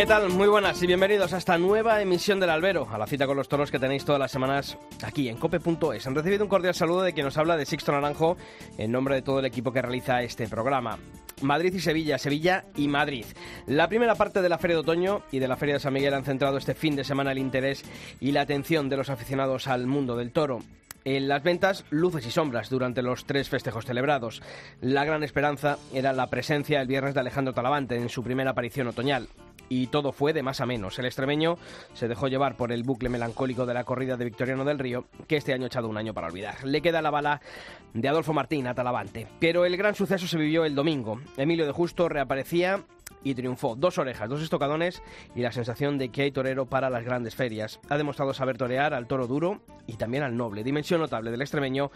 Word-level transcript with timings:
¿Qué 0.00 0.06
tal? 0.06 0.30
Muy 0.30 0.48
buenas 0.48 0.82
y 0.82 0.86
bienvenidos 0.86 1.34
a 1.34 1.36
esta 1.36 1.58
nueva 1.58 2.00
emisión 2.00 2.40
del 2.40 2.48
Albero, 2.48 2.88
a 2.90 2.96
la 2.96 3.06
cita 3.06 3.26
con 3.26 3.36
los 3.36 3.50
toros 3.50 3.70
que 3.70 3.78
tenéis 3.78 4.02
todas 4.02 4.18
las 4.18 4.30
semanas 4.30 4.78
aquí 5.02 5.28
en 5.28 5.36
cope.es. 5.36 6.06
Han 6.06 6.14
recibido 6.14 6.42
un 6.42 6.48
cordial 6.48 6.74
saludo 6.74 7.02
de 7.02 7.12
quien 7.12 7.26
nos 7.26 7.36
habla 7.36 7.58
de 7.58 7.66
Sixto 7.66 7.92
Naranjo 7.92 8.38
en 8.78 8.92
nombre 8.92 9.16
de 9.16 9.20
todo 9.20 9.40
el 9.40 9.44
equipo 9.44 9.74
que 9.74 9.82
realiza 9.82 10.22
este 10.22 10.48
programa. 10.48 10.98
Madrid 11.42 11.74
y 11.74 11.80
Sevilla, 11.80 12.16
Sevilla 12.16 12.64
y 12.76 12.88
Madrid. 12.88 13.26
La 13.66 13.88
primera 13.88 14.14
parte 14.14 14.40
de 14.40 14.48
la 14.48 14.56
Feria 14.56 14.76
de 14.76 14.80
Otoño 14.80 15.20
y 15.32 15.38
de 15.38 15.48
la 15.48 15.58
Feria 15.58 15.74
de 15.74 15.80
San 15.80 15.92
Miguel 15.92 16.14
han 16.14 16.24
centrado 16.24 16.56
este 16.56 16.74
fin 16.74 16.96
de 16.96 17.04
semana 17.04 17.32
el 17.32 17.38
interés 17.38 17.84
y 18.20 18.32
la 18.32 18.40
atención 18.40 18.88
de 18.88 18.96
los 18.96 19.10
aficionados 19.10 19.66
al 19.66 19.86
mundo 19.86 20.16
del 20.16 20.32
toro. 20.32 20.60
En 21.04 21.28
las 21.28 21.42
ventas, 21.42 21.84
luces 21.90 22.26
y 22.26 22.30
sombras 22.30 22.70
durante 22.70 23.02
los 23.02 23.26
tres 23.26 23.50
festejos 23.50 23.84
celebrados. 23.84 24.40
La 24.80 25.04
gran 25.04 25.22
esperanza 25.24 25.76
era 25.92 26.14
la 26.14 26.28
presencia 26.28 26.80
el 26.80 26.88
viernes 26.88 27.12
de 27.12 27.20
Alejandro 27.20 27.52
Talavante 27.52 27.96
en 27.96 28.08
su 28.08 28.22
primera 28.22 28.52
aparición 28.52 28.86
otoñal 28.86 29.28
y 29.70 29.86
todo 29.86 30.12
fue 30.12 30.34
de 30.34 30.42
más 30.42 30.60
a 30.60 30.66
menos. 30.66 30.98
El 30.98 31.06
extremeño 31.06 31.56
se 31.94 32.08
dejó 32.08 32.28
llevar 32.28 32.56
por 32.56 32.72
el 32.72 32.82
bucle 32.82 33.08
melancólico 33.08 33.64
de 33.64 33.72
la 33.72 33.84
corrida 33.84 34.18
de 34.18 34.26
Victoriano 34.26 34.66
del 34.66 34.78
Río, 34.78 35.06
que 35.26 35.36
este 35.38 35.54
año 35.54 35.64
ha 35.64 35.68
echado 35.68 35.88
un 35.88 35.96
año 35.96 36.12
para 36.12 36.26
olvidar. 36.26 36.62
Le 36.64 36.82
queda 36.82 37.00
la 37.00 37.10
bala 37.10 37.40
de 37.94 38.08
Adolfo 38.08 38.34
Martín 38.34 38.66
a 38.66 38.74
Talavante. 38.74 39.28
Pero 39.38 39.64
el 39.64 39.76
gran 39.76 39.94
suceso 39.94 40.26
se 40.26 40.36
vivió 40.36 40.64
el 40.64 40.74
domingo. 40.74 41.20
Emilio 41.36 41.64
de 41.64 41.72
Justo 41.72 42.08
reaparecía 42.08 42.84
y 43.22 43.34
triunfó. 43.34 43.76
Dos 43.76 43.98
orejas, 43.98 44.28
dos 44.28 44.42
estocadones 44.42 45.02
y 45.34 45.40
la 45.40 45.52
sensación 45.52 45.98
de 45.98 46.10
que 46.10 46.22
hay 46.22 46.32
torero 46.32 46.66
para 46.66 46.90
las 46.90 47.04
grandes 47.04 47.34
ferias. 47.34 47.80
Ha 47.88 47.96
demostrado 47.96 48.34
saber 48.34 48.56
torear 48.56 48.94
al 48.94 49.06
toro 49.06 49.26
duro 49.26 49.60
y 49.86 49.94
también 49.94 50.22
al 50.22 50.36
noble. 50.36 50.64
Dimensión 50.64 51.00
notable 51.00 51.30
del 51.30 51.42
extremeño 51.42 51.90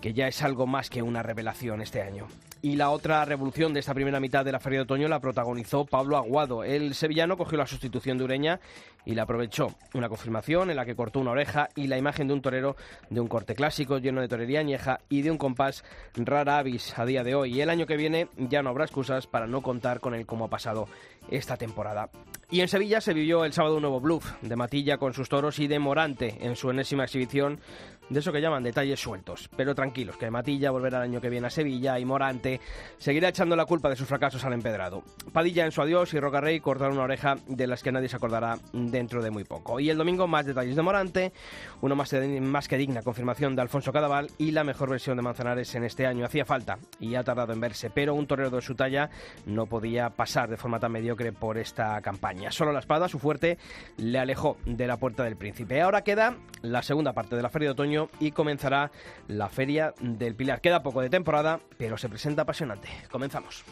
que 0.00 0.12
ya 0.12 0.28
es 0.28 0.42
algo 0.42 0.66
más 0.66 0.90
que 0.90 1.02
una 1.02 1.22
revelación 1.22 1.80
este 1.80 2.02
año. 2.02 2.26
Y 2.64 2.76
la 2.76 2.88
otra 2.88 3.22
revolución 3.26 3.74
de 3.74 3.80
esta 3.80 3.92
primera 3.92 4.20
mitad 4.20 4.42
de 4.42 4.50
la 4.50 4.58
Feria 4.58 4.78
de 4.78 4.84
Otoño 4.84 5.06
la 5.06 5.20
protagonizó 5.20 5.84
Pablo 5.84 6.16
Aguado. 6.16 6.64
El 6.64 6.94
sevillano 6.94 7.36
cogió 7.36 7.58
la 7.58 7.66
sustitución 7.66 8.16
de 8.16 8.24
Ureña 8.24 8.58
y 9.04 9.14
la 9.14 9.24
aprovechó. 9.24 9.74
Una 9.92 10.08
confirmación 10.08 10.70
en 10.70 10.76
la 10.76 10.86
que 10.86 10.96
cortó 10.96 11.20
una 11.20 11.32
oreja 11.32 11.68
y 11.76 11.88
la 11.88 11.98
imagen 11.98 12.26
de 12.26 12.32
un 12.32 12.40
torero 12.40 12.74
de 13.10 13.20
un 13.20 13.28
corte 13.28 13.54
clásico 13.54 13.98
lleno 13.98 14.22
de 14.22 14.28
torería 14.28 14.60
añeja 14.60 15.00
y 15.10 15.20
de 15.20 15.30
un 15.30 15.36
compás 15.36 15.84
rara 16.14 16.56
avis 16.56 16.98
a 16.98 17.04
día 17.04 17.22
de 17.22 17.34
hoy. 17.34 17.54
Y 17.54 17.60
el 17.60 17.68
año 17.68 17.84
que 17.84 17.98
viene 17.98 18.28
ya 18.38 18.62
no 18.62 18.70
habrá 18.70 18.84
excusas 18.84 19.26
para 19.26 19.46
no 19.46 19.60
contar 19.60 20.00
con 20.00 20.14
él 20.14 20.24
como 20.24 20.46
ha 20.46 20.48
pasado 20.48 20.88
esta 21.30 21.58
temporada. 21.58 22.08
Y 22.50 22.60
en 22.60 22.68
Sevilla 22.68 23.00
se 23.00 23.14
vivió 23.14 23.44
el 23.44 23.52
sábado 23.52 23.76
un 23.76 23.82
nuevo 23.82 24.00
bluff 24.00 24.32
de 24.42 24.56
Matilla 24.56 24.98
con 24.98 25.12
sus 25.12 25.28
toros 25.28 25.58
y 25.58 25.66
de 25.66 25.78
Morante 25.78 26.38
en 26.40 26.56
su 26.56 26.70
enésima 26.70 27.04
exhibición 27.04 27.58
de 28.08 28.20
eso 28.20 28.32
que 28.32 28.40
llaman 28.40 28.62
detalles 28.62 29.00
sueltos. 29.00 29.48
Pero 29.56 29.74
tranquilos, 29.74 30.16
que 30.16 30.30
Matilla 30.30 30.70
volverá 30.70 30.98
el 30.98 31.04
año 31.04 31.20
que 31.20 31.30
viene 31.30 31.46
a 31.46 31.50
Sevilla 31.50 31.98
y 31.98 32.04
Morante 32.04 32.60
seguirá 32.98 33.28
echando 33.28 33.56
la 33.56 33.66
culpa 33.66 33.88
de 33.88 33.96
sus 33.96 34.06
fracasos 34.06 34.44
al 34.44 34.52
empedrado. 34.52 35.02
Padilla 35.32 35.64
en 35.64 35.72
su 35.72 35.82
adiós 35.82 36.12
y 36.14 36.20
Rocarrey 36.20 36.60
cortaron 36.60 36.94
una 36.94 37.04
oreja 37.04 37.36
de 37.46 37.66
las 37.66 37.82
que 37.82 37.92
nadie 37.92 38.08
se 38.08 38.16
acordará 38.16 38.58
dentro 38.72 39.22
de 39.22 39.30
muy 39.30 39.44
poco. 39.44 39.80
Y 39.80 39.90
el 39.90 39.98
domingo 39.98 40.26
más 40.26 40.46
detalles 40.46 40.76
de 40.76 40.82
Morante, 40.82 41.32
uno 41.80 41.96
más, 41.96 42.14
más 42.40 42.68
que 42.68 42.76
digna 42.76 43.02
confirmación 43.02 43.56
de 43.56 43.62
Alfonso 43.62 43.92
Cadaval 43.92 44.30
y 44.38 44.50
la 44.50 44.64
mejor 44.64 44.90
versión 44.90 45.16
de 45.16 45.22
Manzanares 45.22 45.74
en 45.74 45.84
este 45.84 46.06
año. 46.06 46.24
Hacía 46.24 46.44
falta 46.44 46.78
y 47.00 47.14
ha 47.14 47.24
tardado 47.24 47.52
en 47.52 47.60
verse, 47.60 47.90
pero 47.90 48.14
un 48.14 48.26
torero 48.26 48.50
de 48.50 48.60
su 48.60 48.74
talla 48.74 49.10
no 49.46 49.66
podía 49.66 50.10
pasar 50.10 50.48
de 50.48 50.56
forma 50.56 50.78
tan 50.78 50.92
mediocre 50.92 51.32
por 51.32 51.58
esta 51.58 52.00
campaña. 52.00 52.50
Solo 52.50 52.72
la 52.72 52.80
espada, 52.80 53.08
su 53.08 53.18
fuerte, 53.18 53.58
le 53.96 54.18
alejó 54.18 54.56
de 54.64 54.86
la 54.86 54.96
puerta 54.96 55.24
del 55.24 55.36
príncipe. 55.36 55.80
Ahora 55.80 56.02
queda 56.02 56.36
la 56.62 56.82
segunda 56.82 57.12
parte 57.12 57.36
de 57.36 57.42
la 57.42 57.48
feria 57.48 57.68
de 57.68 57.72
otoño 57.72 57.93
y 58.20 58.32
comenzará 58.32 58.90
la 59.28 59.48
Feria 59.48 59.94
del 60.00 60.34
Pilar. 60.34 60.60
Queda 60.60 60.82
poco 60.82 61.00
de 61.00 61.10
temporada, 61.10 61.60
pero 61.78 61.96
se 61.96 62.08
presenta 62.08 62.42
apasionante. 62.42 62.88
Comenzamos. 63.10 63.64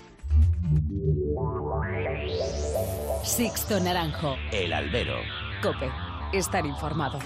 Sixto 3.23 3.81
Naranjo. 3.81 4.37
El 4.51 4.73
albero. 4.73 5.17
Cope. 5.63 5.91
Estar 6.33 6.65
informado. 6.65 7.19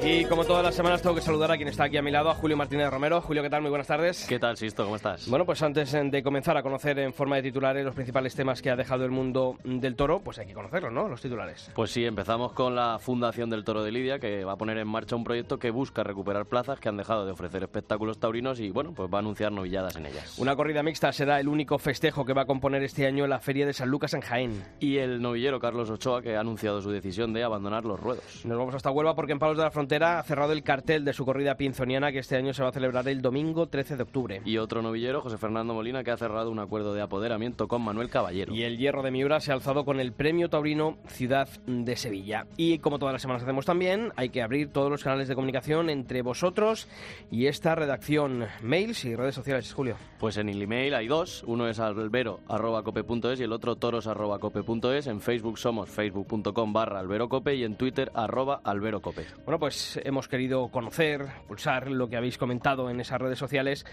Y 0.00 0.24
como 0.26 0.44
todas 0.44 0.62
las 0.62 0.76
semanas 0.76 1.02
tengo 1.02 1.16
que 1.16 1.20
saludar 1.20 1.50
a 1.50 1.56
quien 1.56 1.68
está 1.68 1.84
aquí 1.84 1.96
a 1.96 2.02
mi 2.02 2.12
lado, 2.12 2.30
a 2.30 2.34
Julio 2.34 2.56
Martínez 2.56 2.88
Romero. 2.88 3.20
Julio, 3.20 3.42
¿qué 3.42 3.50
tal? 3.50 3.62
Muy 3.62 3.70
buenas 3.70 3.88
tardes. 3.88 4.26
¿Qué 4.28 4.38
tal, 4.38 4.56
Sisto? 4.56 4.84
¿Cómo 4.84 4.94
estás? 4.94 5.28
Bueno, 5.28 5.44
pues 5.44 5.60
antes 5.60 5.90
de 5.92 6.22
comenzar 6.22 6.56
a 6.56 6.62
conocer 6.62 7.00
en 7.00 7.12
forma 7.12 7.34
de 7.34 7.42
titulares 7.42 7.84
los 7.84 7.96
principales 7.96 8.32
temas 8.36 8.62
que 8.62 8.70
ha 8.70 8.76
dejado 8.76 9.04
el 9.04 9.10
mundo 9.10 9.56
del 9.64 9.96
toro, 9.96 10.20
pues 10.20 10.38
hay 10.38 10.46
que 10.46 10.54
conocerlos, 10.54 10.92
¿no? 10.92 11.08
Los 11.08 11.20
titulares. 11.20 11.72
Pues 11.74 11.90
sí, 11.90 12.04
empezamos 12.04 12.52
con 12.52 12.76
la 12.76 13.00
Fundación 13.00 13.50
del 13.50 13.64
Toro 13.64 13.82
de 13.82 13.90
Lidia, 13.90 14.20
que 14.20 14.44
va 14.44 14.52
a 14.52 14.56
poner 14.56 14.78
en 14.78 14.86
marcha 14.86 15.16
un 15.16 15.24
proyecto 15.24 15.58
que 15.58 15.72
busca 15.72 16.04
recuperar 16.04 16.46
plazas 16.46 16.78
que 16.78 16.88
han 16.88 16.96
dejado 16.96 17.26
de 17.26 17.32
ofrecer 17.32 17.64
espectáculos 17.64 18.20
taurinos 18.20 18.60
y, 18.60 18.70
bueno, 18.70 18.92
pues 18.94 19.12
va 19.12 19.18
a 19.18 19.20
anunciar 19.20 19.50
novilladas 19.50 19.96
en 19.96 20.06
ellas. 20.06 20.38
Una 20.38 20.54
corrida 20.54 20.84
mixta 20.84 21.12
será 21.12 21.40
el 21.40 21.48
único 21.48 21.76
festejo 21.76 22.24
que 22.24 22.34
va 22.34 22.42
a 22.42 22.46
componer 22.46 22.84
este 22.84 23.04
año 23.04 23.26
la 23.26 23.40
Feria 23.40 23.66
de 23.66 23.72
San 23.72 23.88
Lucas 23.88 24.14
en 24.14 24.20
Jaén. 24.20 24.64
Y 24.78 24.98
el 24.98 25.20
novillero 25.20 25.58
Carlos 25.58 25.90
Ochoa, 25.90 26.22
que 26.22 26.36
ha 26.36 26.40
anunciado 26.40 26.80
su 26.80 26.92
decisión 26.92 27.32
de 27.32 27.42
abandonar 27.42 27.84
los 27.84 27.98
ruedos. 27.98 28.44
Nos 28.44 28.56
vamos 28.56 28.76
hasta 28.76 28.92
Huelva 28.92 29.16
porque 29.16 29.32
en 29.32 29.40
Palos 29.40 29.56
de 29.56 29.64
la 29.64 29.72
Frontera 29.72 29.87
ha 29.96 30.22
cerrado 30.22 30.52
el 30.52 30.62
cartel 30.62 31.04
de 31.04 31.12
su 31.12 31.24
corrida 31.24 31.56
pinzoniana 31.56 32.12
que 32.12 32.18
este 32.18 32.36
año 32.36 32.52
se 32.52 32.62
va 32.62 32.68
a 32.68 32.72
celebrar 32.72 33.08
el 33.08 33.22
domingo 33.22 33.66
13 33.66 33.96
de 33.96 34.02
octubre. 34.02 34.42
Y 34.44 34.58
otro 34.58 34.82
novillero, 34.82 35.20
José 35.20 35.38
Fernando 35.38 35.74
Molina, 35.74 36.04
que 36.04 36.10
ha 36.10 36.16
cerrado 36.16 36.50
un 36.50 36.58
acuerdo 36.58 36.94
de 36.94 37.02
apoderamiento 37.02 37.68
con 37.68 37.82
Manuel 37.82 38.10
Caballero. 38.10 38.54
Y 38.54 38.62
el 38.62 38.78
hierro 38.78 39.02
de 39.02 39.10
Miura 39.10 39.40
se 39.40 39.50
ha 39.50 39.54
alzado 39.54 39.84
con 39.84 40.00
el 40.00 40.12
premio 40.12 40.48
taurino 40.48 40.98
Ciudad 41.06 41.48
de 41.66 41.96
Sevilla. 41.96 42.46
Y 42.56 42.78
como 42.78 42.98
todas 42.98 43.12
las 43.12 43.22
semanas 43.22 43.42
hacemos 43.42 43.66
también, 43.66 44.12
hay 44.16 44.30
que 44.30 44.42
abrir 44.42 44.72
todos 44.72 44.90
los 44.90 45.02
canales 45.02 45.28
de 45.28 45.34
comunicación 45.34 45.90
entre 45.90 46.22
vosotros 46.22 46.88
y 47.30 47.46
esta 47.46 47.74
redacción. 47.74 48.46
Mails 48.62 49.04
y 49.04 49.14
redes 49.14 49.34
sociales, 49.34 49.72
Julio. 49.72 49.96
Pues 50.18 50.36
en 50.36 50.48
el 50.48 50.60
email 50.60 50.94
hay 50.94 51.06
dos. 51.08 51.44
Uno 51.46 51.68
es 51.68 51.78
albero.cope.es 51.78 53.40
y 53.40 53.42
el 53.42 53.52
otro 53.52 53.76
toros.cope.es. 53.76 55.06
En 55.06 55.20
Facebook 55.20 55.58
somos 55.58 55.88
facebook.com 55.88 56.72
barra 56.72 57.00
alberocope 57.00 57.54
y 57.54 57.64
en 57.64 57.76
Twitter 57.76 58.10
arroba 58.14 58.60
alberocope. 58.64 59.26
Bueno, 59.44 59.58
pues 59.58 59.77
hemos 60.04 60.28
querido 60.28 60.68
conocer, 60.68 61.26
pulsar 61.46 61.90
lo 61.90 62.08
que 62.08 62.16
habéis 62.16 62.38
comentado 62.38 62.90
en 62.90 63.00
esas 63.00 63.20
redes 63.20 63.38
sociales 63.38 63.84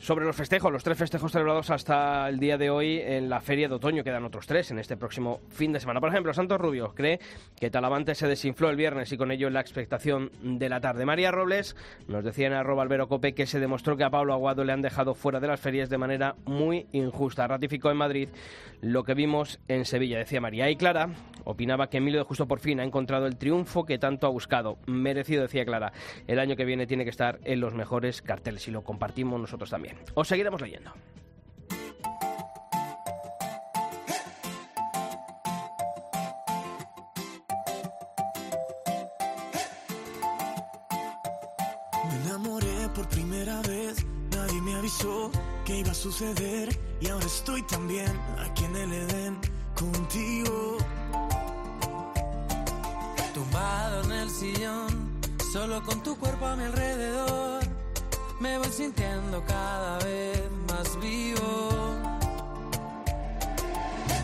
sobre 0.00 0.24
los 0.24 0.34
festejos, 0.34 0.72
los 0.72 0.82
tres 0.82 0.96
festejos 0.96 1.30
celebrados 1.30 1.68
hasta 1.68 2.26
el 2.26 2.38
día 2.38 2.56
de 2.56 2.70
hoy 2.70 3.00
en 3.04 3.28
la 3.28 3.40
Feria 3.42 3.68
de 3.68 3.74
Otoño. 3.74 4.02
Quedan 4.02 4.24
otros 4.24 4.46
tres 4.46 4.70
en 4.70 4.78
este 4.78 4.96
próximo 4.96 5.40
fin 5.50 5.74
de 5.74 5.80
semana. 5.80 6.00
Por 6.00 6.08
ejemplo, 6.08 6.32
Santos 6.32 6.58
Rubio 6.58 6.94
cree 6.94 7.20
que 7.54 7.70
Talavante 7.70 8.14
se 8.14 8.26
desinfló 8.26 8.70
el 8.70 8.76
viernes 8.76 9.12
y 9.12 9.18
con 9.18 9.30
ello 9.30 9.50
la 9.50 9.60
expectación 9.60 10.30
de 10.42 10.70
la 10.70 10.80
tarde. 10.80 11.04
María 11.04 11.30
Robles 11.30 11.76
nos 12.08 12.24
decía 12.24 12.46
en 12.46 12.54
arroba 12.54 12.82
albero 12.82 13.08
cope 13.08 13.34
que 13.34 13.44
se 13.44 13.60
demostró 13.60 13.98
que 13.98 14.04
a 14.04 14.10
Pablo 14.10 14.32
Aguado 14.32 14.64
le 14.64 14.72
han 14.72 14.80
dejado 14.80 15.14
fuera 15.14 15.38
de 15.38 15.48
las 15.48 15.60
ferias 15.60 15.90
de 15.90 15.98
manera 15.98 16.34
muy 16.46 16.86
injusta. 16.92 17.46
Ratificó 17.46 17.90
en 17.90 17.98
Madrid 17.98 18.28
lo 18.80 19.04
que 19.04 19.12
vimos 19.12 19.60
en 19.68 19.84
Sevilla, 19.84 20.16
decía 20.16 20.40
María. 20.40 20.70
Y 20.70 20.76
Clara 20.76 21.10
opinaba 21.44 21.90
que 21.90 21.98
Emilio 21.98 22.20
de 22.20 22.24
Justo 22.24 22.48
por 22.48 22.60
fin 22.60 22.80
ha 22.80 22.84
encontrado 22.84 23.26
el 23.26 23.36
triunfo 23.36 23.84
que 23.84 23.98
tanto 23.98 24.26
ha 24.26 24.30
buscado. 24.30 24.78
Merecido, 24.86 25.42
decía 25.42 25.66
Clara. 25.66 25.92
El 26.26 26.38
año 26.38 26.56
que 26.56 26.64
viene 26.64 26.86
tiene 26.86 27.04
que 27.04 27.10
estar 27.10 27.38
en 27.44 27.60
los 27.60 27.74
mejores 27.74 28.22
carteles 28.22 28.66
y 28.66 28.70
lo 28.70 28.82
compartimos 28.82 29.38
nosotros 29.38 29.68
también. 29.68 29.89
Os 30.14 30.28
seguiremos 30.28 30.60
leyendo. 30.60 30.92
Me 42.08 42.16
enamoré 42.24 42.88
por 42.94 43.08
primera 43.08 43.60
vez, 43.62 44.04
nadie 44.30 44.60
me 44.62 44.74
avisó 44.74 45.30
que 45.64 45.78
iba 45.78 45.90
a 45.90 45.94
suceder 45.94 46.68
y 47.00 47.08
ahora 47.08 47.26
estoy 47.26 47.62
también 47.66 48.12
aquí 48.38 48.64
en 48.64 48.76
el 48.76 48.92
Edén 48.92 49.38
contigo. 49.74 50.78
Tumbado 53.34 54.04
en 54.04 54.12
el 54.12 54.30
sillón, 54.30 55.20
solo 55.52 55.82
con 55.82 56.02
tu 56.02 56.16
cuerpo 56.18 56.46
a 56.46 56.56
mi 56.56 56.64
alrededor 56.64 57.59
me 58.40 58.56
voy 58.58 58.70
sintiendo 58.70 59.44
cada 59.44 59.98
vez 59.98 60.42
más 60.68 60.98
vivo. 61.00 61.94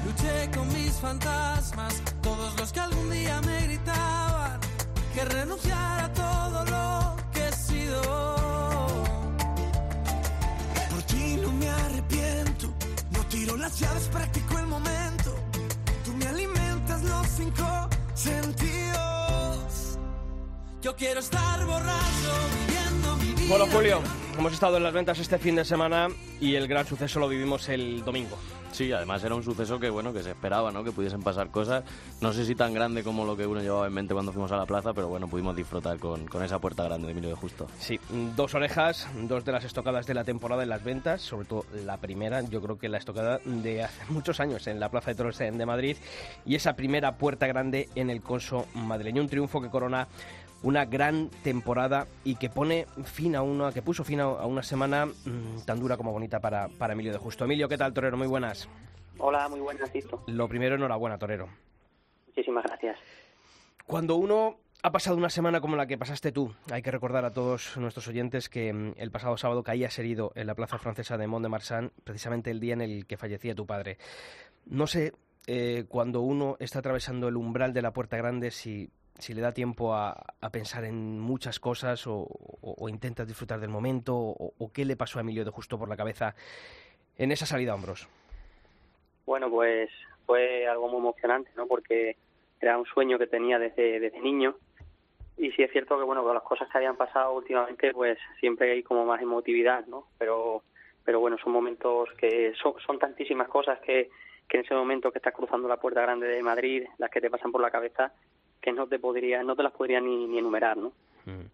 Luché 0.05 0.51
con 0.57 0.69
mis 0.73 0.93
fantasmas, 0.95 2.03
todos 2.23 2.59
los 2.59 2.73
que 2.73 2.81
algún 2.81 3.11
día 3.11 3.41
me 3.43 3.63
gritaban 3.63 4.59
que 5.15 5.25
renunciara 5.25 6.07
a 6.07 6.13
todo 6.13 6.65
lo 6.65 7.17
que 7.33 7.49
he 7.49 7.53
sido. 7.53 8.03
Por 10.91 11.03
ti 11.03 11.39
no 11.43 11.53
me 11.53 11.69
arrepiento, 11.69 12.73
no 13.11 13.21
tiro 13.29 13.57
las 13.57 13.79
llaves, 13.79 14.09
practico 14.09 14.59
el 14.59 14.67
momento. 14.67 15.35
Tú 16.05 16.13
me 16.15 16.27
alimentas 16.27 17.03
los 17.03 17.27
cinco 17.29 17.89
sentidos. 18.15 18.86
Yo 20.87 20.95
quiero 20.95 21.19
estar 21.19 21.67
borracho 21.67 22.33
viviendo 22.65 23.17
mi 23.17 23.33
vida. 23.33 23.49
Bueno, 23.49 23.67
Julio, 23.73 24.01
hemos 24.39 24.53
estado 24.53 24.77
en 24.77 24.85
las 24.85 24.93
ventas 24.93 25.19
este 25.19 25.37
fin 25.37 25.57
de 25.57 25.65
semana 25.65 26.07
y 26.41 26.55
el 26.55 26.69
gran 26.69 26.87
suceso 26.87 27.19
lo 27.19 27.29
vivimos 27.29 27.69
el 27.69 28.05
domingo. 28.05 28.39
Sí, 28.71 28.93
además 28.93 29.25
era 29.25 29.35
un 29.35 29.43
suceso 29.43 29.81
que 29.81 29.91
bueno 29.91 30.13
que 30.13 30.23
se 30.23 30.31
esperaba, 30.31 30.71
¿no? 30.71 30.85
Que 30.85 30.93
pudiesen 30.93 31.25
pasar 31.25 31.51
cosas. 31.51 31.83
No 32.21 32.33
sé 32.33 32.47
si 32.47 32.55
tan 32.55 32.73
grande 32.73 33.03
como 33.03 33.25
lo 33.25 33.37
que 33.37 33.49
uno 33.49 33.61
llevaba 33.63 33.89
en 33.89 33.95
mente 33.95 34.15
cuando 34.15 34.33
fuimos 34.33 34.53
a 34.53 34.59
la 34.59 34.65
plaza, 34.65 34.93
pero 34.95 35.09
bueno, 35.09 35.27
pudimos 35.27 35.57
disfrutar 35.57 35.99
con, 35.99 36.29
con 36.29 36.45
esa 36.45 36.61
puerta 36.61 36.85
grande 36.85 37.07
de 37.07 37.13
Emilio 37.13 37.31
de 37.31 37.37
Justo. 37.37 37.67
Sí, 37.81 37.99
dos 38.37 38.55
orejas, 38.55 39.09
dos 39.23 39.45
de 39.45 39.51
las 39.51 39.65
estocadas 39.65 40.07
de 40.07 40.15
la 40.15 40.23
temporada 40.23 40.63
en 40.63 40.69
las 40.69 40.85
ventas, 40.85 41.21
sobre 41.21 41.49
todo 41.49 41.67
la 41.85 41.97
primera, 41.97 42.43
yo 42.43 42.63
creo 42.63 42.79
que 42.79 42.89
la 42.89 42.99
estocada 42.99 43.41
de 43.45 43.83
hace 43.83 44.05
muchos 44.09 44.39
años 44.39 44.69
en 44.69 44.79
la 44.79 44.89
Plaza 44.89 45.11
de 45.11 45.17
Toros 45.17 45.37
de 45.39 45.67
Madrid 45.67 45.97
y 46.45 46.55
esa 46.55 46.77
primera 46.77 47.17
puerta 47.19 47.49
grande 47.49 47.89
en 47.97 48.09
el 48.09 48.21
Conso 48.21 48.67
madrileño, 48.75 49.23
un 49.23 49.29
triunfo 49.29 49.61
que 49.61 49.69
corona 49.69 50.07
una 50.63 50.85
gran 50.85 51.31
temporada 51.43 52.07
y 52.25 52.37
que 52.37 52.49
pone 52.49 52.87
fin 53.05 53.37
a 53.37 53.43
una, 53.43 53.73
que 53.73 53.83
puso 53.83 54.05
fin 54.05 54.21
a 54.21 54.47
una 54.47 54.63
semana 54.63 55.07
mm, 55.07 55.65
tan 55.65 55.79
dura 55.79 55.97
como 55.97 56.13
bonita 56.13 56.41
para, 56.41 56.69
para 56.69 56.93
Emilio 56.93 57.13
de 57.13 57.19
Justo. 57.19 57.45
Emilio, 57.45 57.69
¿qué 57.69 57.79
tal, 57.79 57.93
Torero? 57.93 58.17
Muy 58.17 58.27
buenas. 58.27 58.69
Hola, 59.19 59.49
muy 59.49 59.61
buenas, 59.61 59.91
Sisto. 59.91 60.23
Lo 60.27 60.49
primero, 60.49 60.75
enhorabuena, 60.75 61.19
Torero. 61.19 61.49
Muchísimas 62.27 62.65
gracias. 62.65 62.99
Cuando 63.87 64.17
uno 64.17 64.57
ha 64.83 64.93
pasado 64.93 65.17
una 65.17 65.31
semana 65.31 65.61
como 65.61 65.77
la 65.77 65.87
que 65.87 65.99
pasaste 65.99 66.33
tú, 66.33 66.55
hay 66.71 66.83
que 66.83 66.91
recordar 66.91 67.25
a 67.25 67.33
todos 67.33 67.77
nuestros 67.77 68.09
oyentes 68.09 68.49
que 68.49 68.73
mm, 68.73 68.95
el 68.97 69.11
pasado 69.11 69.37
sábado 69.37 69.63
caías 69.63 69.99
herido 69.99 70.33
en 70.35 70.47
la 70.47 70.55
plaza 70.55 70.79
francesa 70.79 71.17
de 71.17 71.27
Mont 71.27 71.45
de 71.45 71.49
Marsan, 71.49 71.93
precisamente 72.05 72.51
el 72.51 72.61
día 72.61 72.75
en 72.75 72.83
el 72.83 73.07
que 73.07 73.17
fallecía 73.17 73.55
tu 73.55 73.67
padre. 73.67 73.99
No 74.67 74.87
sé, 74.87 75.13
eh, 75.47 75.85
cuando 75.89 76.21
uno 76.21 76.57
está 76.59 76.81
atravesando 76.81 77.29
el 77.29 77.37
umbral 77.37 77.73
de 77.73 77.83
la 77.83 77.93
puerta 77.93 78.17
grande, 78.17 78.51
si, 78.51 78.91
si 79.19 79.35
le 79.35 79.41
da 79.41 79.53
tiempo 79.53 79.95
a, 79.95 80.13
a 80.41 80.51
pensar 80.51 80.85
en 80.85 81.19
muchas 81.19 81.61
cosas 81.61 82.07
o, 82.07 82.21
o, 82.21 82.75
o 82.79 82.89
intentas 82.89 83.27
disfrutar 83.27 83.61
del 83.61 83.71
momento 83.71 84.17
o, 84.17 84.55
o 84.59 84.73
qué 84.73 84.85
le 84.85 84.97
pasó 84.97 85.19
a 85.19 85.23
Emilio 85.23 85.45
de 85.45 85.51
Justo 85.51 85.79
por 85.79 85.89
la 85.89 85.97
cabeza 85.97 86.35
en 87.19 87.33
esa 87.33 87.47
salida 87.47 87.73
a 87.73 87.75
hombros. 87.75 88.09
Bueno, 89.25 89.51
pues 89.51 89.91
fue 90.27 90.67
algo 90.67 90.89
muy 90.89 90.99
emocionante, 90.99 91.51
¿no? 91.57 91.67
Porque 91.67 92.17
era 92.61 92.79
un 92.79 92.87
sueño 92.87 93.19
que 93.19 93.27
tenía 93.27 93.59
desde, 93.59 94.01
desde 94.01 94.21
niño. 94.21 94.57
Y 95.37 95.51
sí 95.53 95.63
es 95.63 95.71
cierto 95.71 95.99
que, 95.99 96.05
bueno, 96.05 96.23
con 96.23 96.35
las 96.35 96.43
cosas 96.43 96.69
que 96.71 96.79
habían 96.79 96.97
pasado 96.97 97.35
últimamente, 97.35 97.93
pues 97.93 98.19
siempre 98.41 98.73
hay 98.73 98.83
como 98.83 99.05
más 99.05 99.21
emotividad, 99.21 99.87
¿no? 99.87 100.07
Pero, 100.19 100.63
pero 101.05 101.21
bueno, 101.21 101.37
son 101.39 101.53
momentos 101.53 102.09
que 102.19 102.55
son, 102.63 102.75
son 102.87 102.99
tantísimas 102.99 103.49
cosas 103.49 103.79
que, 103.81 104.11
que 104.49 104.59
en 104.59 104.65
ese 104.65 104.75
momento 104.75 105.13
que 105.13 105.19
estás 105.19 105.35
cruzando 105.35 105.69
la 105.69 105.77
puerta 105.77 106.01
grande 106.01 106.27
de 106.27 106.43
Madrid, 106.43 106.85
las 106.99 107.11
que 107.11 107.21
te 107.21 107.31
pasan 107.31 107.53
por 107.53 107.61
la 107.61 107.71
cabeza, 107.71 108.13
que 108.61 108.73
no 108.73 108.87
te 108.87 108.99
podría, 108.99 109.43
no 109.43 109.57
te 109.57 109.63
las 109.63 109.73
podría 109.73 110.01
ni, 110.01 110.27
ni 110.27 110.39
enumerar, 110.39 110.77
¿no? 110.77 110.93
Mm. 111.27 111.51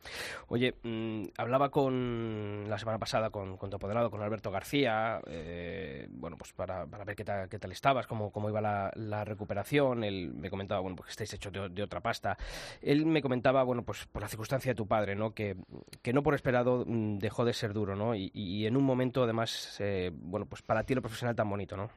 Oye, 0.48 0.74
mm, 0.82 1.24
hablaba 1.38 1.70
con 1.70 2.66
la 2.68 2.78
semana 2.78 2.98
pasada 2.98 3.30
con, 3.30 3.56
con 3.56 3.70
tu 3.70 3.76
apoderado, 3.76 4.10
con 4.10 4.20
Alberto 4.20 4.50
García, 4.50 5.20
eh, 5.26 6.06
bueno, 6.10 6.36
pues 6.36 6.52
para, 6.52 6.86
para 6.86 7.04
ver 7.04 7.16
qué 7.16 7.24
tal, 7.24 7.48
qué 7.48 7.58
tal 7.58 7.72
estabas, 7.72 8.06
cómo, 8.06 8.30
cómo 8.30 8.50
iba 8.50 8.60
la, 8.60 8.92
la 8.96 9.24
recuperación. 9.24 10.04
Él 10.04 10.32
me 10.34 10.50
comentaba, 10.50 10.80
bueno, 10.82 10.94
pues 10.96 11.06
que 11.06 11.12
estáis 11.12 11.32
hechos 11.32 11.52
de, 11.52 11.70
de, 11.70 11.82
otra 11.82 12.00
pasta. 12.00 12.36
Él 12.82 13.06
me 13.06 13.22
comentaba, 13.22 13.62
bueno, 13.62 13.82
pues 13.82 14.06
por 14.06 14.20
la 14.20 14.28
circunstancia 14.28 14.72
de 14.72 14.76
tu 14.76 14.86
padre, 14.86 15.16
¿no? 15.16 15.34
Que, 15.34 15.56
que 16.02 16.12
no 16.12 16.22
por 16.22 16.34
esperado 16.34 16.84
mm, 16.86 17.18
dejó 17.18 17.46
de 17.46 17.54
ser 17.54 17.72
duro, 17.72 17.96
¿no? 17.96 18.14
Y, 18.14 18.30
y 18.34 18.66
en 18.66 18.76
un 18.76 18.84
momento, 18.84 19.22
además, 19.22 19.80
eh, 19.80 20.10
bueno, 20.12 20.44
pues 20.44 20.60
para 20.60 20.84
ti 20.84 20.94
lo 20.94 21.00
profesional 21.00 21.34
tan 21.34 21.48
bonito, 21.48 21.78
¿no? 21.78 21.88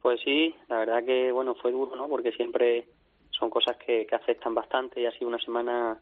Pues 0.00 0.20
sí, 0.24 0.54
la 0.68 0.78
verdad 0.78 1.04
que, 1.04 1.32
bueno, 1.32 1.56
fue 1.56 1.72
duro, 1.72 1.96
¿no? 1.96 2.08
Porque 2.08 2.30
siempre 2.32 2.86
son 3.32 3.50
cosas 3.50 3.76
que, 3.76 4.06
que 4.06 4.14
afectan 4.14 4.54
bastante 4.54 5.00
y 5.00 5.06
ha 5.06 5.12
sido 5.12 5.28
una 5.28 5.38
semana 5.38 5.98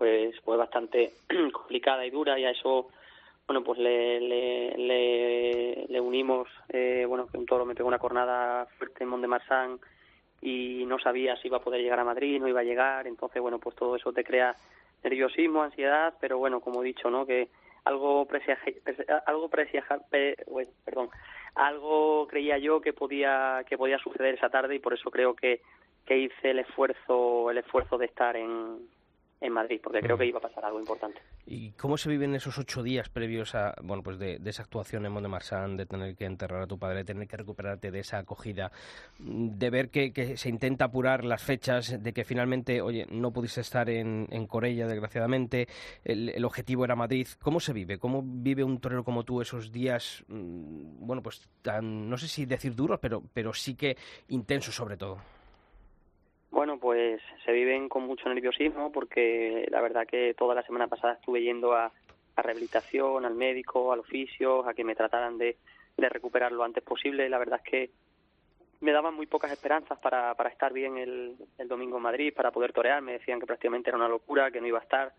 pues 0.00 0.40
fue 0.40 0.56
bastante 0.56 1.12
complicada 1.52 2.04
y 2.06 2.10
dura 2.10 2.38
y 2.38 2.46
a 2.46 2.50
eso 2.50 2.88
bueno 3.46 3.62
pues 3.62 3.78
le, 3.78 4.20
le, 4.20 5.86
le, 5.88 6.00
unimos 6.00 6.48
eh, 6.70 7.04
bueno 7.06 7.26
que 7.26 7.36
un 7.36 7.46
toro 7.46 7.66
me 7.66 7.74
pegó 7.74 7.88
una 7.88 7.98
cornada 7.98 8.66
fuerte 8.78 9.04
en 9.04 9.10
Mont 9.10 9.20
de 9.20 9.28
Marsan 9.28 9.78
y 10.40 10.84
no 10.86 10.98
sabía 10.98 11.36
si 11.36 11.48
iba 11.48 11.58
a 11.58 11.62
poder 11.62 11.82
llegar 11.82 12.00
a 12.00 12.04
Madrid 12.04 12.40
no 12.40 12.48
iba 12.48 12.60
a 12.60 12.64
llegar. 12.64 13.06
Entonces 13.06 13.42
bueno 13.42 13.58
pues 13.58 13.76
todo 13.76 13.96
eso 13.96 14.12
te 14.12 14.24
crea 14.24 14.56
nerviosismo 15.04 15.62
ansiedad 15.62 16.14
pero 16.18 16.38
bueno 16.38 16.60
como 16.60 16.82
he 16.82 16.86
dicho 16.86 17.10
no 17.10 17.26
que 17.26 17.48
algo 17.84 18.24
presiaja, 18.26 18.64
algo 19.26 19.48
presiaja, 19.48 20.00
perdón 20.84 21.10
algo 21.54 22.26
creía 22.26 22.56
yo 22.56 22.80
que 22.80 22.94
podía 22.94 23.64
que 23.68 23.76
podía 23.76 23.98
suceder 23.98 24.36
esa 24.36 24.48
tarde 24.48 24.76
y 24.76 24.78
por 24.78 24.94
eso 24.94 25.10
creo 25.10 25.34
que 25.34 25.60
que 26.06 26.18
hice 26.18 26.50
el 26.50 26.60
esfuerzo 26.60 27.50
el 27.50 27.58
esfuerzo 27.58 27.98
de 27.98 28.06
estar 28.06 28.36
en 28.36 28.88
en 29.40 29.52
Madrid, 29.52 29.80
porque 29.82 30.00
creo 30.00 30.18
que 30.18 30.26
iba 30.26 30.38
a 30.38 30.42
pasar 30.42 30.64
algo 30.64 30.78
importante. 30.78 31.20
¿Y 31.46 31.72
cómo 31.72 31.96
se 31.96 32.10
viven 32.10 32.34
esos 32.34 32.58
ocho 32.58 32.82
días 32.82 33.08
previos 33.08 33.54
a, 33.54 33.74
bueno, 33.82 34.02
pues 34.02 34.18
de, 34.18 34.38
de 34.38 34.50
esa 34.50 34.62
actuación 34.62 35.06
en 35.06 35.12
Mont 35.12 35.26
de 35.26 35.86
tener 35.86 36.14
que 36.14 36.26
enterrar 36.26 36.62
a 36.62 36.66
tu 36.66 36.78
padre, 36.78 36.98
de 36.98 37.04
tener 37.04 37.26
que 37.26 37.38
recuperarte 37.38 37.90
de 37.90 38.00
esa 38.00 38.18
acogida, 38.18 38.70
de 39.18 39.70
ver 39.70 39.88
que, 39.88 40.12
que, 40.12 40.36
se 40.36 40.50
intenta 40.50 40.86
apurar 40.86 41.24
las 41.24 41.42
fechas, 41.42 42.02
de 42.02 42.12
que 42.12 42.24
finalmente, 42.24 42.82
oye, 42.82 43.06
no 43.10 43.32
pudiste 43.32 43.62
estar 43.62 43.88
en, 43.88 44.28
en 44.30 44.46
Corella, 44.46 44.86
desgraciadamente, 44.86 45.68
el, 46.04 46.28
el, 46.28 46.44
objetivo 46.44 46.84
era 46.84 46.94
Madrid. 46.94 47.26
¿Cómo 47.40 47.60
se 47.60 47.72
vive? 47.72 47.98
¿Cómo 47.98 48.22
vive 48.22 48.62
un 48.62 48.78
torero 48.78 49.04
como 49.04 49.24
tú 49.24 49.40
esos 49.40 49.72
días, 49.72 50.22
mm, 50.28 51.06
bueno, 51.06 51.22
pues 51.22 51.48
tan, 51.62 52.10
no 52.10 52.18
sé 52.18 52.28
si 52.28 52.44
decir 52.44 52.74
duros, 52.74 52.98
pero, 53.00 53.22
pero 53.32 53.54
sí 53.54 53.74
que 53.74 53.96
intensos 54.28 54.74
sobre 54.74 54.98
todo? 54.98 55.18
Bueno, 56.50 56.78
pues 56.78 57.20
se 57.44 57.52
viven 57.52 57.88
con 57.88 58.06
mucho 58.06 58.28
nerviosismo 58.28 58.90
porque 58.90 59.66
la 59.70 59.80
verdad 59.80 60.06
que 60.06 60.34
toda 60.34 60.54
la 60.54 60.62
semana 60.62 60.88
pasada 60.88 61.14
estuve 61.14 61.42
yendo 61.42 61.74
a, 61.74 61.92
rehabilitación, 62.36 63.26
al 63.26 63.34
médico, 63.34 63.92
al 63.92 64.00
oficio, 64.00 64.66
a 64.66 64.72
que 64.72 64.82
me 64.82 64.94
trataran 64.94 65.36
de, 65.36 65.58
de 65.98 66.08
recuperar 66.08 66.52
lo 66.52 66.64
antes 66.64 66.82
posible. 66.82 67.28
La 67.28 67.36
verdad 67.36 67.60
es 67.62 67.70
que 67.70 67.90
me 68.80 68.92
daban 68.92 69.14
muy 69.14 69.26
pocas 69.26 69.52
esperanzas 69.52 69.98
para, 69.98 70.34
para 70.34 70.48
estar 70.48 70.72
bien 70.72 70.96
el, 70.96 71.36
el 71.58 71.68
domingo 71.68 71.98
en 71.98 72.02
Madrid, 72.02 72.32
para 72.34 72.50
poder 72.50 72.72
torear. 72.72 73.02
Me 73.02 73.12
decían 73.12 73.40
que 73.40 73.46
prácticamente 73.46 73.90
era 73.90 73.98
una 73.98 74.08
locura, 74.08 74.50
que 74.50 74.60
no 74.60 74.66
iba 74.66 74.78
a 74.78 74.82
estar. 74.82 75.12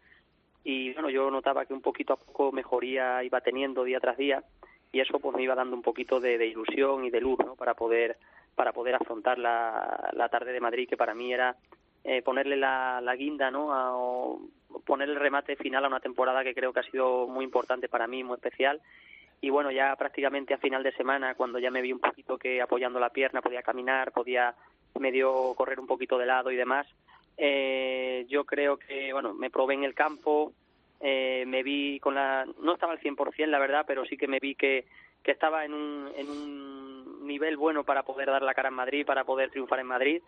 Y 0.64 0.94
bueno, 0.94 1.12
yo 1.12 1.30
notaba 1.30 1.66
que 1.66 1.74
un 1.76 1.82
poquito 1.82 2.14
a 2.14 2.18
poco 2.18 2.52
mejoría 2.52 3.24
iba 3.24 3.42
teniendo 3.42 3.84
día 3.84 4.00
tras 4.00 4.18
día 4.18 4.44
y 4.92 5.00
eso 5.00 5.20
pues 5.20 5.36
me 5.36 5.44
iba 5.44 5.56
dando 5.56 5.76
un 5.76 5.82
poquito 5.82 6.20
de, 6.20 6.38
de 6.38 6.48
ilusión 6.48 7.06
y 7.06 7.10
de 7.10 7.22
luz, 7.22 7.40
¿no? 7.46 7.56
Para 7.56 7.76
poder 7.76 8.18
para 8.56 8.74
poder 8.74 8.96
afrontar 8.96 9.38
la, 9.38 10.10
la 10.14 10.30
tarde 10.30 10.52
de 10.52 10.60
Madrid, 10.60 10.88
que 10.88 10.98
para 10.98 11.14
mí 11.14 11.34
era 11.34 11.56
eh, 12.04 12.22
ponerle 12.22 12.58
la, 12.58 13.00
la 13.02 13.16
guinda, 13.16 13.52
¿no? 13.52 13.74
A, 13.74 13.96
o 13.96 14.42
poner 14.86 15.10
el 15.10 15.18
remate 15.18 15.56
final 15.56 15.86
a 15.86 15.88
una 15.88 16.00
temporada 16.00 16.44
que 16.44 16.56
creo 16.56 16.74
que 16.74 16.80
ha 16.80 16.92
sido 16.92 17.28
muy 17.28 17.46
importante 17.46 17.88
para 17.90 18.08
mí, 18.08 18.24
muy 18.24 18.36
especial. 18.36 18.82
Y 19.40 19.50
bueno, 19.50 19.72
ya 19.72 19.96
prácticamente 19.96 20.54
a 20.54 20.60
final 20.60 20.84
de 20.84 20.94
semana, 20.94 21.36
cuando 21.36 21.60
ya 21.60 21.72
me 21.72 21.82
vi 21.82 21.92
un 21.92 22.00
poquito 22.00 22.38
que 22.38 22.62
apoyando 22.62 23.00
la 23.00 23.10
pierna 23.10 23.42
podía 23.42 23.64
caminar, 23.64 24.12
podía 24.12 24.54
medio 25.00 25.54
correr 25.56 25.80
un 25.80 25.88
poquito 25.88 26.18
de 26.18 26.28
lado 26.28 26.52
y 26.52 26.56
demás, 26.56 26.88
eh, 27.38 28.26
yo 28.30 28.46
creo 28.46 28.78
que, 28.78 29.12
bueno, 29.14 29.34
me 29.34 29.50
probé 29.50 29.74
en 29.74 29.84
el 29.84 29.96
campo, 29.96 30.54
eh, 31.00 31.44
me 31.48 31.64
vi 31.64 32.00
con 32.00 32.14
la... 32.14 32.46
No 32.62 32.74
estaba 32.74 32.94
al 32.94 33.00
100%, 33.00 33.48
la 33.48 33.60
verdad, 33.60 33.84
pero 33.88 34.06
sí 34.06 34.16
que 34.16 34.28
me 34.28 34.40
vi 34.40 34.54
que, 34.54 34.86
que 35.24 35.32
estaba 35.32 35.66
en 35.66 35.74
un, 35.74 36.12
en 36.16 36.30
un 36.30 37.01
nivel 37.22 37.58
bueno 37.58 37.84
para 37.84 38.04
poder 38.04 38.30
dar 38.30 38.42
la 38.42 38.54
cara 38.54 38.70
en 38.70 38.76
Madrid, 38.76 39.06
para 39.06 39.24
poder 39.24 39.50
triunfar 39.50 39.80
en 39.80 39.88
Madrid. 39.88 40.22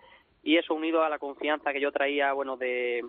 Y 0.43 0.57
eso 0.57 0.73
unido 0.73 1.03
a 1.03 1.09
la 1.09 1.19
confianza 1.19 1.73
que 1.73 1.81
yo 1.81 1.91
traía, 1.91 2.33
bueno, 2.33 2.57
de, 2.57 3.03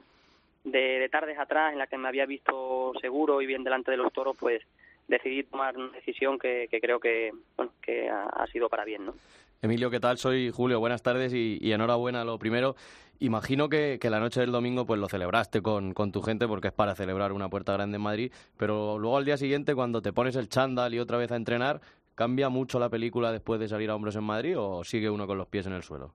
de, 0.65 0.99
de 0.99 1.09
tardes 1.09 1.39
atrás, 1.39 1.73
en 1.73 1.79
la 1.79 1.87
que 1.87 1.99
me 1.99 2.09
había 2.09 2.27
visto 2.27 2.93
seguro 3.01 3.41
y 3.43 3.47
bien 3.47 3.65
delante 3.65 3.91
de 3.91 3.97
los 3.97 4.13
toros, 4.13 4.37
pues 4.39 4.63
decidí 5.09 5.43
tomar 5.45 5.77
una 5.77 5.91
decisión 5.93 6.39
que, 6.39 6.69
que 6.71 6.81
creo 6.81 6.99
que, 6.99 7.33
bueno, 7.57 7.73
que 7.83 8.09
ha, 8.09 8.47
sido 8.47 8.69
para 8.69 8.85
bien, 8.85 9.07
¿no? 9.07 9.15
Emilio, 9.63 9.91
¿qué 9.91 10.01
tal? 10.01 10.19
Soy 10.19 10.51
Julio, 10.51 10.81
buenas 10.81 11.03
tardes 11.03 11.33
y, 11.33 11.59
y 11.61 11.73
enhorabuena 11.73 12.25
lo 12.25 12.39
primero. 12.39 12.77
Imagino 13.21 13.69
que, 13.69 13.99
que, 14.01 14.11
la 14.11 14.21
noche 14.21 14.41
del 14.41 14.53
domingo 14.53 14.87
pues 14.87 15.01
lo 15.01 15.09
celebraste 15.09 15.63
con, 15.63 15.95
con, 15.95 16.13
tu 16.13 16.21
gente 16.21 16.47
porque 16.47 16.69
es 16.69 16.75
para 16.75 16.95
celebrar 16.95 17.33
una 17.33 17.49
puerta 17.49 17.73
grande 17.73 17.97
en 17.97 18.03
Madrid, 18.03 18.33
pero 18.57 18.99
luego 18.99 19.17
al 19.17 19.25
día 19.25 19.37
siguiente 19.37 19.75
cuando 19.75 20.03
te 20.03 20.13
pones 20.13 20.37
el 20.37 20.49
chándal 20.49 20.93
y 20.95 20.99
otra 20.99 21.17
vez 21.17 21.31
a 21.33 21.37
entrenar, 21.37 21.81
¿cambia 22.15 22.49
mucho 22.49 22.79
la 22.79 22.89
película 22.89 23.33
después 23.33 23.61
de 23.61 23.69
salir 23.69 23.91
a 23.91 23.95
hombros 23.95 24.17
en 24.17 24.25
Madrid 24.25 24.59
o 24.59 24.85
sigue 24.85 25.11
uno 25.11 25.27
con 25.27 25.39
los 25.39 25.49
pies 25.49 25.67
en 25.67 25.73
el 25.73 25.83
suelo? 25.83 26.13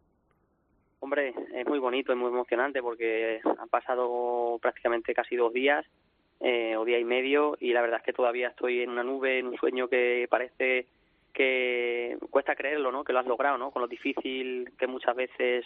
Hombre, 0.99 1.33
es 1.53 1.67
muy 1.67 1.79
bonito, 1.79 2.11
es 2.11 2.17
muy 2.17 2.27
emocionante 2.27 2.81
porque 2.81 3.41
han 3.43 3.69
pasado 3.69 4.59
prácticamente 4.61 5.13
casi 5.13 5.35
dos 5.35 5.53
días 5.53 5.85
eh, 6.39 6.75
o 6.75 6.85
día 6.85 6.99
y 6.99 7.05
medio 7.05 7.57
y 7.59 7.73
la 7.73 7.81
verdad 7.81 7.99
es 7.99 8.05
que 8.05 8.13
todavía 8.13 8.49
estoy 8.49 8.81
en 8.81 8.89
una 8.89 9.03
nube, 9.03 9.39
en 9.39 9.47
un 9.47 9.57
sueño 9.57 9.87
que 9.87 10.27
parece 10.29 10.87
que 11.33 12.17
cuesta 12.29 12.55
creerlo, 12.55 12.91
¿no? 12.91 13.03
Que 13.03 13.13
lo 13.13 13.19
has 13.19 13.27
logrado, 13.27 13.57
¿no? 13.57 13.71
Con 13.71 13.81
lo 13.81 13.87
difícil 13.87 14.71
que 14.77 14.87
muchas 14.87 15.15
veces 15.15 15.65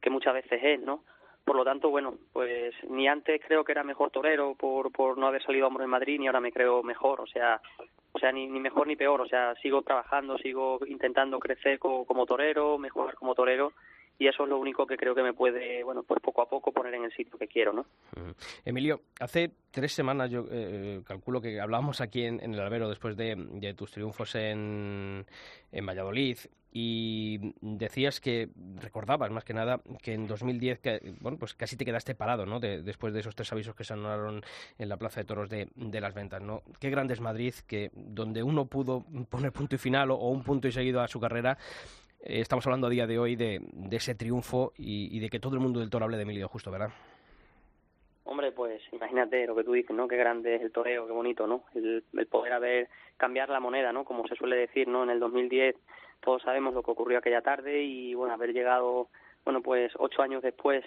que 0.00 0.10
muchas 0.10 0.34
veces 0.34 0.60
es, 0.62 0.80
¿no? 0.80 1.04
Por 1.44 1.56
lo 1.56 1.64
tanto, 1.64 1.90
bueno, 1.90 2.14
pues 2.32 2.74
ni 2.88 3.08
antes 3.08 3.40
creo 3.46 3.64
que 3.64 3.72
era 3.72 3.82
mejor 3.82 4.10
torero 4.10 4.54
por, 4.54 4.92
por 4.92 5.18
no 5.18 5.26
haber 5.26 5.42
salido 5.42 5.64
a 5.64 5.68
hombro 5.68 5.84
en 5.84 5.90
Madrid, 5.90 6.18
ni 6.18 6.26
ahora 6.26 6.40
me 6.40 6.52
creo 6.52 6.82
mejor. 6.82 7.20
O 7.20 7.26
sea, 7.26 7.60
o 8.12 8.18
sea, 8.18 8.32
ni, 8.32 8.46
ni 8.46 8.60
mejor 8.60 8.86
ni 8.86 8.96
peor, 8.96 9.20
o 9.20 9.26
sea, 9.26 9.54
sigo 9.56 9.82
trabajando, 9.82 10.36
sigo 10.38 10.80
intentando 10.86 11.38
crecer 11.38 11.78
como, 11.78 12.26
torero, 12.26 12.78
mejorar 12.78 13.14
como 13.14 13.34
torero 13.34 13.72
y 14.20 14.28
eso 14.28 14.44
es 14.44 14.50
lo 14.50 14.58
único 14.58 14.86
que 14.86 14.98
creo 14.98 15.14
que 15.14 15.22
me 15.22 15.32
puede, 15.32 15.82
bueno, 15.82 16.02
pues 16.02 16.20
poco 16.20 16.42
a 16.42 16.48
poco 16.48 16.72
poner 16.72 16.92
en 16.94 17.04
el 17.04 17.12
sitio 17.12 17.38
que 17.38 17.48
quiero, 17.48 17.72
¿no? 17.72 17.86
Emilio, 18.66 19.00
hace 19.18 19.50
tres 19.70 19.94
semanas 19.94 20.30
yo 20.30 20.44
eh, 20.50 21.00
calculo 21.06 21.40
que 21.40 21.58
hablábamos 21.58 22.02
aquí 22.02 22.24
en, 22.24 22.38
el 22.38 22.60
albero 22.60 22.90
después 22.90 23.16
de, 23.16 23.34
de 23.34 23.72
tus 23.72 23.90
triunfos 23.92 24.34
en, 24.34 25.24
en 25.72 25.86
Valladolid 25.86 26.36
y 26.72 27.54
decías 27.62 28.20
que 28.20 28.50
recordabas 28.76 29.30
más 29.30 29.42
que 29.42 29.54
nada 29.54 29.80
que 30.02 30.12
en 30.12 30.26
2010 30.26 30.78
que, 30.78 31.14
bueno 31.20 31.36
pues 31.36 31.54
casi 31.54 31.76
te 31.76 31.84
quedaste 31.84 32.14
parado 32.14 32.46
no 32.46 32.60
después 32.60 33.12
de 33.12 33.20
esos 33.20 33.34
tres 33.34 33.50
avisos 33.52 33.74
que 33.74 33.82
se 33.82 33.94
anularon 33.94 34.42
en 34.78 34.88
la 34.88 34.96
plaza 34.96 35.20
de 35.20 35.26
toros 35.26 35.48
de, 35.48 35.68
de, 35.74 36.00
las 36.00 36.14
ventas 36.14 36.40
no 36.40 36.62
qué 36.78 36.88
grande 36.90 37.14
es 37.14 37.20
Madrid 37.20 37.54
que 37.66 37.90
donde 37.92 38.44
uno 38.44 38.66
pudo 38.66 39.04
poner 39.28 39.50
punto 39.50 39.74
y 39.74 39.78
final 39.78 40.12
o, 40.12 40.28
un 40.28 40.44
punto 40.44 40.68
y 40.68 40.72
seguido 40.72 41.00
a 41.00 41.08
su 41.08 41.18
carrera 41.18 41.58
eh, 42.22 42.40
estamos 42.40 42.66
hablando 42.66 42.86
a 42.86 42.90
día 42.90 43.06
de 43.06 43.18
hoy 43.18 43.36
de, 43.36 43.60
de 43.72 43.96
ese 43.96 44.14
triunfo 44.14 44.72
y, 44.76 45.18
de 45.20 45.28
que 45.30 45.40
todo 45.40 45.54
el 45.54 45.60
mundo 45.60 45.80
del 45.80 45.90
toro 45.90 46.04
hable 46.04 46.16
de 46.16 46.24
Emilio 46.24 46.48
Justo 46.48 46.70
verdad 46.70 46.90
Hombre, 48.24 48.52
pues 48.52 48.80
imagínate 48.92 49.46
lo 49.46 49.56
que 49.56 49.64
tú 49.64 49.72
dices, 49.72 49.96
¿no? 49.96 50.06
Qué 50.06 50.16
grande 50.16 50.54
es 50.54 50.62
el 50.62 50.70
toreo, 50.70 51.06
qué 51.06 51.12
bonito, 51.12 51.48
¿no? 51.48 51.64
El, 51.74 52.04
poder 52.30 52.52
haber 52.52 52.88
cambiar 53.16 53.48
la 53.48 53.58
moneda, 53.58 53.92
¿no? 53.92 54.04
Como 54.04 54.28
se 54.28 54.36
suele 54.36 54.56
decir, 54.56 54.86
¿no? 54.86 55.02
En 55.02 55.10
el 55.10 55.18
2010 55.18 55.74
todos 56.20 56.42
sabemos 56.42 56.74
lo 56.74 56.82
que 56.82 56.90
ocurrió 56.92 57.18
aquella 57.18 57.42
tarde 57.42 57.82
y 57.82 58.14
bueno 58.14 58.34
haber 58.34 58.52
llegado 58.52 59.08
bueno 59.44 59.62
pues 59.62 59.92
ocho 59.98 60.22
años 60.22 60.42
después 60.42 60.84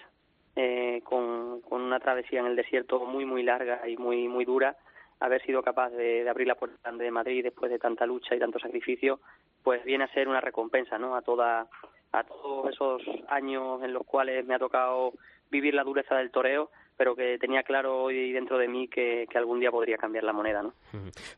eh, 0.55 1.01
con, 1.03 1.61
con 1.61 1.81
una 1.81 1.99
travesía 1.99 2.39
en 2.39 2.45
el 2.45 2.55
desierto 2.55 3.03
muy 3.05 3.25
muy 3.25 3.41
larga 3.43 3.87
y 3.89 3.97
muy 3.97 4.27
muy 4.27 4.45
dura 4.45 4.77
haber 5.19 5.41
sido 5.43 5.63
capaz 5.63 5.89
de, 5.91 6.29
abrir 6.29 6.47
la 6.47 6.55
puerta 6.55 6.91
de 6.91 7.11
Madrid 7.11 7.43
después 7.43 7.71
de 7.71 7.79
tanta 7.79 8.05
lucha 8.05 8.35
y 8.35 8.39
tanto 8.39 8.59
sacrificio 8.59 9.21
pues 9.63 9.83
viene 9.83 10.03
a 10.03 10.13
ser 10.13 10.27
una 10.27 10.41
recompensa 10.41 10.97
no 10.97 11.15
a 11.15 11.21
toda 11.21 11.67
a 12.11 12.23
todos 12.23 12.71
esos 12.71 13.01
años 13.29 13.81
en 13.83 13.93
los 13.93 14.05
cuales 14.05 14.45
me 14.45 14.55
ha 14.55 14.59
tocado 14.59 15.13
vivir 15.49 15.73
la 15.73 15.83
dureza 15.83 16.15
del 16.15 16.31
toreo 16.31 16.69
pero 16.97 17.15
que 17.15 17.37
tenía 17.39 17.63
claro 17.63 18.03
hoy 18.03 18.31
dentro 18.31 18.57
de 18.57 18.67
mí 18.67 18.87
que, 18.87 19.27
algún 19.35 19.59
día 19.59 19.71
podría 19.71 19.97
cambiar 19.97 20.23
la 20.23 20.33
moneda, 20.33 20.61
¿no? 20.61 20.73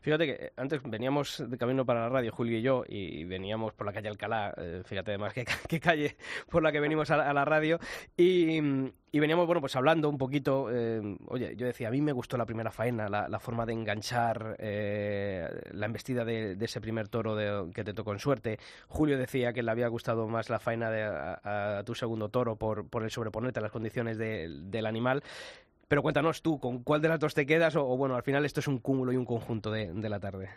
Fíjate 0.00 0.26
que 0.26 0.52
antes 0.56 0.80
veníamos 0.84 1.42
de 1.48 1.58
camino 1.58 1.84
para 1.84 2.00
la 2.00 2.08
radio, 2.08 2.32
Julio 2.32 2.58
y 2.58 2.62
yo, 2.62 2.84
y 2.86 3.24
veníamos 3.24 3.72
por 3.72 3.86
la 3.86 3.92
calle 3.92 4.08
Alcalá, 4.08 4.54
eh, 4.56 4.82
fíjate 4.84 5.12
además 5.12 5.34
qué, 5.68 5.80
calle 5.80 6.16
por 6.50 6.62
la 6.62 6.72
que 6.72 6.80
venimos 6.80 7.10
a 7.10 7.32
la, 7.32 7.44
radio, 7.44 7.78
y, 8.16 8.60
veníamos, 9.12 9.46
bueno, 9.46 9.60
pues 9.60 9.74
hablando 9.76 10.08
un 10.08 10.18
poquito, 10.18 10.68
eh, 10.70 11.16
oye, 11.28 11.54
yo 11.56 11.66
decía, 11.66 11.88
a 11.88 11.90
mí 11.90 12.00
me 12.00 12.12
gustó 12.12 12.36
la 12.36 12.44
primera 12.44 12.70
faena, 12.70 13.08
la, 13.08 13.38
forma 13.40 13.64
de 13.64 13.72
enganchar 13.72 14.56
eh, 14.58 15.48
la 15.72 15.86
embestida 15.86 16.24
de, 16.24 16.56
ese 16.60 16.80
primer 16.80 17.08
toro 17.08 17.36
que 17.72 17.84
te 17.84 17.94
tocó 17.94 18.12
en 18.12 18.18
suerte. 18.18 18.58
Julio 18.88 19.16
decía 19.16 19.52
que 19.52 19.62
le 19.62 19.70
había 19.70 19.88
gustado 19.88 20.28
más 20.28 20.50
la 20.50 20.58
faena 20.58 20.90
de, 20.90 21.02
a, 21.04 21.82
tu 21.86 21.94
segundo 21.94 22.28
toro 22.28 22.56
por, 22.56 22.88
por 22.88 23.04
el 23.04 23.10
sobreponerte 23.10 23.60
a 23.60 23.62
las 23.62 23.72
condiciones 23.72 24.18
del 24.18 24.86
animal. 24.86 25.22
Pero 25.88 26.02
cuéntanos 26.02 26.42
tú, 26.42 26.58
¿con 26.58 26.82
cuál 26.82 27.00
de 27.00 27.08
las 27.08 27.20
dos 27.20 27.34
te 27.34 27.46
quedas? 27.46 27.76
O, 27.76 27.84
bueno, 27.96 28.16
al 28.16 28.22
final 28.22 28.44
esto 28.44 28.60
es 28.60 28.66
un 28.66 28.78
cúmulo 28.78 29.12
y 29.12 29.16
un 29.16 29.24
conjunto 29.24 29.70
de, 29.70 29.92
la 30.08 30.18
tarde. 30.18 30.50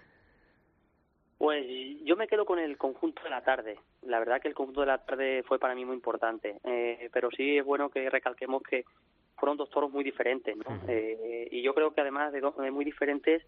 Pues 1.40 1.66
yo 2.04 2.18
me 2.18 2.28
quedo 2.28 2.46
con 2.46 2.60
el 2.60 2.78
conjunto 2.78 3.24
de 3.24 3.30
la 3.30 3.42
tarde. 3.42 3.80
La 4.02 4.20
verdad 4.20 4.42
que 4.42 4.50
el 4.50 4.54
conjunto 4.54 4.82
de 4.82 4.88
la 4.88 4.98
tarde 4.98 5.42
fue 5.48 5.58
para 5.58 5.74
mí 5.74 5.86
muy 5.86 5.96
importante. 5.96 6.60
Eh, 6.66 7.10
pero 7.14 7.32
sí 7.32 7.58
es 7.58 7.64
bueno 7.64 7.90
que 7.90 8.10
recalquemos 8.10 8.62
que 8.62 8.84
fueron 9.38 9.56
dos 9.56 9.70
toros 9.70 9.90
muy 9.90 10.04
diferentes, 10.04 10.58
¿no? 10.58 10.66
eh, 10.90 11.48
y 11.50 11.62
yo 11.62 11.74
creo 11.74 11.94
que 11.94 12.02
además 12.02 12.34
de 12.34 12.42
dos 12.42 12.58
muy 12.58 12.84
diferentes, 12.84 13.42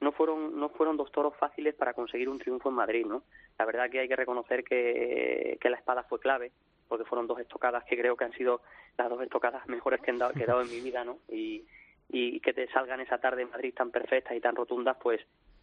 no 0.00 0.12
fueron 0.12 0.60
no 0.60 0.68
fueron 0.68 0.98
dos 0.98 1.10
toros 1.10 1.34
fáciles 1.36 1.74
para 1.74 1.94
conseguir 1.94 2.28
un 2.28 2.38
triunfo 2.38 2.68
en 2.68 2.74
Madrid, 2.74 3.06
¿no? 3.06 3.22
La 3.58 3.64
verdad 3.64 3.88
que 3.90 4.00
hay 4.00 4.08
que 4.08 4.16
reconocer 4.16 4.62
que, 4.62 5.56
que 5.58 5.70
la 5.70 5.78
espada 5.78 6.02
fue 6.02 6.20
clave 6.20 6.52
porque 6.86 7.06
fueron 7.06 7.26
dos 7.26 7.40
estocadas 7.40 7.82
que 7.84 7.96
creo 7.96 8.14
que 8.14 8.24
han 8.24 8.32
sido 8.32 8.60
las 8.98 9.08
dos 9.08 9.22
estocadas 9.22 9.66
mejores 9.68 10.02
que, 10.02 10.10
he 10.10 10.16
dado, 10.16 10.60
en 10.60 10.70
mi 10.70 10.80
vida, 10.80 11.02
¿no? 11.02 11.18
Y, 11.30 11.64
y 12.10 12.40
que 12.40 12.52
te 12.52 12.68
salgan 12.68 13.00
esa 13.00 13.18
tarde 13.18 13.42
en 13.42 13.50
Madrid 13.50 13.74
tan 13.74 13.90
perfectas 13.90 14.36
y 14.36 14.40
tan 14.40 14.54
rotundas, 14.54 14.98
pues 15.02 15.20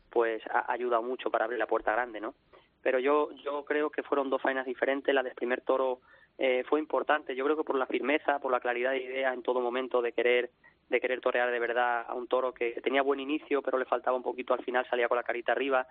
pues 0.10 0.42
ha 0.52 0.72
ayudado 0.72 1.04
mucho 1.04 1.30
para 1.30 1.46
abrir 1.46 1.60
la 1.60 1.68
puerta 1.68 1.92
grande, 1.92 2.20
¿no? 2.20 2.36
Pero 2.82 3.00
yo 3.00 3.32
yo 3.44 3.66
creo 3.66 3.90
que 3.90 4.04
fueron 4.04 4.30
dos 4.30 4.42
faenas 4.42 4.66
diferentes. 4.66 5.14
La 5.14 5.24
del 5.24 5.34
primer 5.34 5.62
toro 5.62 6.02
eh, 6.38 6.64
fue 6.70 6.80
importante. 6.80 7.36
Yo 7.36 7.44
creo 7.46 7.58
que 7.58 7.64
por 7.64 7.78
la 7.78 7.88
firmeza, 7.88 8.40
por 8.40 8.52
la 8.52 8.60
claridad 8.60 8.92
de 8.92 9.04
idea 9.04 9.34
en 9.34 9.42
todo 9.42 9.60
momento 9.62 10.02
de 10.02 10.12
querer 10.12 10.52
de 10.90 11.02
querer 11.02 11.20
torear 11.20 11.50
de 11.50 11.60
verdad 11.60 12.06
a 12.08 12.14
un 12.14 12.28
toro 12.28 12.54
que 12.54 12.80
tenía 12.84 13.02
buen 13.02 13.20
inicio, 13.20 13.64
pero 13.64 13.80
le 13.80 13.86
faltaba 13.86 14.16
un 14.16 14.22
poquito 14.22 14.54
al 14.54 14.64
final, 14.64 14.88
salía 14.88 15.08
con 15.08 15.18
la 15.18 15.24
carita 15.24 15.52
arriba. 15.52 15.88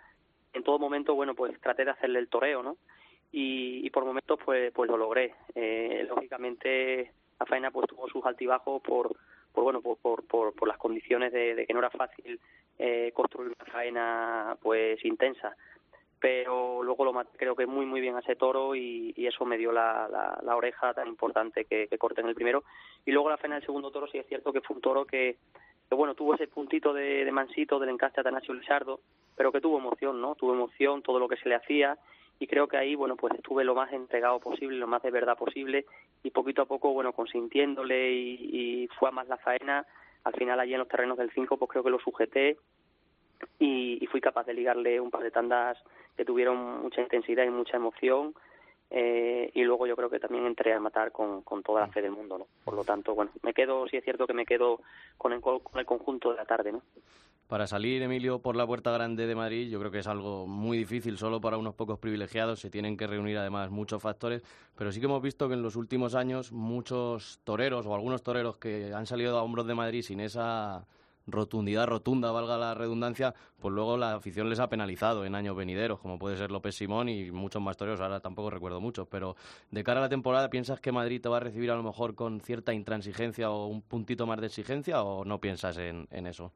En 0.52 0.62
todo 0.62 0.78
momento, 0.78 1.16
bueno, 1.16 1.34
pues 1.34 1.60
traté 1.60 1.84
de 1.84 1.90
hacerle 1.90 2.20
el 2.20 2.28
toreo, 2.28 2.62
¿no? 2.62 2.76
y, 3.36 3.90
por 3.90 4.04
momentos 4.04 4.38
pues 4.44 4.72
pues 4.72 4.88
lo 4.88 4.96
logré 4.96 5.34
eh, 5.54 6.06
lógicamente 6.08 7.12
la 7.40 7.46
faena 7.46 7.70
pues 7.72 7.88
tuvo 7.88 8.08
sus 8.08 8.24
altibajos 8.24 8.80
por 8.80 9.16
por 9.54 9.64
bueno 9.64 9.80
por 9.80 9.96
por, 9.98 10.52
por, 10.54 10.68
las 10.68 10.76
condiciones 10.76 11.32
de, 11.32 11.64
que 11.66 11.72
no 11.72 11.78
era 11.78 11.90
fácil 11.90 12.40
eh, 12.78 13.12
construir 13.14 13.52
una 13.58 13.72
faena 13.72 14.56
pues 14.60 15.02
intensa. 15.04 15.56
Pero 16.20 16.82
luego 16.82 17.04
lo 17.04 17.12
maté 17.12 17.36
creo 17.36 17.54
que 17.54 17.66
muy 17.66 17.86
muy 17.86 18.00
bien 18.00 18.16
a 18.16 18.20
ese 18.20 18.34
toro 18.34 18.74
y, 18.74 19.14
eso 19.16 19.44
me 19.44 19.58
dio 19.58 19.72
la, 19.72 20.08
la, 20.42 20.56
oreja 20.56 20.92
tan 20.94 21.06
importante 21.08 21.64
que, 21.64 21.86
que 21.86 21.98
corté 21.98 22.20
en 22.22 22.28
el 22.28 22.34
primero. 22.34 22.64
Y 23.06 23.12
luego 23.12 23.30
la 23.30 23.36
faena 23.36 23.56
del 23.56 23.64
segundo 23.64 23.90
toro 23.90 24.06
sí 24.06 24.18
es 24.18 24.26
cierto 24.26 24.52
que 24.52 24.60
fue 24.60 24.76
un 24.76 24.82
toro 24.82 25.04
que, 25.04 25.36
bueno 25.90 26.14
tuvo 26.14 26.34
ese 26.34 26.48
puntito 26.48 26.92
de, 26.92 27.24
de 27.24 27.30
mansito 27.30 27.78
del 27.78 27.90
encaste 27.90 28.18
a 28.18 28.22
Atanasio 28.22 28.52
Lizardo 28.52 28.98
pero 29.36 29.52
que 29.52 29.60
tuvo 29.60 29.78
emoción 29.78 30.20
no 30.20 30.34
tuvo 30.34 30.52
emoción 30.52 31.02
todo 31.02 31.20
lo 31.20 31.28
que 31.28 31.36
se 31.36 31.48
le 31.48 31.54
hacía 31.54 31.96
y 32.38 32.46
creo 32.46 32.66
que 32.66 32.76
ahí 32.76 32.94
bueno 32.94 33.16
pues 33.16 33.34
estuve 33.34 33.64
lo 33.64 33.74
más 33.74 33.92
entregado 33.92 34.40
posible 34.40 34.76
lo 34.76 34.86
más 34.86 35.02
de 35.02 35.10
verdad 35.10 35.36
posible 35.36 35.86
y 36.22 36.30
poquito 36.30 36.62
a 36.62 36.66
poco 36.66 36.92
bueno 36.92 37.12
consintiéndole 37.12 38.12
y, 38.12 38.88
fue 38.98 39.08
a 39.08 39.12
más 39.12 39.28
la 39.28 39.36
faena. 39.38 39.86
Al 40.24 40.32
final 40.34 40.58
allí 40.58 40.72
en 40.72 40.78
los 40.78 40.88
terrenos 40.88 41.18
del 41.18 41.30
5 41.30 41.56
pues 41.58 41.70
creo 41.70 41.84
que 41.84 41.90
lo 41.90 41.98
sujeté 41.98 42.56
y, 43.58 44.06
fui 44.10 44.20
capaz 44.20 44.46
de 44.46 44.54
ligarle 44.54 45.00
un 45.00 45.10
par 45.10 45.22
de 45.22 45.30
tandas 45.30 45.76
que 46.16 46.24
tuvieron 46.24 46.82
mucha 46.82 47.00
intensidad 47.00 47.44
y 47.44 47.50
mucha 47.50 47.76
emoción 47.76 48.34
eh, 48.90 49.50
y 49.54 49.64
luego 49.64 49.86
yo 49.86 49.96
creo 49.96 50.08
que 50.08 50.20
también 50.20 50.46
entré 50.46 50.72
a 50.72 50.78
matar 50.78 51.10
con, 51.10 51.42
con 51.42 51.62
toda 51.62 51.80
la 51.80 51.88
fe 51.88 52.00
del 52.00 52.12
mundo 52.12 52.38
no 52.38 52.46
por 52.64 52.74
lo 52.74 52.84
tanto 52.84 53.14
bueno 53.14 53.32
me 53.42 53.52
quedo 53.52 53.88
sí 53.88 53.96
es 53.96 54.04
cierto 54.04 54.26
que 54.26 54.34
me 54.34 54.46
quedo 54.46 54.80
con 55.18 55.32
el, 55.32 55.40
con 55.40 55.60
el 55.74 55.86
conjunto 55.86 56.30
de 56.30 56.36
la 56.36 56.44
tarde 56.44 56.72
no 56.72 56.82
para 57.54 57.68
salir, 57.68 58.02
Emilio, 58.02 58.40
por 58.40 58.56
la 58.56 58.66
puerta 58.66 58.90
grande 58.90 59.28
de 59.28 59.34
Madrid, 59.36 59.70
yo 59.70 59.78
creo 59.78 59.92
que 59.92 60.00
es 60.00 60.08
algo 60.08 60.44
muy 60.44 60.76
difícil, 60.76 61.16
solo 61.18 61.40
para 61.40 61.56
unos 61.56 61.76
pocos 61.76 62.00
privilegiados. 62.00 62.58
Se 62.58 62.68
tienen 62.68 62.96
que 62.96 63.06
reunir 63.06 63.38
además 63.38 63.70
muchos 63.70 64.02
factores, 64.02 64.42
pero 64.74 64.90
sí 64.90 64.98
que 64.98 65.06
hemos 65.06 65.22
visto 65.22 65.46
que 65.46 65.54
en 65.54 65.62
los 65.62 65.76
últimos 65.76 66.16
años 66.16 66.50
muchos 66.50 67.38
toreros 67.44 67.86
o 67.86 67.94
algunos 67.94 68.24
toreros 68.24 68.58
que 68.58 68.92
han 68.92 69.06
salido 69.06 69.38
a 69.38 69.44
hombros 69.44 69.68
de 69.68 69.74
Madrid 69.76 70.02
sin 70.02 70.18
esa 70.18 70.84
rotundidad 71.28 71.86
rotunda, 71.86 72.32
valga 72.32 72.58
la 72.58 72.74
redundancia, 72.74 73.36
pues 73.60 73.72
luego 73.72 73.96
la 73.96 74.14
afición 74.14 74.50
les 74.50 74.58
ha 74.58 74.68
penalizado 74.68 75.24
en 75.24 75.36
años 75.36 75.54
venideros, 75.54 76.00
como 76.00 76.18
puede 76.18 76.36
ser 76.36 76.50
López 76.50 76.74
Simón 76.74 77.08
y 77.08 77.30
muchos 77.30 77.62
más 77.62 77.76
toreros, 77.76 78.00
ahora 78.00 78.18
tampoco 78.18 78.50
recuerdo 78.50 78.80
muchos, 78.80 79.06
pero 79.06 79.36
de 79.70 79.84
cara 79.84 80.00
a 80.00 80.02
la 80.02 80.08
temporada, 80.08 80.50
¿piensas 80.50 80.80
que 80.80 80.90
Madrid 80.90 81.20
te 81.20 81.28
va 81.28 81.36
a 81.36 81.40
recibir 81.40 81.70
a 81.70 81.76
lo 81.76 81.84
mejor 81.84 82.16
con 82.16 82.40
cierta 82.40 82.74
intransigencia 82.74 83.52
o 83.52 83.68
un 83.68 83.80
puntito 83.80 84.26
más 84.26 84.40
de 84.40 84.48
exigencia 84.48 85.04
o 85.04 85.24
no 85.24 85.40
piensas 85.40 85.78
en 85.78 86.26
eso? 86.26 86.52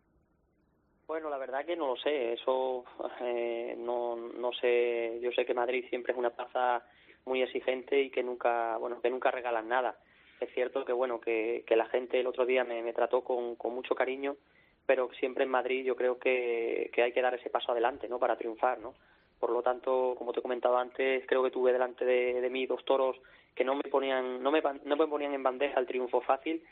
Bueno, 1.09 1.31
la 1.31 1.39
verdad 1.39 1.65
que 1.65 1.75
no 1.75 1.87
lo 1.87 1.97
sé, 1.97 2.35
eso 2.35 2.85
eh, 3.23 3.75
no, 3.79 4.15
no 4.15 4.53
sé, 4.53 5.19
yo 5.23 5.33
sé 5.33 5.47
que 5.47 5.55
Madrid 5.55 5.87
siempre 5.89 6.13
es 6.13 6.19
una 6.19 6.29
plaza 6.29 6.85
muy 7.25 7.41
exigente 7.41 7.99
y 7.99 8.11
que 8.11 8.23
nunca, 8.23 8.77
bueno, 8.77 9.01
que 9.01 9.09
nunca 9.09 9.31
regalan 9.31 9.69
nada. 9.69 9.97
Es 10.39 10.53
cierto 10.53 10.85
que, 10.85 10.93
bueno, 10.93 11.19
que, 11.19 11.65
que 11.67 11.77
la 11.77 11.87
gente 11.87 12.21
el 12.21 12.27
otro 12.27 12.45
día 12.45 12.63
me, 12.63 12.93
trató 12.93 13.25
con, 13.25 13.57
con 13.57 13.75
mucho 13.75 13.95
cariño, 13.95 14.37
pero 14.85 15.09
siempre 15.19 15.45
en 15.45 15.51
Madrid 15.51 15.83
yo 15.83 15.97
creo 15.97 16.19
que, 16.19 16.91
que 16.93 17.03
hay 17.03 17.13
que 17.13 17.23
dar 17.23 17.33
ese 17.33 17.49
paso 17.49 17.73
adelante, 17.73 18.07
¿no? 18.07 18.19
Para 18.19 18.37
triunfar, 18.37 18.79
¿no? 18.79 18.93
Por 19.41 19.49
lo 19.49 19.63
tanto, 19.63 20.15
como 20.19 20.35
te 20.35 20.41
he 20.41 20.43
comentado 20.43 20.77
antes, 20.77 21.25
creo 21.27 21.43
que 21.43 21.51
tuve 21.51 21.73
delante 21.73 22.05
de, 22.05 22.39
de 22.39 22.51
mí 22.51 22.67
dos 22.67 22.85
toros 22.85 23.17
que 23.55 23.65
no 23.65 23.75
me 23.75 23.89
ponían, 23.91 24.43
no 24.43 24.51
me, 24.51 24.61
no 24.85 24.97
me 24.97 25.07
ponían 25.07 25.33
en 25.33 25.43
bandeja 25.43 25.81
el 25.81 25.87
triunfo 25.87 26.21
fácil 26.21 26.63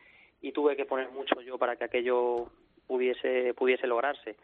y 0.42 0.52
tuve 0.52 0.76
que 0.76 0.84
poner 0.84 1.08
mucho 1.10 1.40
yo 1.40 1.56
para 1.56 1.76
que 1.76 1.84
aquello 1.84 2.50
pudiese 2.86 3.54
pudiese 3.54 3.86
lograrse. 3.86 4.36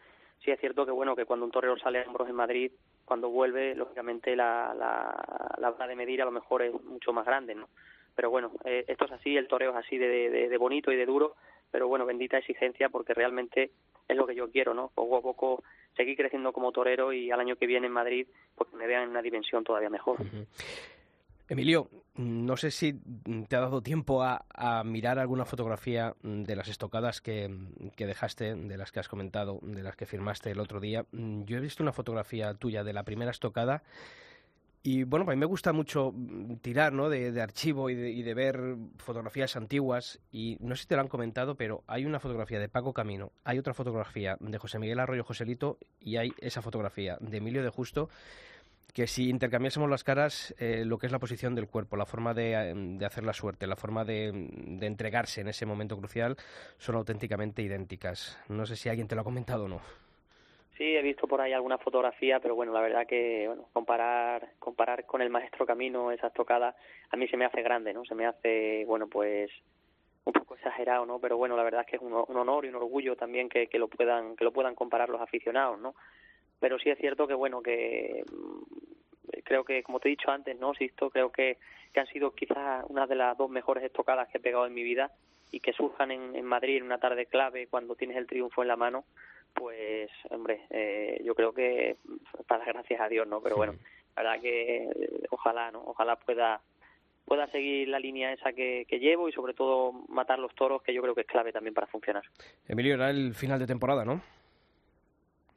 Sí 0.43 0.51
es 0.51 0.59
cierto 0.59 0.85
que 0.85 0.91
bueno 0.91 1.15
que 1.15 1.25
cuando 1.25 1.45
un 1.45 1.51
torero 1.51 1.77
sale 1.77 1.99
a 1.99 2.07
hombros 2.07 2.27
en 2.27 2.35
Madrid, 2.35 2.71
cuando 3.05 3.29
vuelve, 3.29 3.75
lógicamente 3.75 4.35
la 4.35 4.73
la, 4.77 5.75
la 5.77 5.87
de 5.87 5.95
medir 5.95 6.21
a 6.21 6.25
lo 6.25 6.31
mejor 6.31 6.63
es 6.63 6.73
mucho 6.83 7.13
más 7.13 7.25
grande, 7.25 7.55
¿no? 7.55 7.69
Pero 8.15 8.29
bueno, 8.29 8.51
eh, 8.65 8.85
esto 8.87 9.05
es 9.05 9.11
así, 9.11 9.35
el 9.35 9.47
toreo 9.47 9.71
es 9.71 9.77
así 9.77 9.97
de, 9.97 10.29
de, 10.29 10.57
bonito 10.57 10.91
y 10.91 10.95
de 10.95 11.05
duro, 11.05 11.35
pero 11.71 11.87
bueno, 11.87 12.05
bendita 12.05 12.37
exigencia 12.37 12.89
porque 12.89 13.13
realmente 13.13 13.71
es 14.07 14.15
lo 14.15 14.27
que 14.27 14.35
yo 14.35 14.51
quiero, 14.51 14.73
¿no? 14.73 14.91
Poco 14.93 15.17
a 15.17 15.21
poco 15.21 15.63
seguir 15.95 16.15
creciendo 16.15 16.53
como 16.53 16.71
torero 16.71 17.11
y 17.11 17.31
al 17.31 17.39
año 17.39 17.55
que 17.55 17.65
viene 17.65 17.87
en 17.87 17.93
Madrid, 17.93 18.27
pues 18.55 18.71
me 18.73 18.85
vean 18.85 19.03
en 19.03 19.09
una 19.09 19.21
dimensión 19.21 19.63
todavía 19.63 19.89
mejor. 19.89 20.17
Emilio, 21.53 21.89
no 22.15 22.57
sé 22.57 22.69
si 22.69 22.93
te 23.47 23.55
ha 23.55 23.61
dado 23.61 23.81
tiempo 23.81 24.23
a, 24.23 24.45
mirar 24.85 25.19
alguna 25.19 25.45
fotografía 25.45 26.15
de 26.21 26.55
las 26.55 26.67
estocadas 26.67 27.21
que, 27.21 27.49
dejaste, 27.97 28.55
de 28.55 28.77
las 28.77 28.91
que 28.91 28.99
has 28.99 29.07
comentado, 29.07 29.59
de 29.63 29.81
las 29.81 29.95
que 29.95 30.05
firmaste 30.05 30.51
el 30.51 30.59
otro 30.59 30.79
día. 30.79 31.05
Yo 31.11 31.57
he 31.57 31.61
visto 31.61 31.81
una 31.81 31.93
fotografía 31.93 32.53
tuya 32.53 32.83
de 32.83 32.93
la 32.93 33.03
primera 33.03 33.31
estocada 33.31 33.83
y 34.85 35.05
bueno, 35.05 35.25
a 35.25 35.29
mí 35.29 35.37
me 35.37 35.45
gusta 35.45 35.71
mucho 35.71 36.13
tirar 36.61 36.91
¿no? 36.91 37.09
de, 37.09 37.41
archivo 37.41 37.89
y 37.89 37.95
de, 37.95 38.11
y 38.11 38.21
de, 38.21 38.33
ver 38.33 38.75
fotografías 38.97 39.55
antiguas. 39.55 40.19
Y 40.29 40.57
no 40.59 40.75
sé 40.75 40.81
si 40.81 40.87
te 40.89 40.95
lo 40.95 41.01
han 41.01 41.07
comentado, 41.07 41.55
pero 41.55 41.85
hay 41.87 42.05
una 42.05 42.19
fotografía 42.19 42.59
de 42.59 42.67
Paco 42.67 42.93
Camino, 42.93 43.31
hay 43.45 43.59
otra 43.59 43.73
fotografía 43.73 44.35
de 44.41 44.57
José 44.57 44.79
Miguel 44.79 44.99
Arroyo 44.99 45.23
Joselito 45.23 45.77
y 46.01 46.17
hay 46.17 46.33
esa 46.39 46.61
fotografía 46.61 47.17
de 47.21 47.37
Emilio 47.37 47.63
de 47.63 47.69
Justo 47.69 48.09
que 48.93 49.07
si 49.07 49.29
intercambiásemos 49.29 49.89
las 49.89 50.03
caras, 50.03 50.55
eh, 50.59 50.83
lo 50.85 50.99
que 50.99 51.07
es 51.07 51.11
la 51.11 51.19
posición 51.19 51.55
del 51.55 51.67
cuerpo, 51.67 51.97
la 51.97 52.05
forma 52.05 52.33
de, 52.33 52.51
eh, 52.53 53.05
hacer 53.05 53.23
la 53.23 53.33
suerte, 53.33 53.65
la 53.65 53.75
forma 53.75 54.05
de, 54.05 54.27
entregarse 54.81 55.41
en 55.41 55.47
ese 55.47 55.65
momento 55.65 55.97
crucial, 55.97 56.35
son 56.77 56.95
auténticamente 56.95 57.63
idénticas. 57.63 58.39
No 58.49 58.65
sé 58.65 58.75
si 58.75 58.89
alguien 58.89 59.07
te 59.07 59.15
lo 59.15 59.21
ha 59.21 59.23
comentado 59.23 59.65
o 59.65 59.67
no. 59.67 59.81
Sí, 60.77 60.95
he 60.95 61.01
visto 61.01 61.27
por 61.27 61.41
ahí 61.41 61.53
alguna 61.53 61.77
fotografía, 61.77 62.39
pero 62.39 62.55
bueno, 62.55 62.73
la 62.73 62.81
verdad 62.81 63.07
que 63.07 63.47
bueno, 63.47 63.67
comparar 63.73 64.49
comparar 64.59 65.05
con 65.05 65.21
el 65.21 65.29
maestro 65.29 65.65
Camino 65.67 66.11
esas 66.11 66.33
tocadas 66.33 66.75
a 67.11 67.15
mí 67.15 67.27
se 67.27 67.37
me 67.37 67.45
hace 67.45 67.61
grande, 67.61 67.93
¿no? 67.93 68.03
Se 68.05 68.15
me 68.15 68.25
hace, 68.25 68.83
bueno, 68.85 69.07
pues 69.07 69.51
un 70.25 70.33
poco 70.33 70.55
exagerado, 70.55 71.05
¿no? 71.05 71.19
Pero 71.19 71.37
bueno, 71.37 71.55
la 71.55 71.63
verdad 71.63 71.81
es 71.81 71.87
que 71.87 71.95
es 71.97 72.01
un, 72.01 72.13
honor 72.13 72.65
y 72.65 72.69
un 72.69 72.75
orgullo 72.75 73.15
también 73.15 73.49
que, 73.49 73.67
que 73.67 73.77
lo 73.77 73.87
puedan 73.87 74.35
que 74.35 74.43
lo 74.43 74.51
puedan 74.51 74.73
comparar 74.73 75.09
los 75.09 75.21
aficionados, 75.21 75.79
¿no? 75.79 75.93
Pero 76.63 76.79
sí 76.79 76.89
es 76.89 76.97
cierto 76.97 77.27
que 77.27 77.33
bueno 77.33 77.61
que 77.61 78.23
mm, 78.31 79.41
creo 79.43 79.65
que 79.65 79.83
como 79.83 79.99
te 79.99 80.07
he 80.07 80.11
dicho 80.11 80.31
antes 80.31 80.57
no 80.57 80.73
Sisto 80.73 81.09
creo 81.09 81.29
que, 81.29 81.57
que 81.91 81.99
han 81.99 82.07
sido 82.07 82.31
quizás 82.31 82.85
una 82.87 83.05
de 83.05 83.15
las 83.15 83.37
dos 83.37 83.49
mejores 83.49 83.83
estocadas 83.83 84.29
que 84.29 84.37
he 84.37 84.41
pegado 84.41 84.65
en 84.65 84.73
mi 84.73 84.81
vida 84.81 85.11
y 85.51 85.59
que 85.59 85.73
surjan 85.73 86.11
en, 86.11 86.37
en 86.37 86.45
Madrid 86.45 86.77
en 86.77 86.83
una 86.83 86.99
tarde 86.99 87.25
clave 87.25 87.67
cuando 87.67 87.95
tienes 87.95 88.15
el 88.15 88.27
triunfo 88.27 88.61
en 88.61 88.69
la 88.69 88.77
mano 88.77 89.03
pues 89.53 90.09
hombre 90.29 90.61
eh, 90.69 91.21
yo 91.25 91.35
creo 91.35 91.53
que 91.53 91.97
para 92.47 92.63
gracias 92.63 93.01
a 93.01 93.09
Dios 93.09 93.27
no 93.27 93.41
pero 93.41 93.57
bueno 93.57 93.73
la 94.15 94.23
verdad 94.23 94.41
que 94.41 94.83
eh, 94.85 95.23
ojalá 95.31 95.69
no 95.69 95.83
ojalá 95.85 96.15
pueda 96.15 96.61
pueda 97.25 97.45
seguir 97.47 97.89
la 97.89 97.99
línea 97.99 98.31
esa 98.31 98.53
que, 98.53 98.85
que, 98.87 98.99
llevo 98.99 99.27
y 99.27 99.33
sobre 99.33 99.53
todo 99.53 99.91
matar 100.07 100.39
los 100.39 100.55
toros 100.55 100.81
que 100.81 100.93
yo 100.93 101.01
creo 101.01 101.13
que 101.13 101.21
es 101.21 101.27
clave 101.27 101.53
también 101.53 101.73
para 101.73 101.87
funcionar. 101.87 102.23
Emilio 102.67 102.95
era 102.95 103.09
el 103.09 103.33
final 103.33 103.59
de 103.59 103.67
temporada 103.67 104.05
no 104.05 104.21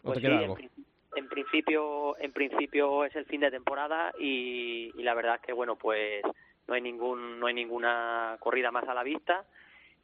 pues 0.06 0.20
sí, 0.20 0.26
en 0.26 0.75
principio 1.28 2.16
en 2.18 2.32
principio 2.32 3.04
es 3.04 3.16
el 3.16 3.24
fin 3.24 3.40
de 3.40 3.50
temporada 3.50 4.12
y, 4.18 4.92
y, 4.96 5.02
la 5.02 5.14
verdad 5.14 5.36
es 5.36 5.40
que 5.40 5.52
bueno 5.52 5.76
pues 5.76 6.22
no 6.68 6.74
hay 6.74 6.82
ningún 6.82 7.40
no 7.40 7.46
hay 7.46 7.54
ninguna 7.54 8.36
corrida 8.40 8.70
más 8.70 8.86
a 8.88 8.94
la 8.94 9.02
vista 9.02 9.44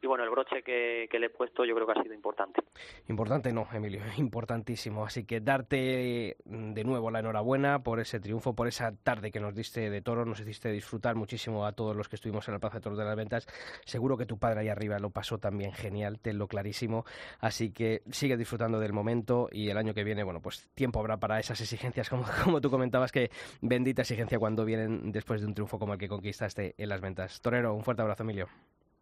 y 0.03 0.07
bueno, 0.07 0.25
el 0.25 0.29
broche 0.29 0.61
que, 0.63 1.07
le 1.17 1.27
he 1.27 1.29
puesto 1.29 1.63
yo 1.63 1.73
creo 1.73 1.87
que 1.87 1.93
ha 1.97 2.03
sido 2.03 2.13
importante. 2.13 2.61
Importante 3.07 3.53
no, 3.53 3.67
Emilio, 3.71 4.01
importantísimo. 4.17 5.05
Así 5.05 5.25
que 5.25 5.39
darte 5.39 6.35
mm, 6.43 6.73
de 6.73 6.83
nuevo 6.83 7.09
la 7.09 7.19
enhorabuena 7.19 7.83
por 7.83 8.01
ese 8.01 8.19
triunfo, 8.19 8.53
por 8.53 8.67
esa 8.67 8.91
tarde 8.91 9.31
que 9.31 9.39
nos 9.39 9.55
diste 9.55 9.89
de 9.89 10.01
toro, 10.01 10.25
nos 10.25 10.41
hiciste 10.41 10.69
disfrutar 10.71 11.15
muchísimo 11.15 11.65
a 11.65 11.71
todos 11.71 11.95
los 11.95 12.09
que 12.09 12.17
estuvimos 12.17 12.45
en 12.49 12.55
la 12.55 12.59
Plaza 12.59 12.77
de 12.77 12.81
Toros 12.81 12.99
de 12.99 13.05
las 13.05 13.15
Ventas. 13.15 13.47
Seguro 13.85 14.17
que 14.17 14.25
tu 14.25 14.37
padre 14.37 14.59
ahí 14.59 14.67
arriba 14.67 14.99
lo 14.99 15.09
pasó 15.09 15.37
también 15.37 15.71
genial, 15.71 16.19
te 16.19 16.33
lo 16.33 16.47
clarísimo. 16.47 17.05
Así 17.39 17.71
que 17.71 18.01
sigue 18.11 18.35
disfrutando 18.35 18.81
del 18.81 18.91
momento 18.91 19.47
y 19.53 19.69
el 19.69 19.77
año 19.77 19.93
que 19.93 20.03
viene, 20.03 20.23
bueno, 20.23 20.41
pues 20.41 20.69
tiempo 20.75 20.99
habrá 20.99 21.15
para 21.15 21.39
esas 21.39 21.61
exigencias, 21.61 22.09
como, 22.09 22.25
como 22.43 22.59
tú 22.59 22.69
comentabas, 22.69 23.13
que 23.13 23.31
bendita 23.61 24.01
exigencia 24.01 24.37
cuando 24.37 24.65
vienen 24.65 25.13
después 25.13 25.39
de 25.39 25.47
un 25.47 25.53
triunfo 25.53 25.79
como 25.79 25.93
el 25.93 25.99
que 25.99 26.09
conquistaste 26.09 26.75
en 26.77 26.89
las 26.89 26.99
ventas. 26.99 27.39
Torero, 27.39 27.73
un 27.73 27.85
fuerte 27.85 28.01
abrazo, 28.01 28.23
Emilio. 28.23 28.49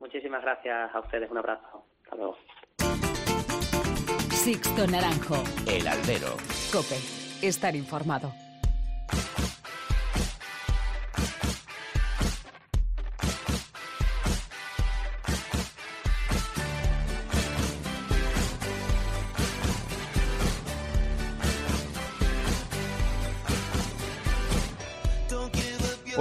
Muchísimas 0.01 0.41
gracias 0.41 0.93
a 0.93 1.00
ustedes. 1.00 1.29
Un 1.31 1.38
abrazo. 1.38 1.86
Hasta 2.03 2.15
luego. 2.17 2.36
Sixto 4.31 4.88
Naranjo. 4.88 5.36
El 5.67 5.88
Albero. 5.88 6.36
Cope. 6.74 6.98
Estar 7.48 7.75
informado. 7.75 8.34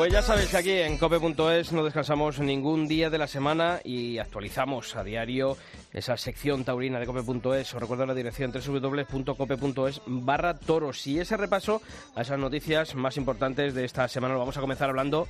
Pues 0.01 0.15
ya 0.15 0.23
sabéis 0.23 0.49
que 0.49 0.57
aquí 0.57 0.71
en 0.71 0.97
cope.es 0.97 1.73
no 1.73 1.85
descansamos 1.85 2.39
ningún 2.39 2.89
día 2.89 3.11
de 3.11 3.19
la 3.19 3.27
semana 3.27 3.81
y 3.85 4.17
actualizamos 4.17 4.97
a 4.97 5.05
diario 5.05 5.59
esa 5.93 6.17
sección 6.17 6.65
taurina 6.65 6.99
de 6.99 7.07
cope.es. 7.07 7.75
Os 7.75 7.81
recuerdo 7.81 8.07
la 8.07 8.15
dirección 8.15 8.53
www.cope.es 8.53 10.03
barra 10.07 10.55
toros. 10.55 11.07
Y 11.07 11.19
ese 11.19 11.37
repaso 11.37 11.83
a 12.15 12.23
esas 12.23 12.39
noticias 12.39 12.95
más 12.95 13.17
importantes 13.17 13.75
de 13.75 13.85
esta 13.85 14.07
semana 14.09 14.37
vamos 14.37 14.57
a 14.57 14.61
comenzar 14.61 14.89
hablando 14.89 15.27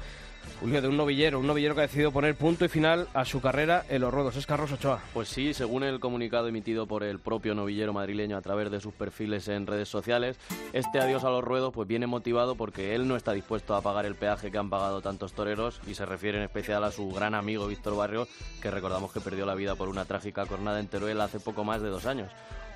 Julio, 0.61 0.83
de 0.83 0.88
un 0.88 0.96
novillero, 0.96 1.38
un 1.38 1.46
novillero 1.46 1.75
que 1.75 1.81
ha 1.81 1.87
decidido 1.87 2.12
poner 2.12 2.35
punto 2.35 2.66
y 2.66 2.68
final 2.68 3.09
a 3.14 3.25
su 3.25 3.40
carrera 3.40 3.85
en 3.88 4.03
los 4.03 4.12
ruedos. 4.12 4.37
Es 4.37 4.46
Carlos 4.46 4.70
Ochoa. 4.73 5.01
Pues 5.14 5.29
sí, 5.29 5.55
según 5.55 5.85
el 5.85 6.01
comunicado 6.01 6.49
emitido 6.49 6.87
por 6.87 7.03
el 7.03 7.18
propio 7.18 7.55
novillero 7.55 7.94
madrileño 7.94 8.37
a 8.37 8.42
través 8.42 8.70
de 8.70 8.81
sus 8.81 8.92
perfiles 8.92 9.49
en 9.49 9.66
redes 9.66 9.88
sociales, 9.88 10.38
este 10.75 11.01
adiós 11.01 11.25
a 11.25 11.31
los 11.31 11.42
ruedos 11.42 11.73
pues 11.73 11.88
viene 11.88 12.07
motivado 12.07 12.57
porque 12.57 12.94
él 12.94 13.09
no 13.09 13.16
está 13.16 13.33
dispuesto 13.33 13.75
a 13.75 13.81
pagar 13.81 14.05
el 14.05 14.16
peaje 14.16 14.51
que 14.51 14.59
han 14.59 14.68
pagado 14.68 15.01
tantos 15.01 15.33
toreros 15.33 15.81
y 15.87 15.94
se 15.94 16.05
refiere 16.05 16.37
en 16.37 16.44
especial 16.44 16.85
a 16.85 16.92
su 16.92 17.09
gran 17.11 17.35
amigo 17.35 17.66
Víctor 17.66 17.96
Barrio, 17.96 18.29
que 18.61 18.70
recordamos 18.70 19.12
que 19.12 19.20
perdió 19.20 19.46
la 19.46 19.55
vida 19.55 19.77
por 19.77 19.88
una 19.88 20.05
trágica 20.05 20.44
cornada 20.50 20.80
en 20.80 20.88
Teruel 20.88 21.20
hace 21.22 21.40
poco 21.40 21.64
más 21.64 21.80
de 21.80 21.88
dos 21.88 22.04
años. 22.04 22.30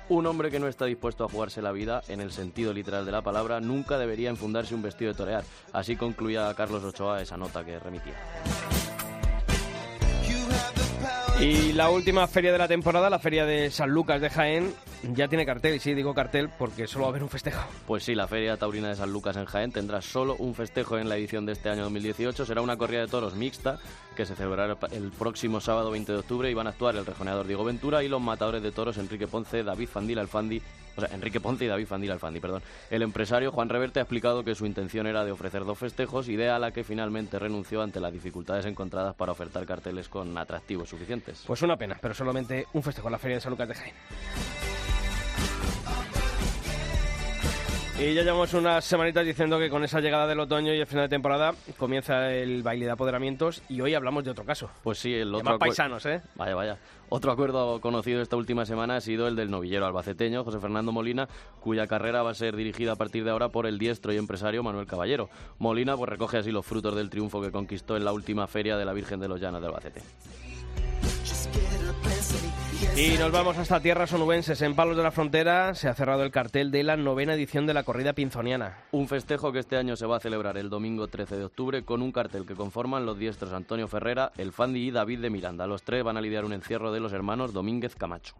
Un 0.07 0.25
hombre 0.27 0.49
que 0.49 0.59
no 0.59 0.67
está 0.67 0.85
dispuesto 0.85 1.25
a 1.25 1.29
jugarse 1.29 1.61
la 1.61 1.71
vida, 1.71 2.01
en 2.07 2.21
el 2.21 2.31
sentido 2.31 2.73
literal 2.73 3.05
de 3.05 3.11
la 3.11 3.21
palabra, 3.21 3.59
nunca 3.59 3.97
debería 3.97 4.29
enfundarse 4.29 4.73
un 4.73 4.81
vestido 4.81 5.11
de 5.11 5.17
torear. 5.17 5.43
Así 5.73 5.95
concluía 5.95 6.53
Carlos 6.55 6.83
Ochoa 6.83 7.21
esa 7.21 7.37
nota 7.37 7.65
que 7.65 7.79
remitía. 7.79 8.15
Y 11.39 11.73
la 11.73 11.89
última 11.89 12.25
feria 12.27 12.53
de 12.53 12.57
la 12.57 12.67
temporada, 12.67 13.09
la 13.09 13.19
feria 13.19 13.45
de 13.45 13.69
San 13.69 13.89
Lucas 13.89 14.21
de 14.21 14.29
Jaén, 14.29 14.73
ya 15.13 15.27
tiene 15.27 15.45
cartel, 15.45 15.75
y 15.75 15.79
sí, 15.79 15.93
digo 15.93 16.13
cartel 16.13 16.49
porque 16.57 16.87
solo 16.87 17.03
va 17.03 17.09
a 17.09 17.11
haber 17.11 17.23
un 17.23 17.29
festejo. 17.29 17.61
Pues 17.85 18.03
sí, 18.03 18.15
la 18.15 18.25
Feria 18.25 18.55
Taurina 18.55 18.87
de 18.87 18.95
San 18.95 19.11
Lucas 19.11 19.35
en 19.35 19.43
Jaén 19.43 19.71
tendrá 19.73 20.01
solo 20.01 20.37
un 20.39 20.55
festejo 20.55 20.97
en 20.97 21.09
la 21.09 21.17
edición 21.17 21.45
de 21.45 21.51
este 21.51 21.69
año 21.69 21.83
2018. 21.83 22.45
Será 22.45 22.61
una 22.61 22.77
corrida 22.77 23.01
de 23.01 23.07
toros 23.07 23.35
mixta 23.35 23.79
que 24.15 24.25
se 24.25 24.33
celebrará 24.33 24.77
el 24.91 25.11
próximo 25.11 25.59
sábado 25.59 25.91
20 25.91 26.13
de 26.13 26.19
octubre 26.19 26.49
y 26.49 26.53
van 26.53 26.67
a 26.67 26.69
actuar 26.69 26.95
el 26.95 27.05
rejoneador 27.05 27.45
Diego 27.45 27.65
Ventura 27.65 28.01
y 28.01 28.07
los 28.07 28.21
matadores 28.21 28.63
de 28.63 28.71
toros 28.71 28.97
Enrique 28.97 29.27
Ponce, 29.27 29.61
David 29.61 29.89
Fandil 29.89 30.19
Alfandi 30.19 30.61
o 30.95 31.01
sea, 31.01 31.13
Enrique 31.13 31.39
Ponce 31.39 31.65
y 31.65 31.67
David 31.67 31.87
Fandil 31.87 32.11
Alfandi, 32.11 32.39
perdón. 32.39 32.61
El 32.89 33.01
empresario 33.01 33.51
Juan 33.51 33.69
Reverte 33.69 33.99
ha 33.99 34.03
explicado 34.03 34.43
que 34.43 34.55
su 34.55 34.65
intención 34.65 35.07
era 35.07 35.25
de 35.25 35.31
ofrecer 35.31 35.65
dos 35.65 35.77
festejos, 35.77 36.29
idea 36.29 36.55
a 36.55 36.59
la 36.59 36.71
que 36.71 36.83
finalmente 36.83 37.39
renunció 37.39 37.81
ante 37.81 37.99
las 37.99 38.13
dificultades 38.13 38.65
encontradas 38.65 39.15
para 39.15 39.31
ofertar 39.31 39.65
carteles 39.65 40.09
con 40.09 40.37
atractivos 40.37 40.89
suficientes. 40.89 41.43
Pues 41.45 41.61
una 41.61 41.77
pena, 41.77 41.97
pero 42.01 42.13
solamente 42.13 42.67
un 42.73 42.83
festejo 42.83 43.07
en 43.07 43.13
la 43.13 43.19
Feria 43.19 43.37
de 43.37 43.41
San 43.41 43.51
Lucas 43.51 43.67
de 43.67 43.75
Jaén. 43.75 44.74
Y 47.97 48.13
ya 48.13 48.23
llevamos 48.23 48.53
unas 48.53 48.83
semanitas 48.83 49.25
diciendo 49.25 49.57
que 49.57 49.69
con 49.69 49.81
esa 49.85 50.01
llegada 50.01 50.27
del 50.27 50.41
otoño 50.41 50.73
y 50.73 50.81
el 50.81 50.85
final 50.85 51.05
de 51.05 51.09
temporada 51.09 51.53
comienza 51.77 52.29
el 52.33 52.61
baile 52.61 52.85
de 52.85 52.91
apoderamientos 52.91 53.63
y 53.69 53.79
hoy 53.79 53.93
hablamos 53.93 54.25
de 54.25 54.31
otro 54.31 54.43
caso. 54.43 54.69
Pues 54.83 54.99
sí, 54.99 55.13
el 55.13 55.33
otro... 55.33 55.51
Más 55.51 55.59
paisanos, 55.59 56.05
¿eh? 56.05 56.21
Vaya, 56.35 56.55
vaya. 56.55 56.77
Otro 57.07 57.31
acuerdo 57.31 57.79
conocido 57.79 58.21
esta 58.21 58.35
última 58.35 58.65
semana 58.65 58.97
ha 58.97 59.01
sido 59.01 59.29
el 59.29 59.37
del 59.37 59.49
novillero 59.49 59.85
albaceteño, 59.85 60.43
José 60.43 60.59
Fernando 60.59 60.91
Molina, 60.91 61.29
cuya 61.61 61.87
carrera 61.87 62.21
va 62.21 62.31
a 62.31 62.33
ser 62.33 62.57
dirigida 62.57 62.91
a 62.91 62.95
partir 62.97 63.23
de 63.23 63.31
ahora 63.31 63.47
por 63.47 63.65
el 63.65 63.79
diestro 63.79 64.11
y 64.11 64.17
empresario 64.17 64.61
Manuel 64.61 64.87
Caballero. 64.87 65.29
Molina 65.57 65.95
pues 65.95 66.09
recoge 66.09 66.39
así 66.39 66.51
los 66.51 66.65
frutos 66.65 66.95
del 66.95 67.09
triunfo 67.09 67.41
que 67.41 67.51
conquistó 67.51 67.95
en 67.95 68.03
la 68.03 68.11
última 68.11 68.45
feria 68.47 68.75
de 68.75 68.83
la 68.83 68.91
Virgen 68.91 69.21
de 69.21 69.29
los 69.29 69.39
Llanos 69.39 69.61
de 69.61 69.67
Albacete. 69.67 70.01
Y 72.95 73.17
nos 73.17 73.31
vamos 73.31 73.57
hasta 73.57 73.79
tierras 73.79 74.11
onubenses. 74.13 74.61
En 74.61 74.75
Palos 74.75 74.95
de 74.95 75.03
la 75.03 75.11
Frontera 75.11 75.75
se 75.75 75.87
ha 75.87 75.93
cerrado 75.93 76.23
el 76.23 76.31
cartel 76.31 76.71
de 76.71 76.83
la 76.83 76.95
novena 76.95 77.33
edición 77.33 77.65
de 77.65 77.73
la 77.73 77.83
corrida 77.83 78.13
pinzoniana. 78.13 78.77
Un 78.91 79.07
festejo 79.07 79.51
que 79.51 79.59
este 79.59 79.77
año 79.77 79.95
se 79.95 80.05
va 80.05 80.17
a 80.17 80.19
celebrar 80.21 80.57
el 80.57 80.69
domingo 80.69 81.07
13 81.07 81.37
de 81.37 81.45
octubre 81.45 81.83
con 81.83 82.01
un 82.01 82.11
cartel 82.11 82.45
que 82.45 82.55
conforman 82.55 83.05
los 83.05 83.19
diestros 83.19 83.53
Antonio 83.53 83.87
Ferrera, 83.87 84.31
el 84.37 84.51
Fandi 84.51 84.87
y 84.87 84.91
David 84.91 85.19
de 85.19 85.29
Miranda. 85.29 85.67
Los 85.67 85.83
tres 85.83 86.03
van 86.03 86.17
a 86.17 86.21
lidiar 86.21 86.45
un 86.45 86.53
encierro 86.53 86.91
de 86.91 86.99
los 86.99 87.13
hermanos 87.13 87.53
Domínguez 87.53 87.95
Camacho. 87.95 88.35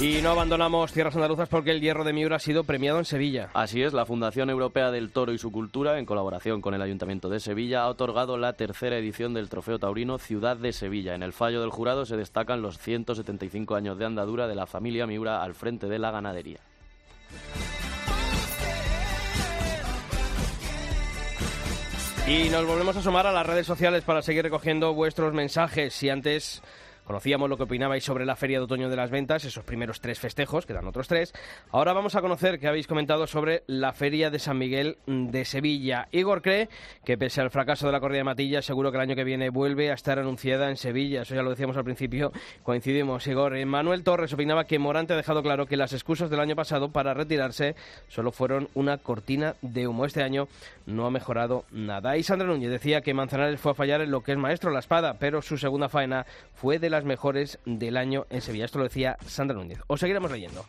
Y 0.00 0.22
no 0.22 0.30
abandonamos 0.30 0.92
tierras 0.92 1.16
andaluzas 1.16 1.48
porque 1.48 1.72
el 1.72 1.80
hierro 1.80 2.04
de 2.04 2.12
Miura 2.12 2.36
ha 2.36 2.38
sido 2.38 2.62
premiado 2.62 3.00
en 3.00 3.04
Sevilla. 3.04 3.50
Así 3.52 3.82
es, 3.82 3.92
la 3.92 4.06
Fundación 4.06 4.48
Europea 4.48 4.92
del 4.92 5.10
Toro 5.10 5.32
y 5.32 5.38
su 5.38 5.50
Cultura, 5.50 5.98
en 5.98 6.06
colaboración 6.06 6.60
con 6.60 6.72
el 6.72 6.82
Ayuntamiento 6.82 7.28
de 7.28 7.40
Sevilla, 7.40 7.82
ha 7.82 7.88
otorgado 7.88 8.36
la 8.36 8.52
tercera 8.52 8.96
edición 8.96 9.34
del 9.34 9.48
Trofeo 9.48 9.80
Taurino 9.80 10.18
Ciudad 10.18 10.56
de 10.56 10.72
Sevilla. 10.72 11.16
En 11.16 11.24
el 11.24 11.32
fallo 11.32 11.60
del 11.60 11.70
jurado 11.70 12.06
se 12.06 12.16
destacan 12.16 12.62
los 12.62 12.78
175 12.78 13.74
años 13.74 13.98
de 13.98 14.04
andadura 14.04 14.46
de 14.46 14.54
la 14.54 14.66
familia 14.66 15.04
Miura 15.08 15.42
al 15.42 15.56
frente 15.56 15.88
de 15.88 15.98
la 15.98 16.12
ganadería. 16.12 16.60
Y 22.28 22.50
nos 22.50 22.64
volvemos 22.66 22.96
a 22.96 23.02
sumar 23.02 23.26
a 23.26 23.32
las 23.32 23.46
redes 23.46 23.66
sociales 23.66 24.04
para 24.04 24.22
seguir 24.22 24.44
recogiendo 24.44 24.94
vuestros 24.94 25.34
mensajes. 25.34 25.92
Si 25.92 26.08
antes 26.08 26.62
Conocíamos 27.08 27.48
lo 27.48 27.56
que 27.56 27.62
opinabais 27.62 28.04
sobre 28.04 28.26
la 28.26 28.36
Feria 28.36 28.58
de 28.58 28.64
Otoño 28.64 28.90
de 28.90 28.96
las 28.96 29.10
Ventas, 29.10 29.42
esos 29.46 29.64
primeros 29.64 30.02
tres 30.02 30.20
festejos, 30.20 30.66
quedan 30.66 30.86
otros 30.86 31.08
tres. 31.08 31.32
Ahora 31.70 31.94
vamos 31.94 32.14
a 32.16 32.20
conocer 32.20 32.60
qué 32.60 32.68
habéis 32.68 32.86
comentado 32.86 33.26
sobre 33.26 33.62
la 33.66 33.94
Feria 33.94 34.28
de 34.28 34.38
San 34.38 34.58
Miguel 34.58 34.98
de 35.06 35.46
Sevilla. 35.46 36.08
Igor 36.12 36.42
cree 36.42 36.68
que 37.06 37.16
pese 37.16 37.40
al 37.40 37.48
fracaso 37.48 37.86
de 37.86 37.92
la 37.92 38.00
corrida 38.00 38.18
de 38.18 38.24
Matilla, 38.24 38.60
seguro 38.60 38.90
que 38.90 38.98
el 38.98 39.04
año 39.04 39.16
que 39.16 39.24
viene 39.24 39.48
vuelve 39.48 39.90
a 39.90 39.94
estar 39.94 40.18
anunciada 40.18 40.68
en 40.68 40.76
Sevilla. 40.76 41.22
Eso 41.22 41.34
ya 41.34 41.40
lo 41.40 41.48
decíamos 41.48 41.78
al 41.78 41.84
principio, 41.84 42.30
coincidimos, 42.62 43.26
Igor. 43.26 43.56
Eh, 43.56 43.64
Manuel 43.64 44.04
Torres 44.04 44.34
opinaba 44.34 44.64
que 44.64 44.78
Morante 44.78 45.14
ha 45.14 45.16
dejado 45.16 45.42
claro 45.42 45.64
que 45.64 45.78
las 45.78 45.94
excusas 45.94 46.28
del 46.28 46.40
año 46.40 46.56
pasado 46.56 46.92
para 46.92 47.14
retirarse 47.14 47.74
solo 48.08 48.32
fueron 48.32 48.68
una 48.74 48.98
cortina 48.98 49.54
de 49.62 49.88
humo. 49.88 50.04
Este 50.04 50.22
año 50.22 50.46
no 50.84 51.06
ha 51.06 51.10
mejorado 51.10 51.64
nada. 51.70 52.18
Y 52.18 52.22
Sandra 52.22 52.48
Núñez 52.48 52.70
decía 52.70 53.00
que 53.00 53.14
Manzanares 53.14 53.58
fue 53.58 53.72
a 53.72 53.74
fallar 53.74 54.02
en 54.02 54.10
lo 54.10 54.22
que 54.22 54.32
es 54.32 54.38
maestro 54.38 54.70
la 54.70 54.80
espada, 54.80 55.16
pero 55.18 55.40
su 55.40 55.56
segunda 55.56 55.88
faena 55.88 56.26
fue 56.52 56.78
de 56.78 56.90
la 56.90 56.97
mejores 57.04 57.58
del 57.64 57.96
año 57.96 58.26
en 58.30 58.40
Sevilla. 58.40 58.64
Esto 58.64 58.78
lo 58.78 58.84
decía 58.84 59.16
Sandra 59.26 59.56
Núñez. 59.56 59.80
Os 59.86 60.00
seguiremos 60.00 60.30
leyendo. 60.30 60.64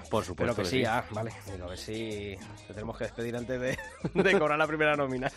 De 0.00 0.04
de? 0.04 0.10
Por 0.10 0.24
supuesto. 0.24 0.54
Pero 0.54 0.68
que, 0.68 0.70
sí, 0.70 0.84
ah, 0.84 1.04
vale. 1.10 1.32
a 1.62 1.66
ver 1.66 1.78
si 1.78 2.36
te 2.66 2.74
tenemos 2.74 2.96
que 2.96 3.04
despedir 3.04 3.36
antes 3.36 3.60
de, 3.60 4.38
cobrar 4.38 4.58
la 4.58 4.66
primera 4.66 4.96
nómina. 4.96 5.30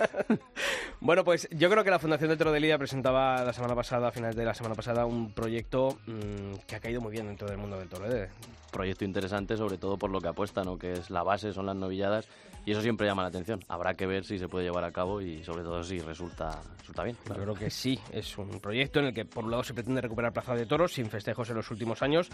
Bueno, 1.04 1.26
pues 1.26 1.50
yo 1.52 1.70
creo 1.70 1.84
que 1.84 1.90
la 1.90 2.00
Fundación 2.00 2.30
de 2.30 2.38
Toro 2.38 2.54
de 2.54 2.62
Lidia 2.62 2.78
presentaba 2.78 3.44
la 3.44 3.52
semana 3.52 3.76
pasada, 3.76 4.08
a 4.08 4.12
finales 4.12 4.38
de 4.38 4.46
la 4.46 4.54
semana 4.54 4.74
pasada, 4.74 5.06
un 5.06 5.34
proyecto 5.34 5.98
mm, 6.08 6.66
que 6.66 6.78
ha 6.78 6.80
caído 6.80 7.02
muy 7.02 7.12
bien 7.12 7.28
dentro 7.28 7.46
del 7.46 7.58
mundo 7.58 7.78
del 7.78 7.90
toro. 7.90 8.10
¿eh? 8.10 8.30
Proyecto 8.72 9.04
interesante, 9.04 9.58
sobre 9.58 9.78
todo 9.78 9.98
por 9.98 10.10
lo 10.10 10.22
que 10.22 10.30
apuestan, 10.30 10.64
¿no? 10.66 10.78
que 10.78 10.94
es 10.94 11.10
la 11.10 11.22
base, 11.22 11.52
son 11.52 11.66
las 11.66 11.76
novilladas 11.76 12.30
y 12.66 12.72
eso 12.72 12.82
siempre 12.82 13.06
llama 13.06 13.24
la 13.24 13.28
atención. 13.28 13.60
Habrá 13.68 13.96
que 13.96 14.06
ver 14.06 14.24
si 14.24 14.40
se 14.40 14.48
puede 14.48 14.66
llevar 14.66 14.86
a 14.86 14.92
cabo 14.92 15.20
y 15.22 15.44
sobre 15.44 15.64
todo 15.64 15.84
si 15.84 16.00
resulta, 16.00 16.62
resulta 16.80 17.04
bien. 17.04 17.18
Yo 17.28 17.36
creo 17.36 17.54
que 17.54 17.70
sí, 17.70 18.00
es 18.12 18.38
un 18.38 18.60
proyecto 18.62 19.00
en 19.00 19.08
el 19.08 19.14
que 19.14 19.26
por 19.26 19.44
un 19.44 19.52
lado 19.52 19.64
se 19.64 19.74
pretende 19.74 20.00
recuperar 20.00 20.32
Plaza 20.32 20.56
de 20.56 20.66
Toros 20.66 20.94
sin 20.94 21.10
festejos 21.10 21.50
en 21.50 21.58
los 21.58 21.70
últimos 21.72 22.02
años, 22.02 22.30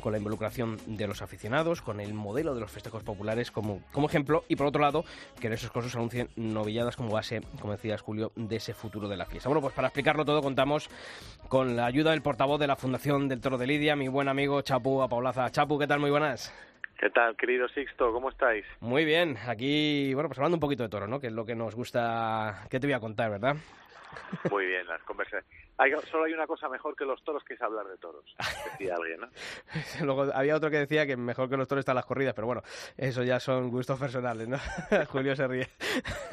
con 0.00 0.12
la 0.12 0.18
involucración 0.18 0.78
de 0.86 1.06
los 1.06 1.20
aficionados, 1.20 1.82
con 1.82 2.00
el 2.00 2.14
modelo 2.14 2.54
de 2.54 2.60
los 2.60 2.70
festejos 2.70 3.02
populares 3.02 3.50
como, 3.50 3.82
como 3.92 4.08
ejemplo 4.08 4.44
y 4.48 4.56
por 4.56 4.66
otro 4.66 4.80
lado 4.80 5.04
que 5.38 5.48
en 5.48 5.52
esos 5.52 5.70
casos 5.70 5.94
anuncien 5.96 6.30
novilladas 6.36 6.96
como 6.96 7.10
base, 7.10 7.42
como 7.60 7.72
decías 7.72 8.00
Julio, 8.00 8.13
de 8.16 8.56
ese 8.56 8.74
futuro 8.74 9.08
de 9.08 9.16
la 9.16 9.26
fiesta. 9.26 9.48
Bueno, 9.48 9.60
pues 9.60 9.74
para 9.74 9.88
explicarlo 9.88 10.24
todo 10.24 10.42
contamos 10.42 10.88
con 11.48 11.76
la 11.76 11.86
ayuda 11.86 12.10
del 12.12 12.22
portavoz 12.22 12.58
de 12.60 12.66
la 12.66 12.76
Fundación 12.76 13.28
del 13.28 13.40
Toro 13.40 13.58
de 13.58 13.66
Lidia, 13.66 13.96
mi 13.96 14.08
buen 14.08 14.28
amigo 14.28 14.62
Chapu 14.62 15.02
Apaulaza. 15.02 15.50
Chapu, 15.50 15.78
¿qué 15.78 15.86
tal? 15.86 16.00
Muy 16.00 16.10
buenas. 16.10 16.52
¿Qué 16.98 17.10
tal, 17.10 17.36
querido 17.36 17.68
Sixto? 17.68 18.12
¿Cómo 18.12 18.30
estáis? 18.30 18.64
Muy 18.80 19.04
bien. 19.04 19.36
Aquí, 19.46 20.14
bueno, 20.14 20.28
pues 20.28 20.38
hablando 20.38 20.56
un 20.56 20.60
poquito 20.60 20.84
de 20.84 20.88
toro, 20.88 21.06
¿no? 21.06 21.20
Que 21.20 21.26
es 21.26 21.32
lo 21.32 21.44
que 21.44 21.54
nos 21.54 21.74
gusta. 21.74 22.66
¿Qué 22.70 22.80
te 22.80 22.86
voy 22.86 22.94
a 22.94 23.00
contar, 23.00 23.30
verdad? 23.30 23.56
Muy 24.50 24.66
bien, 24.66 24.86
las 24.86 25.02
conversaciones 25.02 25.46
solo 26.10 26.24
hay 26.24 26.32
una 26.32 26.46
cosa 26.46 26.68
mejor 26.68 26.94
que 26.96 27.04
los 27.04 27.22
toros 27.22 27.42
que 27.44 27.54
es 27.54 27.62
hablar 27.62 27.86
de 27.86 27.96
toros, 27.98 28.24
decía 28.72 28.94
alguien, 28.98 29.20
¿no? 29.20 29.28
Luego 30.04 30.32
había 30.32 30.56
otro 30.56 30.70
que 30.70 30.78
decía 30.78 31.06
que 31.06 31.16
mejor 31.16 31.48
que 31.48 31.56
los 31.56 31.66
toros 31.66 31.80
están 31.80 31.96
las 31.96 32.04
corridas, 32.04 32.34
pero 32.34 32.46
bueno, 32.46 32.62
eso 32.96 33.22
ya 33.22 33.40
son 33.40 33.70
gustos 33.70 33.98
personales, 33.98 34.48
¿no? 34.48 34.58
Julio 35.08 35.34
se 35.34 35.46
ríe. 35.46 35.68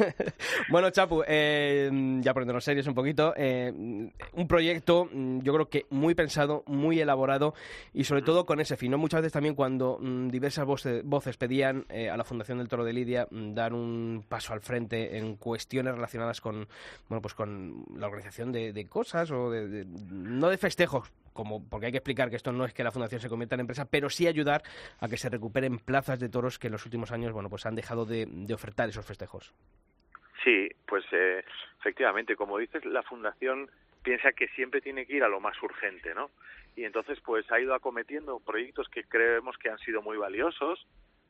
bueno, 0.69 0.89
Chapu, 0.91 1.23
eh, 1.27 1.89
ya 2.21 2.33
poniéndonos 2.33 2.63
serios 2.63 2.87
un 2.87 2.93
poquito, 2.93 3.33
eh, 3.35 3.71
un 3.71 4.47
proyecto 4.47 5.07
mm, 5.11 5.39
yo 5.39 5.53
creo 5.53 5.69
que 5.69 5.85
muy 5.89 6.15
pensado, 6.15 6.63
muy 6.67 6.99
elaborado 6.99 7.53
y 7.93 8.03
sobre 8.03 8.21
todo 8.21 8.45
con 8.45 8.59
ese 8.59 8.77
fin. 8.77 8.91
Muchas 8.91 9.21
veces 9.21 9.33
también 9.33 9.55
cuando 9.55 9.97
mm, 9.99 10.29
diversas 10.29 10.65
voces, 10.65 11.03
voces 11.03 11.37
pedían 11.37 11.85
eh, 11.89 12.09
a 12.09 12.17
la 12.17 12.23
Fundación 12.23 12.57
del 12.59 12.67
Toro 12.67 12.83
de 12.83 12.93
Lidia 12.93 13.27
mm, 13.29 13.53
dar 13.53 13.73
un 13.73 14.23
paso 14.27 14.53
al 14.53 14.61
frente 14.61 15.17
en 15.17 15.35
cuestiones 15.37 15.95
relacionadas 15.95 16.41
con, 16.41 16.67
bueno, 17.07 17.21
pues 17.21 17.33
con 17.33 17.85
la 17.95 18.07
organización 18.07 18.51
de 18.51 18.87
cosas 18.87 19.30
de, 19.51 19.85
no 19.85 20.49
de 20.49 20.57
festejos, 20.57 21.11
como 21.33 21.67
porque 21.69 21.87
hay 21.87 21.91
que 21.91 21.99
explicar 21.99 22.29
que 22.29 22.35
esto 22.35 22.51
no 22.51 22.65
es 22.65 22.73
que 22.73 22.83
la 22.83 22.91
fundación 22.91 23.21
se 23.21 23.29
convierta 23.29 23.55
en 23.55 23.61
empresa, 23.61 23.85
pero 23.89 24.09
sí 24.09 24.27
ayudar 24.27 24.61
a 24.99 25.07
que 25.07 25.17
se 25.17 25.29
recuperen 25.29 25.79
plazas 25.79 26.19
de 26.19 26.29
toros 26.29 26.59
que 26.59 26.67
en 26.67 26.73
los 26.73 26.85
últimos 26.85 27.11
años, 27.11 27.31
bueno, 27.31 27.49
pues 27.49 27.65
han 27.65 27.75
dejado 27.75 28.05
de, 28.05 28.27
ofertar 28.53 28.89
esos 28.89 29.05
festejos. 29.05 29.53
Sí, 30.43 30.69
pues 30.87 31.05
eh, 31.11 31.43
efectivamente, 31.79 32.35
como 32.35 32.57
dices, 32.57 32.83
la 32.85 33.03
fundación 33.03 33.69
piensa 34.03 34.31
que 34.33 34.47
siempre 34.49 34.81
tiene 34.81 35.05
que 35.05 35.15
ir 35.15 35.23
a 35.23 35.29
lo 35.29 35.39
más 35.39 35.61
urgente, 35.61 36.13
¿no? 36.15 36.31
Y 36.75 36.83
entonces, 36.83 37.19
pues 37.21 37.49
ha 37.51 37.59
ido 37.59 37.75
acometiendo 37.75 38.39
proyectos 38.39 38.87
que 38.89 39.03
creemos 39.03 39.57
que 39.57 39.69
han 39.69 39.77
sido 39.79 40.01
muy 40.01 40.17
valiosos 40.17 40.85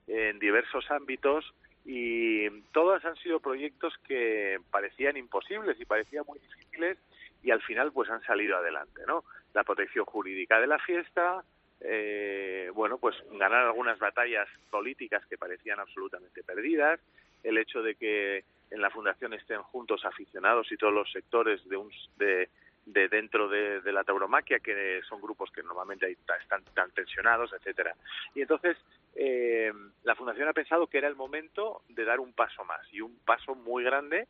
en 0.08 0.40
diversos 0.40 0.90
ámbitos 0.90 1.54
y 1.86 2.50
todos 2.72 3.04
han 3.06 3.16
sido 3.18 3.40
proyectos 3.40 3.94
que 4.08 4.60
parecían 4.70 5.18
imposibles 5.18 5.80
y 5.80 5.86
parecían 5.86 6.26
muy 6.28 6.40
difíciles 6.40 6.98
y 7.44 7.52
al 7.52 7.62
final 7.62 7.92
pues 7.92 8.10
han 8.10 8.24
salido 8.24 8.58
adelante, 8.58 9.02
¿no? 9.08 9.24
La 9.54 9.64
protección 9.64 10.06
jurídica 10.06 10.60
de 10.60 10.68
la 10.68 10.80
fiesta, 10.80 11.44
eh, 11.82 12.70
bueno, 12.74 12.98
pues 12.98 13.16
ganar 13.32 13.66
algunas 13.66 14.00
batallas 14.00 14.48
políticas 14.70 15.26
que 15.26 15.38
parecían 15.38 15.80
absolutamente 15.80 16.44
perdidas, 16.44 17.00
el 17.44 17.58
hecho 17.58 17.82
de 17.82 17.96
que 17.96 18.44
en 18.70 18.82
la 18.82 18.90
fundación 18.90 19.34
estén 19.34 19.62
juntos 19.64 20.06
aficionados 20.06 20.72
y 20.72 20.78
todos 20.78 20.94
los 20.94 21.12
sectores 21.12 21.68
de, 21.68 21.78
un, 21.78 21.92
de, 22.18 22.50
de 22.86 23.10
dentro 23.10 23.50
de, 23.50 23.82
la 23.92 24.04
tauromaquia, 24.04 24.60
que 24.60 25.02
son 25.10 25.22
grupos 25.22 25.52
que 25.52 25.64
normalmente 25.64 26.18
están 26.42 26.64
tan 26.74 26.92
tensionados, 26.92 27.52
etcétera. 27.54 27.96
Y 28.34 28.42
entonces 28.42 28.78
eh, 29.16 29.74
la 30.04 30.16
fundación 30.16 30.48
ha 30.48 30.54
pensado 30.54 30.88
que 30.88 30.98
era 30.98 31.08
el 31.08 31.16
momento 31.16 31.82
de 31.90 32.06
dar 32.06 32.20
un 32.20 32.34
paso 32.34 32.64
más 32.64 32.82
y 32.94 33.02
un 33.02 33.18
paso 33.26 33.56
muy 33.56 33.84
grande 33.84 34.28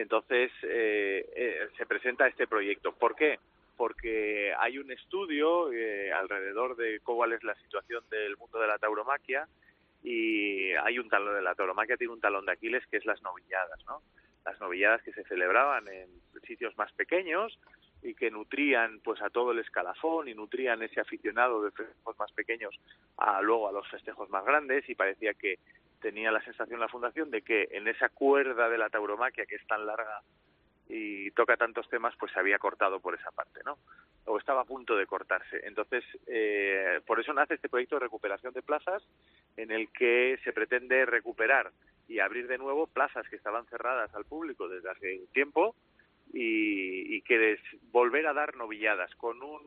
entonces 0.00 0.50
eh, 0.62 1.28
eh, 1.34 1.68
se 1.76 1.86
presenta 1.86 2.26
este 2.26 2.46
proyecto. 2.46 2.92
¿Por 2.92 3.14
qué? 3.14 3.38
Porque 3.76 4.52
hay 4.58 4.78
un 4.78 4.90
estudio 4.90 5.72
eh, 5.72 6.12
alrededor 6.12 6.76
de 6.76 7.00
cuál 7.00 7.32
es 7.32 7.42
la 7.42 7.54
situación 7.56 8.04
del 8.10 8.36
mundo 8.36 8.58
de 8.58 8.66
la 8.66 8.78
tauromaquia 8.78 9.48
y 10.02 10.72
hay 10.72 10.98
un 10.98 11.08
talón 11.08 11.34
de 11.34 11.42
la 11.42 11.54
tauromaquia 11.54 11.96
tiene 11.96 12.12
un 12.12 12.20
talón 12.20 12.46
de 12.46 12.52
Aquiles 12.52 12.86
que 12.86 12.98
es 12.98 13.04
las 13.04 13.20
novilladas, 13.22 13.84
¿no? 13.86 14.02
Las 14.44 14.60
novilladas 14.60 15.02
que 15.02 15.12
se 15.12 15.24
celebraban 15.24 15.88
en 15.88 16.08
sitios 16.46 16.76
más 16.78 16.92
pequeños 16.92 17.58
y 18.02 18.14
que 18.14 18.30
nutrían 18.30 19.00
pues 19.00 19.20
a 19.22 19.30
todo 19.30 19.52
el 19.52 19.58
escalafón 19.58 20.28
y 20.28 20.34
nutrían 20.34 20.82
ese 20.82 21.00
aficionado 21.00 21.62
de 21.62 21.70
festejos 21.72 22.18
más 22.18 22.32
pequeños 22.32 22.78
a 23.16 23.42
luego 23.42 23.68
a 23.68 23.72
los 23.72 23.88
festejos 23.88 24.30
más 24.30 24.44
grandes. 24.44 24.88
Y 24.88 24.94
parecía 24.94 25.34
que 25.34 25.58
tenía 26.00 26.30
la 26.30 26.42
sensación 26.42 26.80
la 26.80 26.88
fundación 26.88 27.30
de 27.30 27.42
que 27.42 27.68
en 27.72 27.88
esa 27.88 28.08
cuerda 28.08 28.68
de 28.68 28.78
la 28.78 28.88
tauromaquia 28.88 29.46
que 29.46 29.56
es 29.56 29.66
tan 29.66 29.84
larga 29.86 30.22
y 30.88 31.30
toca 31.32 31.56
tantos 31.56 31.88
temas 31.88 32.14
pues 32.18 32.32
se 32.32 32.38
había 32.38 32.58
cortado 32.58 33.00
por 33.00 33.14
esa 33.14 33.30
parte 33.30 33.60
no 33.64 33.78
o 34.24 34.38
estaba 34.38 34.62
a 34.62 34.64
punto 34.64 34.94
de 34.94 35.06
cortarse. 35.06 35.60
Entonces 35.64 36.04
eh, 36.26 37.00
por 37.06 37.18
eso 37.18 37.32
nace 37.32 37.54
este 37.54 37.68
proyecto 37.68 37.96
de 37.96 38.00
recuperación 38.00 38.52
de 38.52 38.62
plazas 38.62 39.02
en 39.56 39.70
el 39.70 39.90
que 39.90 40.38
se 40.44 40.52
pretende 40.52 41.04
recuperar 41.06 41.72
y 42.08 42.20
abrir 42.20 42.46
de 42.46 42.58
nuevo 42.58 42.86
plazas 42.86 43.28
que 43.28 43.36
estaban 43.36 43.66
cerradas 43.66 44.14
al 44.14 44.24
público 44.24 44.68
desde 44.68 44.90
hace 44.90 45.20
tiempo 45.32 45.74
y, 46.32 47.16
y 47.16 47.22
que 47.22 47.58
volver 47.90 48.26
a 48.26 48.32
dar 48.32 48.56
novilladas 48.56 49.14
con 49.16 49.42
un 49.42 49.66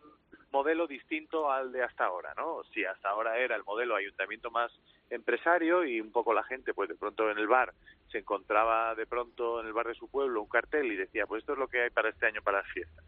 modelo 0.51 0.85
distinto 0.85 1.51
al 1.51 1.71
de 1.71 1.83
hasta 1.83 2.05
ahora, 2.05 2.33
¿no? 2.35 2.63
Si 2.73 2.83
hasta 2.83 3.09
ahora 3.09 3.37
era 3.37 3.55
el 3.55 3.63
modelo 3.63 3.95
ayuntamiento 3.95 4.51
más 4.51 4.71
empresario 5.09 5.85
y 5.85 6.01
un 6.01 6.11
poco 6.11 6.33
la 6.33 6.43
gente, 6.43 6.73
pues 6.73 6.89
de 6.89 6.95
pronto 6.95 7.29
en 7.29 7.37
el 7.37 7.47
bar 7.47 7.73
se 8.11 8.19
encontraba 8.19 8.93
de 8.95 9.05
pronto 9.05 9.61
en 9.61 9.67
el 9.67 9.73
bar 9.73 9.87
de 9.87 9.95
su 9.95 10.09
pueblo 10.09 10.41
un 10.41 10.49
cartel 10.49 10.91
y 10.91 10.95
decía, 10.97 11.25
pues 11.25 11.39
esto 11.39 11.53
es 11.53 11.59
lo 11.59 11.67
que 11.67 11.83
hay 11.83 11.89
para 11.89 12.09
este 12.09 12.25
año 12.25 12.41
para 12.41 12.61
las 12.61 12.71
fiestas. 12.71 13.05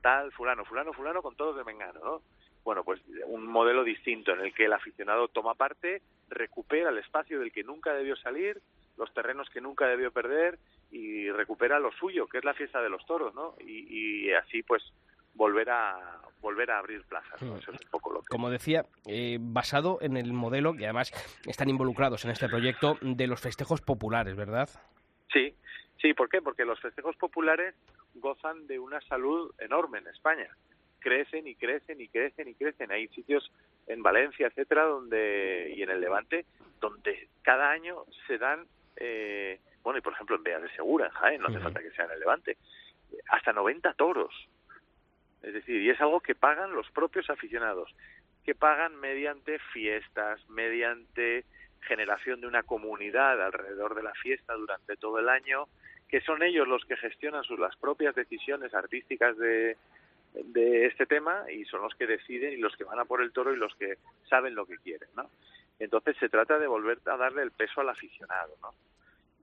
Tal, 0.00 0.32
fulano, 0.32 0.64
fulano, 0.64 0.92
fulano, 0.92 1.22
con 1.22 1.36
todos 1.36 1.56
de 1.56 1.64
Mengano, 1.64 2.00
¿no? 2.02 2.22
Bueno, 2.64 2.84
pues 2.84 3.00
un 3.26 3.46
modelo 3.46 3.84
distinto 3.84 4.32
en 4.32 4.40
el 4.40 4.54
que 4.54 4.64
el 4.64 4.72
aficionado 4.72 5.28
toma 5.28 5.54
parte, 5.54 6.02
recupera 6.28 6.90
el 6.90 6.98
espacio 6.98 7.38
del 7.38 7.52
que 7.52 7.62
nunca 7.62 7.92
debió 7.92 8.16
salir, 8.16 8.60
los 8.96 9.12
terrenos 9.14 9.48
que 9.50 9.60
nunca 9.60 9.86
debió 9.86 10.12
perder 10.12 10.58
y 10.90 11.30
recupera 11.30 11.78
lo 11.78 11.92
suyo, 11.92 12.26
que 12.26 12.38
es 12.38 12.44
la 12.44 12.54
fiesta 12.54 12.82
de 12.82 12.90
los 12.90 13.04
toros, 13.06 13.34
¿no? 13.34 13.54
Y, 13.60 14.26
y 14.26 14.32
así, 14.32 14.62
pues, 14.62 14.82
volver 15.34 15.70
a 15.70 16.20
volver 16.42 16.70
a 16.72 16.78
abrir 16.78 17.02
plazas. 17.04 17.40
¿no? 17.40 17.56
Eso 17.56 17.70
es 17.70 17.80
un 17.80 17.90
poco 17.90 18.12
lo 18.12 18.20
que... 18.20 18.26
Como 18.28 18.50
decía, 18.50 18.84
eh, 19.06 19.38
basado 19.40 19.98
en 20.02 20.16
el 20.16 20.32
modelo 20.32 20.74
que 20.74 20.84
además 20.84 21.12
están 21.46 21.70
involucrados 21.70 22.24
en 22.24 22.32
este 22.32 22.48
proyecto 22.48 22.98
de 23.00 23.26
los 23.26 23.40
festejos 23.40 23.80
populares, 23.80 24.36
¿verdad? 24.36 24.68
Sí, 25.32 25.54
sí, 26.00 26.12
¿por 26.12 26.28
qué? 26.28 26.42
Porque 26.42 26.64
los 26.64 26.80
festejos 26.80 27.16
populares 27.16 27.74
gozan 28.16 28.66
de 28.66 28.78
una 28.78 29.00
salud 29.02 29.54
enorme 29.58 29.98
en 29.98 30.08
España. 30.08 30.48
Crecen 30.98 31.46
y 31.46 31.54
crecen 31.54 32.00
y 32.00 32.08
crecen 32.08 32.48
y 32.48 32.54
crecen. 32.54 32.90
Hay 32.90 33.08
sitios 33.08 33.50
en 33.86 34.02
Valencia, 34.02 34.48
etcétera, 34.48 34.84
donde 34.84 35.72
y 35.76 35.82
en 35.82 35.90
el 35.90 36.00
Levante, 36.00 36.44
donde 36.80 37.28
cada 37.42 37.70
año 37.70 38.04
se 38.26 38.38
dan, 38.38 38.66
eh, 38.96 39.60
bueno, 39.82 39.98
y 39.98 40.02
por 40.02 40.12
ejemplo 40.12 40.36
en 40.36 40.42
Beas 40.42 40.62
de 40.62 40.70
Segura, 40.70 41.06
en 41.06 41.12
Jaén, 41.12 41.40
no 41.40 41.48
hace 41.48 41.60
falta 41.60 41.80
que 41.80 41.90
sea 41.90 42.04
en 42.06 42.12
el 42.12 42.20
Levante, 42.20 42.56
hasta 43.28 43.52
90 43.52 43.94
toros 43.94 44.32
es 45.42 45.54
decir, 45.54 45.82
y 45.82 45.90
es 45.90 46.00
algo 46.00 46.20
que 46.20 46.34
pagan 46.34 46.72
los 46.72 46.88
propios 46.90 47.28
aficionados, 47.28 47.92
que 48.44 48.54
pagan 48.54 48.96
mediante 48.96 49.58
fiestas, 49.72 50.40
mediante 50.48 51.44
generación 51.80 52.40
de 52.40 52.46
una 52.46 52.62
comunidad 52.62 53.42
alrededor 53.44 53.96
de 53.96 54.04
la 54.04 54.14
fiesta 54.14 54.54
durante 54.54 54.96
todo 54.96 55.18
el 55.18 55.28
año, 55.28 55.66
que 56.08 56.20
son 56.20 56.42
ellos 56.42 56.68
los 56.68 56.84
que 56.84 56.96
gestionan 56.96 57.42
sus 57.42 57.58
las 57.58 57.74
propias 57.76 58.14
decisiones 58.14 58.72
artísticas 58.72 59.36
de, 59.36 59.76
de 60.34 60.86
este 60.86 61.06
tema 61.06 61.50
y 61.50 61.64
son 61.64 61.82
los 61.82 61.94
que 61.96 62.06
deciden 62.06 62.52
y 62.52 62.58
los 62.58 62.76
que 62.76 62.84
van 62.84 63.00
a 63.00 63.04
por 63.04 63.20
el 63.20 63.32
toro 63.32 63.52
y 63.52 63.56
los 63.56 63.74
que 63.74 63.96
saben 64.28 64.54
lo 64.54 64.66
que 64.66 64.76
quieren, 64.78 65.08
¿no? 65.16 65.28
Entonces 65.78 66.16
se 66.18 66.28
trata 66.28 66.58
de 66.58 66.66
volver 66.66 66.98
a 67.06 67.16
darle 67.16 67.42
el 67.42 67.50
peso 67.50 67.80
al 67.80 67.88
aficionado, 67.88 68.56
¿no? 68.62 68.72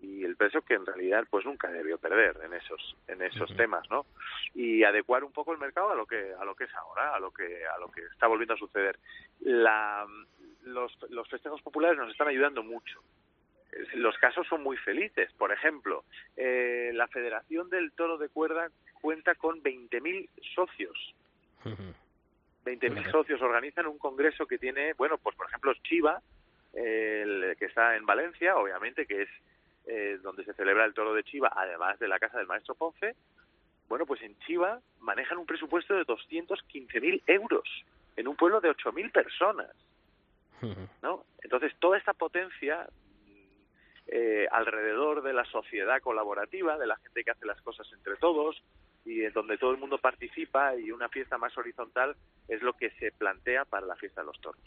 y 0.02 0.24
el 0.24 0.36
peso 0.36 0.62
que 0.62 0.76
en 0.76 0.86
realidad 0.86 1.26
pues 1.30 1.46
nunca 1.46 1.70
debió 1.70 1.98
perder 1.98 2.38
en 2.44 2.54
esos 2.54 2.96
en 3.08 3.22
esos 3.22 3.54
temas 3.56 3.90
no 3.90 4.06
y 4.54 4.84
adecuar 4.84 5.24
un 5.24 5.32
poco 5.32 5.52
el 5.52 5.60
mercado 5.60 5.92
a 5.92 5.96
lo 5.96 6.06
que 6.06 6.34
a 6.40 6.46
lo 6.46 6.56
que 6.56 6.66
es 6.66 6.74
ahora 6.76 7.16
a 7.16 7.20
lo 7.20 7.32
que 7.32 7.66
a 7.66 7.78
lo 7.80 7.90
que 7.92 8.02
está 8.02 8.28
volviendo 8.28 8.54
a 8.54 8.58
suceder. 8.58 8.98
La 9.42 10.06
los, 10.64 10.96
los 11.10 11.28
festejos 11.28 11.62
populares 11.62 11.98
nos 11.98 12.12
están 12.12 12.28
ayudando 12.28 12.64
mucho. 12.64 13.02
Los 13.96 14.18
casos 14.18 14.48
son 14.48 14.64
muy 14.64 14.78
felices. 14.78 15.32
Por 15.34 15.52
ejemplo 15.52 16.06
eh, 16.38 16.92
la 16.94 17.08
Federación 17.08 17.70
del 17.70 17.92
Toro 17.92 18.18
de 18.18 18.30
Cuerda 18.30 18.70
cuenta 19.02 19.36
con 19.36 19.62
20.000 19.62 20.30
socios 20.56 21.16
20.000 22.66 23.12
socios 23.12 23.42
organizan 23.42 23.88
un 23.88 23.98
congreso 23.98 24.46
que 24.46 24.58
tiene 24.58 24.94
bueno 24.94 25.18
pues 25.18 25.36
por 25.36 25.48
ejemplo 25.48 25.74
Chiva 25.84 26.22
el 26.74 27.56
que 27.58 27.66
está 27.66 27.96
en 27.96 28.06
Valencia 28.06 28.58
obviamente 28.58 29.06
que 29.06 29.24
es 29.24 29.30
eh, 29.92 30.20
donde 30.22 30.46
se 30.46 30.54
celebra 30.54 30.86
el 30.86 30.94
toro 30.94 31.16
de 31.16 31.24
Chiva, 31.24 31.52
además 31.56 31.98
de 31.98 32.08
la 32.08 32.20
casa 32.20 32.38
del 32.38 32.46
maestro 32.46 32.76
Ponce, 32.76 33.16
bueno, 33.88 34.06
pues 34.06 34.22
en 34.22 34.38
Chiva 34.42 34.80
manejan 35.00 35.40
un 35.40 35.48
presupuesto 35.48 35.96
de 35.96 36.06
215.000 36.06 37.24
euros 37.26 37.68
en 38.16 38.28
un 38.28 38.36
pueblo 38.36 38.62
de 38.62 38.70
8.000 38.70 39.12
personas. 39.12 39.72
¿no? 41.02 41.26
Entonces, 41.42 41.74
toda 41.80 41.98
esta 41.98 42.14
potencia 42.14 42.88
eh, 44.06 44.48
alrededor 44.52 45.24
de 45.24 45.34
la 45.34 45.46
sociedad 45.46 46.00
colaborativa, 46.02 46.78
de 46.78 46.86
la 46.86 46.98
gente 46.98 47.24
que 47.24 47.32
hace 47.32 47.48
las 47.48 47.62
cosas 47.64 47.92
entre 47.94 48.16
todos 48.18 48.62
y 49.06 49.24
en 49.24 49.34
donde 49.34 49.58
todo 49.58 49.72
el 49.72 49.78
mundo 49.78 49.98
participa 49.98 50.76
y 50.76 50.92
una 50.92 51.10
fiesta 51.10 51.38
más 51.38 51.58
horizontal 51.58 52.16
es 52.48 52.62
lo 52.62 52.74
que 52.74 52.92
se 52.92 53.12
plantea 53.12 53.66
para 53.66 53.86
la 53.86 53.96
fiesta 53.96 54.22
de 54.22 54.28
los 54.28 54.40
toros. 54.42 54.62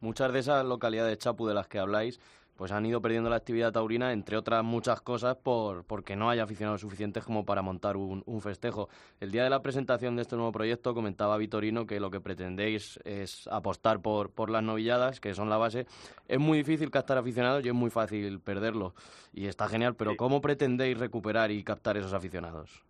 Muchas 0.00 0.32
de 0.32 0.40
esas 0.40 0.64
localidades, 0.64 1.18
Chapu, 1.18 1.46
de 1.46 1.54
las 1.54 1.68
que 1.68 1.78
habláis, 1.78 2.20
pues 2.56 2.70
han 2.70 2.86
ido 2.86 3.00
perdiendo 3.00 3.30
la 3.30 3.36
actividad 3.36 3.72
taurina, 3.72 4.12
entre 4.12 4.36
otras 4.36 4.62
muchas 4.62 5.00
cosas, 5.00 5.36
por 5.36 5.84
porque 5.84 6.14
no 6.14 6.30
hay 6.30 6.38
aficionados 6.38 6.80
suficientes 6.80 7.24
como 7.24 7.44
para 7.44 7.62
montar 7.62 7.96
un, 7.96 8.22
festejo. 8.40 8.88
El 9.20 9.32
día 9.32 9.44
de 9.44 9.50
la 9.50 9.62
presentación 9.62 10.16
de 10.16 10.22
este 10.22 10.36
nuevo 10.36 10.52
proyecto 10.52 10.94
comentaba 10.94 11.36
Vitorino 11.36 11.86
que 11.86 11.98
lo 11.98 12.10
que 12.10 12.20
pretendéis 12.20 13.00
es 13.04 13.48
apostar 13.48 14.02
por, 14.02 14.30
por 14.30 14.50
las 14.50 14.62
novilladas, 14.62 15.20
que 15.20 15.34
son 15.34 15.48
la 15.48 15.56
base. 15.56 15.86
Es 16.28 16.38
muy 16.38 16.58
difícil 16.58 16.90
captar 16.90 17.18
aficionados 17.18 17.64
y 17.64 17.68
es 17.68 17.74
muy 17.74 17.90
fácil 17.90 18.40
perderlos. 18.40 18.92
Y 19.32 19.46
está 19.46 19.68
genial, 19.68 19.96
pero 19.96 20.16
¿cómo 20.16 20.40
pretendéis 20.40 20.98
recuperar 20.98 21.50
y 21.50 21.64
captar 21.64 21.96
esos 21.96 22.12
aficionados? 22.12 22.84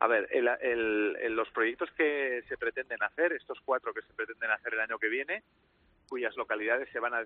A 0.00 0.06
ver, 0.06 0.28
el, 0.32 1.36
los 1.36 1.50
proyectos 1.50 1.90
que 1.92 2.42
se 2.48 2.56
pretenden 2.56 3.02
hacer, 3.02 3.32
estos 3.32 3.60
cuatro 3.60 3.92
que 3.92 4.00
se 4.00 4.14
pretenden 4.14 4.50
hacer 4.50 4.72
el 4.72 4.80
año 4.80 4.98
que 4.98 5.08
viene, 5.08 5.42
cuyas 6.08 6.34
localidades 6.36 6.88
se 6.90 6.98
van 6.98 7.12
a 7.14 7.24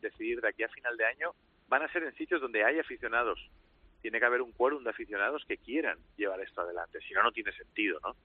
decidir 0.00 0.40
de 0.40 0.48
aquí 0.48 0.62
a 0.62 0.68
final 0.68 0.96
de 0.96 1.04
año, 1.04 1.34
van 1.68 1.82
a 1.82 1.92
ser 1.92 2.04
en 2.04 2.14
sitios 2.14 2.40
donde 2.40 2.64
hay 2.64 2.78
aficionados. 2.78 3.38
Tiene 4.00 4.18
que 4.18 4.24
haber 4.24 4.40
un 4.40 4.52
quórum 4.52 4.82
de 4.82 4.90
aficionados 4.90 5.44
que 5.46 5.58
quieran 5.58 5.98
llevar 6.16 6.40
esto 6.40 6.62
adelante, 6.62 7.00
si 7.06 7.12
no, 7.12 7.22
no 7.22 7.32
tiene 7.32 7.52
sentido, 7.52 8.00
¿no? 8.02 8.16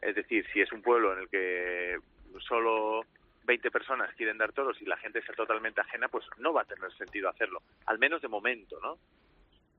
Es 0.00 0.14
decir, 0.14 0.46
si 0.52 0.62
es 0.62 0.72
un 0.72 0.80
pueblo 0.80 1.12
en 1.12 1.18
el 1.20 1.28
que 1.28 1.98
solo 2.40 3.02
20 3.44 3.70
personas 3.70 4.14
quieren 4.14 4.38
dar 4.38 4.52
toros 4.52 4.80
y 4.80 4.86
la 4.86 4.96
gente 4.96 5.18
está 5.18 5.34
totalmente 5.34 5.82
ajena, 5.82 6.08
pues 6.08 6.24
no 6.38 6.54
va 6.54 6.62
a 6.62 6.64
tener 6.64 6.90
sentido 6.94 7.28
hacerlo, 7.28 7.60
al 7.84 7.98
menos 7.98 8.22
de 8.22 8.28
momento, 8.28 8.80
¿no? 8.80 8.98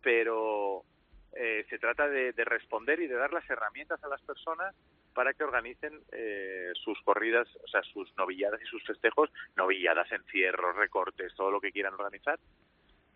Pero 0.04 0.84
eh, 1.34 1.66
se 1.70 1.78
trata 1.78 2.08
de, 2.08 2.32
responder 2.32 3.00
y 3.02 3.08
de 3.08 3.16
dar 3.16 3.32
las 3.32 3.48
herramientas 3.50 4.04
a 4.04 4.08
las 4.08 4.22
personas 4.22 4.76
para 5.14 5.34
que 5.34 5.44
organicen 5.44 6.02
eh, 6.12 6.72
sus 6.84 7.00
corridas, 7.02 7.48
o 7.64 7.68
sea, 7.68 7.82
sus 7.84 8.16
novilladas 8.18 8.62
y 8.62 8.66
sus 8.66 8.84
festejos, 8.84 9.30
novilladas, 9.56 10.12
encierros, 10.12 10.76
recortes, 10.76 11.34
todo 11.36 11.52
lo 11.52 11.62
que 11.62 11.72
quieran 11.72 11.94
organizar. 11.94 12.40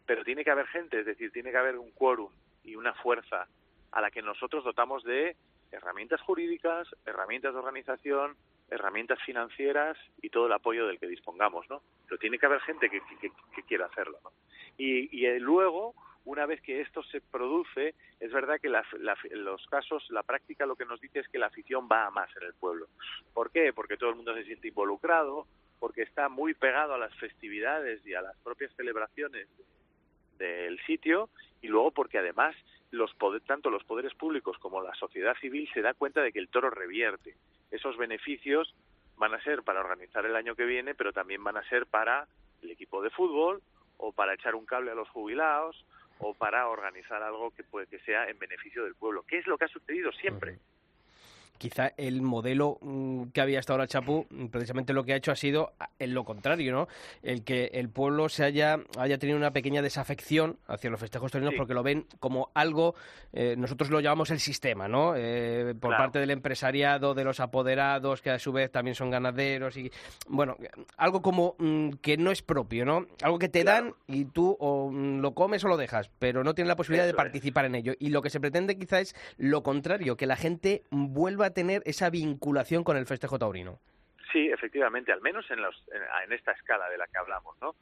Pero 0.05 0.23
tiene 0.23 0.43
que 0.43 0.51
haber 0.51 0.67
gente, 0.67 0.99
es 0.99 1.05
decir, 1.05 1.31
tiene 1.31 1.51
que 1.51 1.57
haber 1.57 1.77
un 1.77 1.91
quórum 1.91 2.31
y 2.63 2.75
una 2.75 2.93
fuerza 2.93 3.47
a 3.91 4.01
la 4.01 4.11
que 4.11 4.21
nosotros 4.21 4.63
dotamos 4.63 5.03
de 5.03 5.35
herramientas 5.71 6.21
jurídicas, 6.21 6.87
herramientas 7.05 7.53
de 7.53 7.59
organización, 7.59 8.35
herramientas 8.69 9.19
financieras 9.25 9.97
y 10.21 10.29
todo 10.29 10.47
el 10.47 10.53
apoyo 10.53 10.87
del 10.87 10.99
que 10.99 11.07
dispongamos, 11.07 11.69
¿no? 11.69 11.81
Pero 12.07 12.17
tiene 12.17 12.37
que 12.37 12.45
haber 12.45 12.59
gente 12.61 12.89
que, 12.89 13.01
que, 13.19 13.63
quiera 13.63 13.85
hacerlo, 13.85 14.19
¿no? 14.23 14.31
Y, 14.77 15.09
y 15.15 15.25
eh, 15.25 15.39
luego 15.39 15.93
una 16.25 16.45
vez 16.45 16.61
que 16.61 16.81
esto 16.81 17.03
se 17.03 17.21
produce, 17.21 17.95
es 18.19 18.31
verdad 18.31 18.59
que 18.61 18.67
en 18.67 19.43
los 19.45 19.65
casos, 19.67 20.05
la 20.09 20.23
práctica 20.23 20.65
lo 20.65 20.75
que 20.75 20.85
nos 20.85 21.01
dice 21.01 21.19
es 21.19 21.27
que 21.27 21.37
la 21.37 21.47
afición 21.47 21.87
va 21.91 22.07
a 22.07 22.11
más 22.11 22.29
en 22.37 22.43
el 22.43 22.53
pueblo. 22.53 22.87
¿Por 23.33 23.51
qué? 23.51 23.73
Porque 23.73 23.97
todo 23.97 24.09
el 24.11 24.15
mundo 24.15 24.33
se 24.33 24.45
siente 24.45 24.69
involucrado, 24.69 25.47
porque 25.79 26.03
está 26.03 26.29
muy 26.29 26.53
pegado 26.53 26.93
a 26.93 26.97
las 26.97 27.13
festividades 27.15 28.05
y 28.05 28.13
a 28.13 28.21
las 28.21 28.37
propias 28.37 28.73
celebraciones 28.75 29.49
del 30.37 30.79
sitio 30.85 31.29
y 31.61 31.67
luego 31.67 31.91
porque 31.91 32.19
además 32.19 32.55
los 32.91 33.13
tanto 33.45 33.69
los 33.69 33.83
poderes 33.83 34.13
públicos 34.13 34.57
como 34.59 34.81
la 34.81 34.93
sociedad 34.95 35.35
civil 35.41 35.69
se 35.73 35.81
da 35.81 35.93
cuenta 35.93 36.21
de 36.21 36.31
que 36.31 36.39
el 36.39 36.49
toro 36.49 36.69
revierte. 36.69 37.35
Esos 37.71 37.97
beneficios 37.97 38.73
van 39.17 39.33
a 39.33 39.43
ser 39.43 39.63
para 39.63 39.81
organizar 39.81 40.25
el 40.25 40.35
año 40.35 40.55
que 40.55 40.65
viene, 40.65 40.95
pero 40.95 41.11
también 41.11 41.43
van 41.43 41.57
a 41.57 41.67
ser 41.69 41.85
para 41.85 42.27
el 42.61 42.71
equipo 42.71 43.01
de 43.01 43.09
fútbol 43.09 43.61
o 43.97 44.11
para 44.11 44.33
echar 44.33 44.55
un 44.55 44.65
cable 44.65 44.91
a 44.91 44.95
los 44.95 45.09
jubilados 45.09 45.85
o 46.23 46.33
para 46.33 46.67
organizar 46.67 47.21
algo 47.21 47.51
que 47.51 47.63
puede 47.63 47.87
que 47.87 47.99
sea 47.99 48.29
en 48.29 48.39
beneficio 48.39 48.83
del 48.83 48.95
pueblo, 48.95 49.23
¿Qué 49.27 49.37
es 49.37 49.47
lo 49.47 49.57
que 49.57 49.65
ha 49.65 49.67
sucedido 49.67 50.11
siempre 50.13 50.57
quizá 51.63 51.93
el 51.95 52.21
modelo 52.21 52.77
mm, 52.81 53.27
que 53.27 53.39
había 53.39 53.59
hasta 53.59 53.71
ahora 53.71 53.87
Chapu, 53.87 54.27
mm, 54.29 54.47
precisamente 54.47 54.91
lo 54.91 55.05
que 55.05 55.13
ha 55.13 55.15
hecho 55.15 55.31
ha 55.31 55.35
sido 55.37 55.71
en 55.97 56.13
lo 56.13 56.25
contrario, 56.25 56.73
¿no? 56.73 56.89
El 57.21 57.45
que 57.45 57.71
el 57.73 57.87
pueblo 57.87 58.27
se 58.27 58.43
haya, 58.43 58.79
haya 58.99 59.17
tenido 59.17 59.37
una 59.37 59.51
pequeña 59.51 59.81
desafección 59.81 60.57
hacia 60.67 60.89
los 60.89 60.99
festejos 60.99 61.31
torinos 61.31 61.53
porque 61.55 61.73
lo 61.73 61.81
ven 61.81 62.05
como 62.19 62.49
algo, 62.53 62.95
eh, 63.31 63.55
nosotros 63.57 63.89
lo 63.91 64.01
llamamos 64.01 64.29
el 64.31 64.41
sistema, 64.41 64.89
¿no? 64.89 65.13
Eh, 65.15 65.73
por 65.79 65.95
parte 65.95 66.19
del 66.19 66.31
empresariado, 66.31 67.13
de 67.13 67.23
los 67.23 67.39
apoderados, 67.39 68.21
que 68.21 68.31
a 68.31 68.39
su 68.39 68.51
vez 68.51 68.69
también 68.69 68.95
son 68.95 69.09
ganaderos 69.09 69.77
y, 69.77 69.89
bueno, 70.27 70.57
algo 70.97 71.21
como 71.21 71.55
mm, 71.59 71.91
que 72.01 72.17
no 72.17 72.31
es 72.31 72.41
propio, 72.41 72.83
¿no? 72.83 73.07
Algo 73.21 73.39
que 73.39 73.47
te 73.47 73.63
dan 73.63 73.95
y 74.05 74.25
tú 74.25 74.57
o 74.59 74.91
lo 74.91 75.33
comes 75.33 75.63
o 75.63 75.69
lo 75.69 75.77
dejas, 75.77 76.11
pero 76.19 76.43
no 76.43 76.53
tienes 76.53 76.67
la 76.67 76.75
posibilidad 76.75 77.05
de 77.05 77.13
participar 77.13 77.63
en 77.63 77.75
ello. 77.75 77.93
Y 77.99 78.09
lo 78.09 78.21
que 78.21 78.29
se 78.29 78.41
pretende 78.41 78.77
quizá 78.77 78.99
es 78.99 79.15
lo 79.37 79.63
contrario, 79.63 80.17
que 80.17 80.25
la 80.25 80.35
gente 80.35 80.83
vuelva 80.91 81.45
a 81.45 81.52
tener 81.53 81.81
esa 81.85 82.09
vinculación 82.09 82.83
con 82.83 82.97
el 82.97 83.05
festejo 83.05 83.39
taurino. 83.39 83.79
Sí, 84.31 84.49
efectivamente, 84.49 85.11
al 85.11 85.21
menos 85.21 85.49
en, 85.51 85.59
en, 85.59 86.33
esta 86.33 86.51
escala 86.51 86.89
de 86.89 86.97
la 86.97 87.07
que 87.07 87.17
hablamos, 87.19 87.55
¿no? 87.61 87.75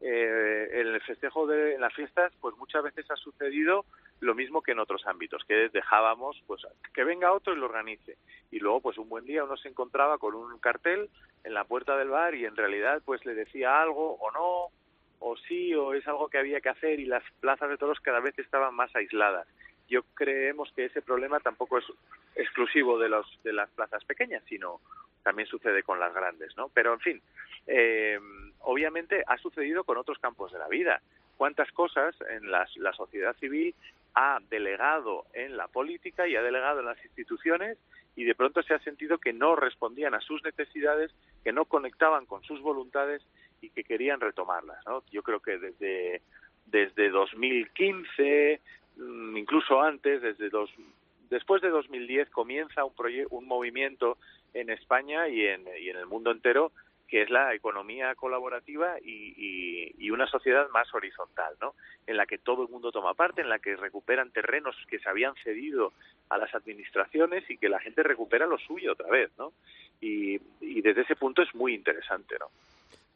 eh, 0.00 0.68
en 0.72 0.88
el 0.88 1.00
festejo 1.00 1.46
de 1.46 1.78
las 1.78 1.94
fiestas, 1.94 2.32
pues 2.40 2.54
muchas 2.56 2.82
veces 2.82 3.10
ha 3.10 3.16
sucedido 3.16 3.86
lo 4.20 4.34
mismo 4.34 4.62
que 4.62 4.72
en 4.72 4.78
otros 4.78 5.06
ámbitos, 5.06 5.44
que 5.46 5.70
dejábamos 5.70 6.42
pues 6.46 6.62
que 6.92 7.04
venga 7.04 7.32
otro 7.32 7.54
y 7.54 7.56
lo 7.56 7.66
organice. 7.66 8.18
Y 8.50 8.58
luego 8.58 8.80
pues 8.80 8.98
un 8.98 9.08
buen 9.08 9.24
día 9.24 9.44
uno 9.44 9.56
se 9.56 9.68
encontraba 9.68 10.18
con 10.18 10.34
un 10.34 10.58
cartel 10.58 11.08
en 11.42 11.54
la 11.54 11.64
puerta 11.64 11.96
del 11.96 12.10
bar 12.10 12.34
y 12.34 12.44
en 12.44 12.54
realidad 12.54 13.02
pues 13.04 13.24
le 13.24 13.34
decía 13.34 13.80
algo 13.80 14.16
o 14.16 14.30
no, 14.30 14.68
o 15.20 15.36
sí, 15.48 15.74
o 15.74 15.94
es 15.94 16.06
algo 16.06 16.28
que 16.28 16.38
había 16.38 16.60
que 16.60 16.68
hacer 16.68 17.00
y 17.00 17.06
las 17.06 17.24
plazas 17.40 17.70
de 17.70 17.78
toros 17.78 17.98
cada 18.00 18.20
vez 18.20 18.38
estaban 18.38 18.74
más 18.74 18.94
aisladas. 18.94 19.46
Yo 19.88 20.02
creemos 20.14 20.72
que 20.74 20.86
ese 20.86 21.02
problema 21.02 21.40
tampoco 21.40 21.78
es 21.78 21.84
exclusivo 22.34 22.98
de 22.98 23.08
los 23.08 23.26
de 23.42 23.52
las 23.52 23.70
plazas 23.70 24.04
pequeñas, 24.04 24.42
sino 24.48 24.80
también 25.22 25.48
sucede 25.48 25.82
con 25.82 25.98
las 25.98 26.14
grandes, 26.14 26.56
¿no? 26.56 26.68
Pero 26.68 26.92
en 26.94 27.00
fin, 27.00 27.22
eh, 27.66 28.18
obviamente 28.60 29.22
ha 29.26 29.38
sucedido 29.38 29.84
con 29.84 29.96
otros 29.96 30.18
campos 30.18 30.52
de 30.52 30.58
la 30.58 30.68
vida. 30.68 31.00
¿Cuántas 31.36 31.70
cosas 31.72 32.14
en 32.30 32.50
la 32.50 32.92
sociedad 32.92 33.34
civil 33.36 33.74
ha 34.14 34.38
delegado 34.48 35.24
en 35.32 35.56
la 35.56 35.68
política 35.68 36.28
y 36.28 36.36
ha 36.36 36.42
delegado 36.42 36.80
en 36.80 36.86
las 36.86 37.04
instituciones 37.04 37.78
y 38.16 38.24
de 38.24 38.34
pronto 38.34 38.62
se 38.62 38.74
ha 38.74 38.78
sentido 38.80 39.18
que 39.18 39.32
no 39.32 39.56
respondían 39.56 40.14
a 40.14 40.20
sus 40.20 40.42
necesidades, 40.44 41.12
que 41.42 41.52
no 41.52 41.64
conectaban 41.64 42.26
con 42.26 42.42
sus 42.44 42.60
voluntades 42.60 43.22
y 43.60 43.70
que 43.70 43.84
querían 43.84 44.20
retomarlas. 44.20 44.78
¿no? 44.86 45.02
Yo 45.10 45.22
creo 45.22 45.40
que 45.40 45.58
desde, 45.58 46.22
desde 46.66 47.10
2015, 47.10 48.60
mm, 48.60 48.83
incluso 48.96 49.80
antes, 49.80 50.22
desde 50.22 50.50
dos, 50.50 50.70
después 51.30 51.62
de 51.62 51.70
2010 51.70 52.30
comienza 52.30 52.84
un, 52.84 52.92
un 53.30 53.46
movimiento 53.46 54.18
en 54.52 54.70
España 54.70 55.28
y 55.28 55.46
en, 55.46 55.64
y 55.80 55.90
en 55.90 55.96
el 55.96 56.06
mundo 56.06 56.30
entero 56.30 56.72
que 57.06 57.22
es 57.22 57.30
la 57.30 57.54
economía 57.54 58.14
colaborativa 58.14 58.96
y, 59.00 59.92
y, 59.98 60.10
una 60.10 60.26
sociedad 60.26 60.68
más 60.70 60.92
horizontal, 60.94 61.54
¿no? 61.60 61.74
En 62.06 62.16
la 62.16 62.26
que 62.26 62.38
todo 62.38 62.62
el 62.62 62.68
mundo 62.68 62.92
toma 62.92 63.14
parte, 63.14 63.42
en 63.42 63.48
la 63.48 63.58
que 63.58 63.76
recuperan 63.76 64.30
terrenos 64.30 64.74
que 64.88 64.98
se 64.98 65.08
habían 65.08 65.34
cedido 65.42 65.92
a 66.28 66.38
las 66.38 66.54
administraciones 66.54 67.48
y 67.50 67.58
que 67.58 67.68
la 67.68 67.80
gente 67.80 68.02
recupera 68.02 68.46
lo 68.46 68.58
suyo 68.58 68.92
otra 68.92 69.08
vez, 69.10 69.30
¿no? 69.38 69.52
Y, 70.00 70.40
y 70.60 70.80
desde 70.80 71.02
ese 71.02 71.16
punto 71.16 71.42
es 71.42 71.54
muy 71.54 71.74
interesante, 71.74 72.36
¿no? 72.40 72.46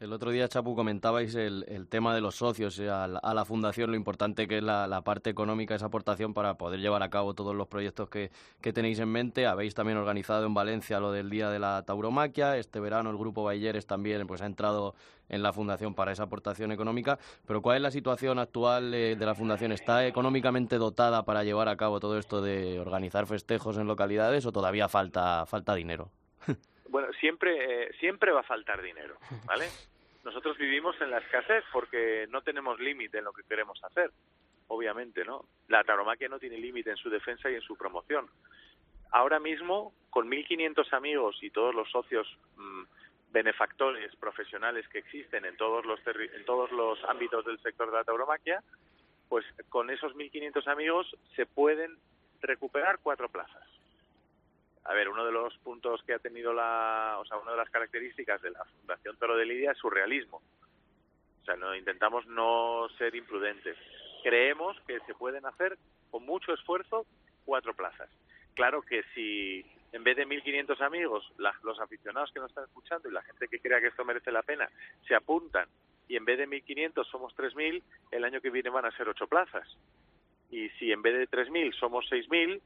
El 0.00 0.12
otro 0.12 0.30
día, 0.30 0.48
Chapu, 0.48 0.76
comentabais 0.76 1.34
el, 1.34 1.88
tema 1.88 2.14
de 2.14 2.20
los 2.20 2.36
socios 2.36 2.78
eh, 2.78 2.88
a 2.88 3.08
la, 3.08 3.44
fundación, 3.44 3.90
lo 3.90 3.96
importante 3.96 4.46
que 4.46 4.58
es 4.58 4.62
la, 4.62 5.02
parte 5.02 5.28
económica, 5.28 5.74
esa 5.74 5.86
aportación 5.86 6.34
para 6.34 6.54
poder 6.54 6.78
llevar 6.78 7.02
a 7.02 7.10
cabo 7.10 7.34
todos 7.34 7.52
los 7.52 7.66
proyectos 7.66 8.08
que, 8.08 8.30
tenéis 8.60 9.00
en 9.00 9.08
mente. 9.08 9.48
Habéis 9.48 9.74
también 9.74 9.98
organizado 9.98 10.46
en 10.46 10.54
Valencia 10.54 11.00
lo 11.00 11.10
del 11.10 11.30
Día 11.30 11.50
de 11.50 11.58
la 11.58 11.82
Tauromaquia. 11.84 12.56
Este 12.58 12.78
verano 12.78 13.10
el 13.10 13.18
Grupo 13.18 13.42
Bayeres 13.42 13.88
también 13.88 14.24
pues, 14.28 14.40
ha 14.40 14.46
entrado 14.46 14.94
en 15.28 15.42
la 15.42 15.52
fundación 15.52 15.96
para 15.96 16.12
esa 16.12 16.22
aportación 16.22 16.70
económica. 16.70 17.18
Pero 17.44 17.60
¿cuál 17.60 17.78
es 17.78 17.82
la 17.82 17.90
situación 17.90 18.38
actual 18.38 18.94
eh, 18.94 19.16
de 19.16 19.26
la 19.26 19.34
fundación? 19.34 19.72
¿Está 19.72 20.06
económicamente 20.06 20.78
dotada 20.78 21.24
para 21.24 21.42
llevar 21.42 21.68
a 21.68 21.76
cabo 21.76 21.98
todo 21.98 22.18
esto 22.18 22.40
de 22.40 22.78
organizar 22.78 23.26
festejos 23.26 23.76
en 23.78 23.88
localidades 23.88 24.46
o 24.46 24.52
todavía 24.52 24.88
falta 24.88 25.74
dinero? 25.74 26.12
Bueno, 26.88 27.12
siempre, 27.20 27.84
eh, 27.84 27.92
siempre 28.00 28.32
va 28.32 28.40
a 28.40 28.44
faltar 28.44 28.82
dinero, 28.82 29.18
¿vale? 29.44 29.66
Nosotros 30.24 30.58
vivimos 30.58 31.00
en 31.00 31.10
la 31.10 31.18
escasez 31.18 31.64
porque 31.72 32.26
no 32.30 32.42
tenemos 32.42 32.80
límite 32.80 33.18
en 33.18 33.24
lo 33.24 33.32
que 33.32 33.44
queremos 33.44 33.82
hacer, 33.84 34.10
obviamente, 34.66 35.24
¿no? 35.24 35.44
La 35.68 35.84
taromaquia 35.84 36.28
no 36.28 36.38
tiene 36.38 36.58
límite 36.58 36.90
en 36.90 36.96
su 36.96 37.08
defensa 37.08 37.50
y 37.50 37.54
en 37.54 37.60
su 37.60 37.76
promoción. 37.76 38.28
Ahora 39.10 39.38
mismo, 39.38 39.94
con 40.10 40.28
1.500 40.28 40.92
amigos 40.92 41.38
y 41.42 41.50
todos 41.50 41.74
los 41.74 41.90
socios 41.90 42.26
mmm, 42.56 42.82
benefactores 43.30 44.14
profesionales 44.16 44.86
que 44.88 44.98
existen 44.98 45.44
en 45.44 45.56
todos 45.56 45.84
los 45.86 46.00
en 46.06 46.44
todos 46.44 46.70
los 46.72 47.02
ámbitos 47.04 47.44
del 47.44 47.60
sector 47.60 47.90
de 47.90 47.98
la 47.98 48.04
tauromaquia, 48.04 48.62
pues 49.28 49.44
con 49.68 49.90
esos 49.90 50.14
1.500 50.14 50.66
amigos 50.68 51.16
se 51.36 51.46
pueden 51.46 51.96
recuperar 52.40 52.98
cuatro 53.02 53.28
plazas 53.28 53.77
a 54.88 54.94
ver, 54.94 55.10
uno 55.10 55.22
de 55.26 55.32
los 55.32 55.56
puntos 55.58 56.02
que 56.02 56.14
ha 56.14 56.18
tenido 56.18 56.54
la, 56.54 57.18
o 57.20 57.24
sea, 57.26 57.36
una 57.36 57.50
de 57.50 57.58
las 57.58 57.68
características 57.68 58.40
de 58.40 58.50
la 58.50 58.64
Fundación 58.64 59.18
Toro 59.18 59.36
de 59.36 59.44
Lidia 59.44 59.72
es 59.72 59.78
su 59.78 59.90
realismo. 59.90 60.40
O 61.42 61.44
sea, 61.44 61.56
no 61.56 61.76
intentamos 61.76 62.26
no 62.26 62.88
ser 62.96 63.14
imprudentes. 63.14 63.76
Creemos 64.22 64.80
que 64.86 64.98
se 65.00 65.14
pueden 65.14 65.44
hacer 65.44 65.76
con 66.10 66.24
mucho 66.24 66.54
esfuerzo 66.54 67.04
cuatro 67.44 67.74
plazas. 67.74 68.08
Claro 68.54 68.80
que 68.80 69.02
si 69.14 69.62
en 69.92 70.04
vez 70.04 70.16
de 70.16 70.26
1.500 70.26 70.80
amigos, 70.80 71.30
la, 71.36 71.54
los 71.64 71.78
aficionados 71.80 72.32
que 72.32 72.40
nos 72.40 72.50
están 72.50 72.64
escuchando 72.64 73.10
y 73.10 73.12
la 73.12 73.22
gente 73.22 73.46
que 73.46 73.60
crea 73.60 73.80
que 73.82 73.88
esto 73.88 74.06
merece 74.06 74.32
la 74.32 74.42
pena 74.42 74.70
se 75.06 75.14
apuntan 75.14 75.68
y 76.08 76.16
en 76.16 76.24
vez 76.24 76.38
de 76.38 76.48
1.500 76.48 77.04
somos 77.10 77.36
3.000, 77.36 77.82
el 78.10 78.24
año 78.24 78.40
que 78.40 78.48
viene 78.48 78.70
van 78.70 78.86
a 78.86 78.96
ser 78.96 79.06
ocho 79.06 79.26
plazas. 79.26 79.68
Y 80.50 80.70
si 80.70 80.90
en 80.92 81.02
vez 81.02 81.14
de 81.14 81.28
3.000 81.28 81.74
somos 81.74 82.06
6.000, 82.10 82.62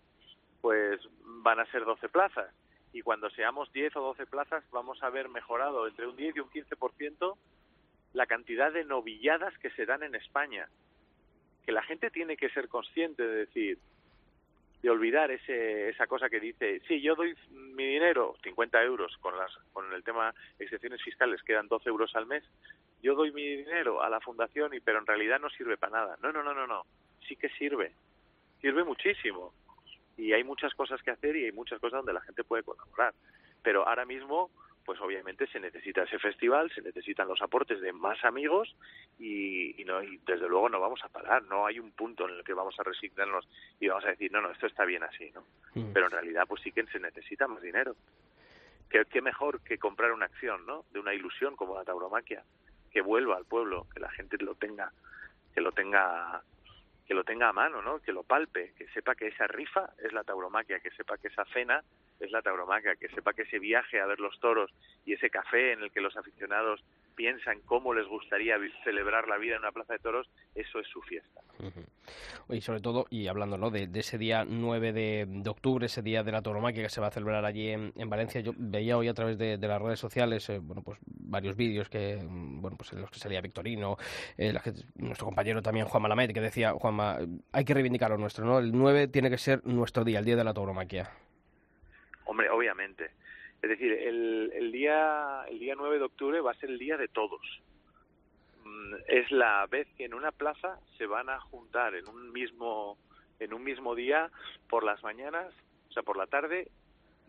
pues 0.62 1.00
van 1.42 1.60
a 1.60 1.66
ser 1.66 1.84
12 1.84 2.08
plazas. 2.08 2.54
Y 2.94 3.02
cuando 3.02 3.28
seamos 3.30 3.70
10 3.72 3.96
o 3.96 4.00
12 4.00 4.26
plazas, 4.26 4.64
vamos 4.70 5.02
a 5.02 5.08
haber 5.08 5.28
mejorado 5.28 5.86
entre 5.86 6.06
un 6.06 6.16
10 6.16 6.36
y 6.36 6.40
un 6.40 6.48
15% 6.48 7.36
la 8.14 8.26
cantidad 8.26 8.72
de 8.72 8.84
novilladas 8.84 9.56
que 9.58 9.70
se 9.70 9.84
dan 9.84 10.02
en 10.02 10.14
España. 10.14 10.68
Que 11.66 11.72
la 11.72 11.82
gente 11.82 12.10
tiene 12.10 12.36
que 12.36 12.50
ser 12.50 12.68
consciente 12.68 13.22
de 13.22 13.36
decir, 13.46 13.78
de 14.82 14.90
olvidar 14.90 15.30
ese, 15.30 15.88
esa 15.88 16.06
cosa 16.06 16.28
que 16.28 16.38
dice, 16.38 16.80
sí, 16.86 17.00
yo 17.00 17.14
doy 17.14 17.34
mi 17.50 17.86
dinero, 17.86 18.36
50 18.42 18.82
euros, 18.82 19.16
con, 19.18 19.36
las, 19.36 19.50
con 19.72 19.92
el 19.92 20.04
tema 20.04 20.34
excepciones 20.58 21.02
fiscales 21.02 21.42
quedan 21.42 21.68
12 21.68 21.88
euros 21.88 22.14
al 22.14 22.26
mes, 22.26 22.44
yo 23.02 23.14
doy 23.14 23.32
mi 23.32 23.56
dinero 23.56 24.02
a 24.02 24.10
la 24.10 24.20
fundación, 24.20 24.74
y 24.74 24.80
pero 24.80 24.98
en 24.98 25.06
realidad 25.06 25.40
no 25.40 25.50
sirve 25.50 25.76
para 25.76 25.98
nada. 26.00 26.18
No, 26.22 26.32
no, 26.32 26.42
no, 26.42 26.52
no, 26.52 26.66
no, 26.66 26.84
sí 27.26 27.36
que 27.36 27.48
sirve, 27.50 27.92
sirve 28.60 28.84
muchísimo 28.84 29.54
y 30.16 30.32
hay 30.32 30.44
muchas 30.44 30.74
cosas 30.74 31.02
que 31.02 31.10
hacer 31.10 31.36
y 31.36 31.44
hay 31.46 31.52
muchas 31.52 31.80
cosas 31.80 31.98
donde 31.98 32.12
la 32.12 32.20
gente 32.20 32.44
puede 32.44 32.62
colaborar. 32.62 33.14
Pero 33.62 33.86
ahora 33.88 34.04
mismo, 34.04 34.50
pues 34.84 35.00
obviamente 35.00 35.46
se 35.46 35.60
necesita 35.60 36.02
ese 36.02 36.18
festival, 36.18 36.70
se 36.74 36.82
necesitan 36.82 37.28
los 37.28 37.40
aportes 37.40 37.80
de 37.80 37.92
más 37.92 38.24
amigos 38.24 38.74
y, 39.18 39.80
y, 39.80 39.84
no, 39.84 40.02
y 40.02 40.18
desde 40.26 40.48
luego 40.48 40.68
no 40.68 40.80
vamos 40.80 41.00
a 41.04 41.08
parar, 41.08 41.42
no 41.44 41.66
hay 41.66 41.78
un 41.78 41.92
punto 41.92 42.28
en 42.28 42.36
el 42.36 42.44
que 42.44 42.54
vamos 42.54 42.78
a 42.78 42.82
resignarnos 42.82 43.48
y 43.80 43.88
vamos 43.88 44.04
a 44.04 44.08
decir, 44.08 44.30
no, 44.32 44.40
no, 44.40 44.50
esto 44.50 44.66
está 44.66 44.84
bien 44.84 45.02
así, 45.02 45.30
¿no? 45.32 45.44
Mm. 45.74 45.92
Pero 45.92 46.06
en 46.06 46.12
realidad 46.12 46.44
pues 46.48 46.62
sí 46.62 46.72
que 46.72 46.84
se 46.86 47.00
necesita 47.00 47.46
más 47.46 47.62
dinero. 47.62 47.94
¿Qué, 48.90 49.04
qué 49.06 49.22
mejor 49.22 49.60
que 49.62 49.78
comprar 49.78 50.12
una 50.12 50.26
acción, 50.26 50.66
¿no? 50.66 50.84
De 50.90 50.98
una 50.98 51.14
ilusión 51.14 51.56
como 51.56 51.76
la 51.76 51.84
tauromaquia, 51.84 52.44
que 52.90 53.00
vuelva 53.00 53.36
al 53.36 53.46
pueblo, 53.46 53.86
que 53.94 54.00
la 54.00 54.10
gente 54.10 54.36
lo 54.38 54.54
tenga, 54.54 54.92
que 55.54 55.62
lo 55.62 55.72
tenga 55.72 56.42
que 57.12 57.16
lo 57.16 57.24
tenga 57.24 57.50
a 57.50 57.52
mano, 57.52 57.82
¿no? 57.82 58.00
Que 58.00 58.10
lo 58.10 58.22
palpe, 58.22 58.72
que 58.74 58.88
sepa 58.88 59.14
que 59.14 59.26
esa 59.26 59.46
rifa 59.46 59.90
es 60.02 60.14
la 60.14 60.24
tauromaquia, 60.24 60.80
que 60.80 60.90
sepa 60.92 61.18
que 61.18 61.28
esa 61.28 61.44
cena 61.52 61.84
es 62.18 62.30
la 62.30 62.40
tauromaquia, 62.40 62.96
que 62.96 63.10
sepa 63.10 63.34
que 63.34 63.42
ese 63.42 63.58
viaje 63.58 64.00
a 64.00 64.06
ver 64.06 64.18
los 64.18 64.40
toros 64.40 64.72
y 65.04 65.12
ese 65.12 65.28
café 65.28 65.72
en 65.72 65.82
el 65.82 65.92
que 65.92 66.00
los 66.00 66.16
aficionados 66.16 66.82
piensan 67.14 67.60
cómo 67.66 67.92
les 67.92 68.06
gustaría 68.06 68.56
celebrar 68.82 69.28
la 69.28 69.36
vida 69.36 69.56
en 69.56 69.60
una 69.60 69.72
plaza 69.72 69.92
de 69.92 69.98
toros, 69.98 70.26
eso 70.54 70.78
es 70.78 70.86
su 70.86 71.02
fiesta. 71.02 71.42
Y 72.48 72.60
sobre 72.60 72.80
todo, 72.80 73.06
y 73.10 73.28
hablando 73.28 73.56
¿no? 73.56 73.70
de, 73.70 73.88
ese 73.94 74.18
día 74.18 74.44
9 74.46 74.92
de, 74.92 75.48
octubre, 75.48 75.86
ese 75.86 76.02
día 76.02 76.22
de 76.22 76.32
la 76.32 76.42
tauromaquia 76.42 76.82
que 76.82 76.88
se 76.88 77.00
va 77.00 77.08
a 77.08 77.10
celebrar 77.10 77.44
allí 77.44 77.70
en, 77.70 77.92
en 77.96 78.10
Valencia, 78.10 78.40
yo 78.40 78.52
veía 78.56 78.96
hoy 78.98 79.08
a 79.08 79.14
través 79.14 79.38
de, 79.38 79.56
las 79.58 79.80
redes 79.80 80.00
sociales 80.00 80.48
eh, 80.50 80.58
bueno, 80.58 80.82
pues 80.82 80.98
varios 81.06 81.56
vídeos 81.56 81.88
que, 81.88 82.18
bueno, 82.26 82.76
pues 82.76 82.92
en 82.92 83.00
los 83.00 83.10
que 83.10 83.18
salía 83.18 83.40
Victorino, 83.40 83.96
eh, 84.36 84.52
nuestro 84.96 85.26
compañero 85.26 85.62
también 85.62 85.86
Juan 85.86 86.02
Malamed, 86.02 86.32
que 86.32 86.40
decía, 86.40 86.72
Juanma, 86.72 87.18
hay 87.52 87.64
que 87.64 87.74
reivindicar 87.74 88.10
lo 88.10 88.18
nuestro, 88.18 88.44
¿no? 88.44 88.58
El 88.58 88.72
9 88.72 89.08
tiene 89.08 89.30
que 89.30 89.38
ser 89.38 89.64
nuestro 89.64 90.04
día, 90.04 90.18
el 90.18 90.24
día 90.24 90.36
de 90.36 90.44
la 90.44 90.52
tauromaquia. 90.52 91.10
Hombre, 92.24 92.50
obviamente. 92.50 93.10
Es 93.62 93.70
decir, 93.70 93.92
el, 93.92 94.52
el, 94.54 94.72
día, 94.72 95.44
el 95.48 95.58
día 95.58 95.74
9 95.76 95.98
de 95.98 96.04
octubre 96.04 96.40
va 96.40 96.50
a 96.50 96.54
ser 96.54 96.70
el 96.70 96.78
día 96.78 96.96
de 96.96 97.08
todos. 97.08 97.40
Mm, 98.72 98.94
es 99.06 99.30
la 99.30 99.66
vez 99.66 99.86
que 99.96 100.04
en 100.04 100.14
una 100.14 100.32
plaza 100.32 100.78
se 100.96 101.06
van 101.06 101.28
a 101.28 101.40
juntar 101.40 101.94
en 101.94 102.08
un 102.08 102.32
mismo, 102.32 102.96
en 103.38 103.52
un 103.52 103.62
mismo 103.62 103.94
día, 103.94 104.30
por 104.68 104.84
las 104.84 105.02
mañanas, 105.02 105.52
o 105.90 105.92
sea, 105.92 106.02
por 106.02 106.16
la 106.16 106.26
tarde, 106.26 106.68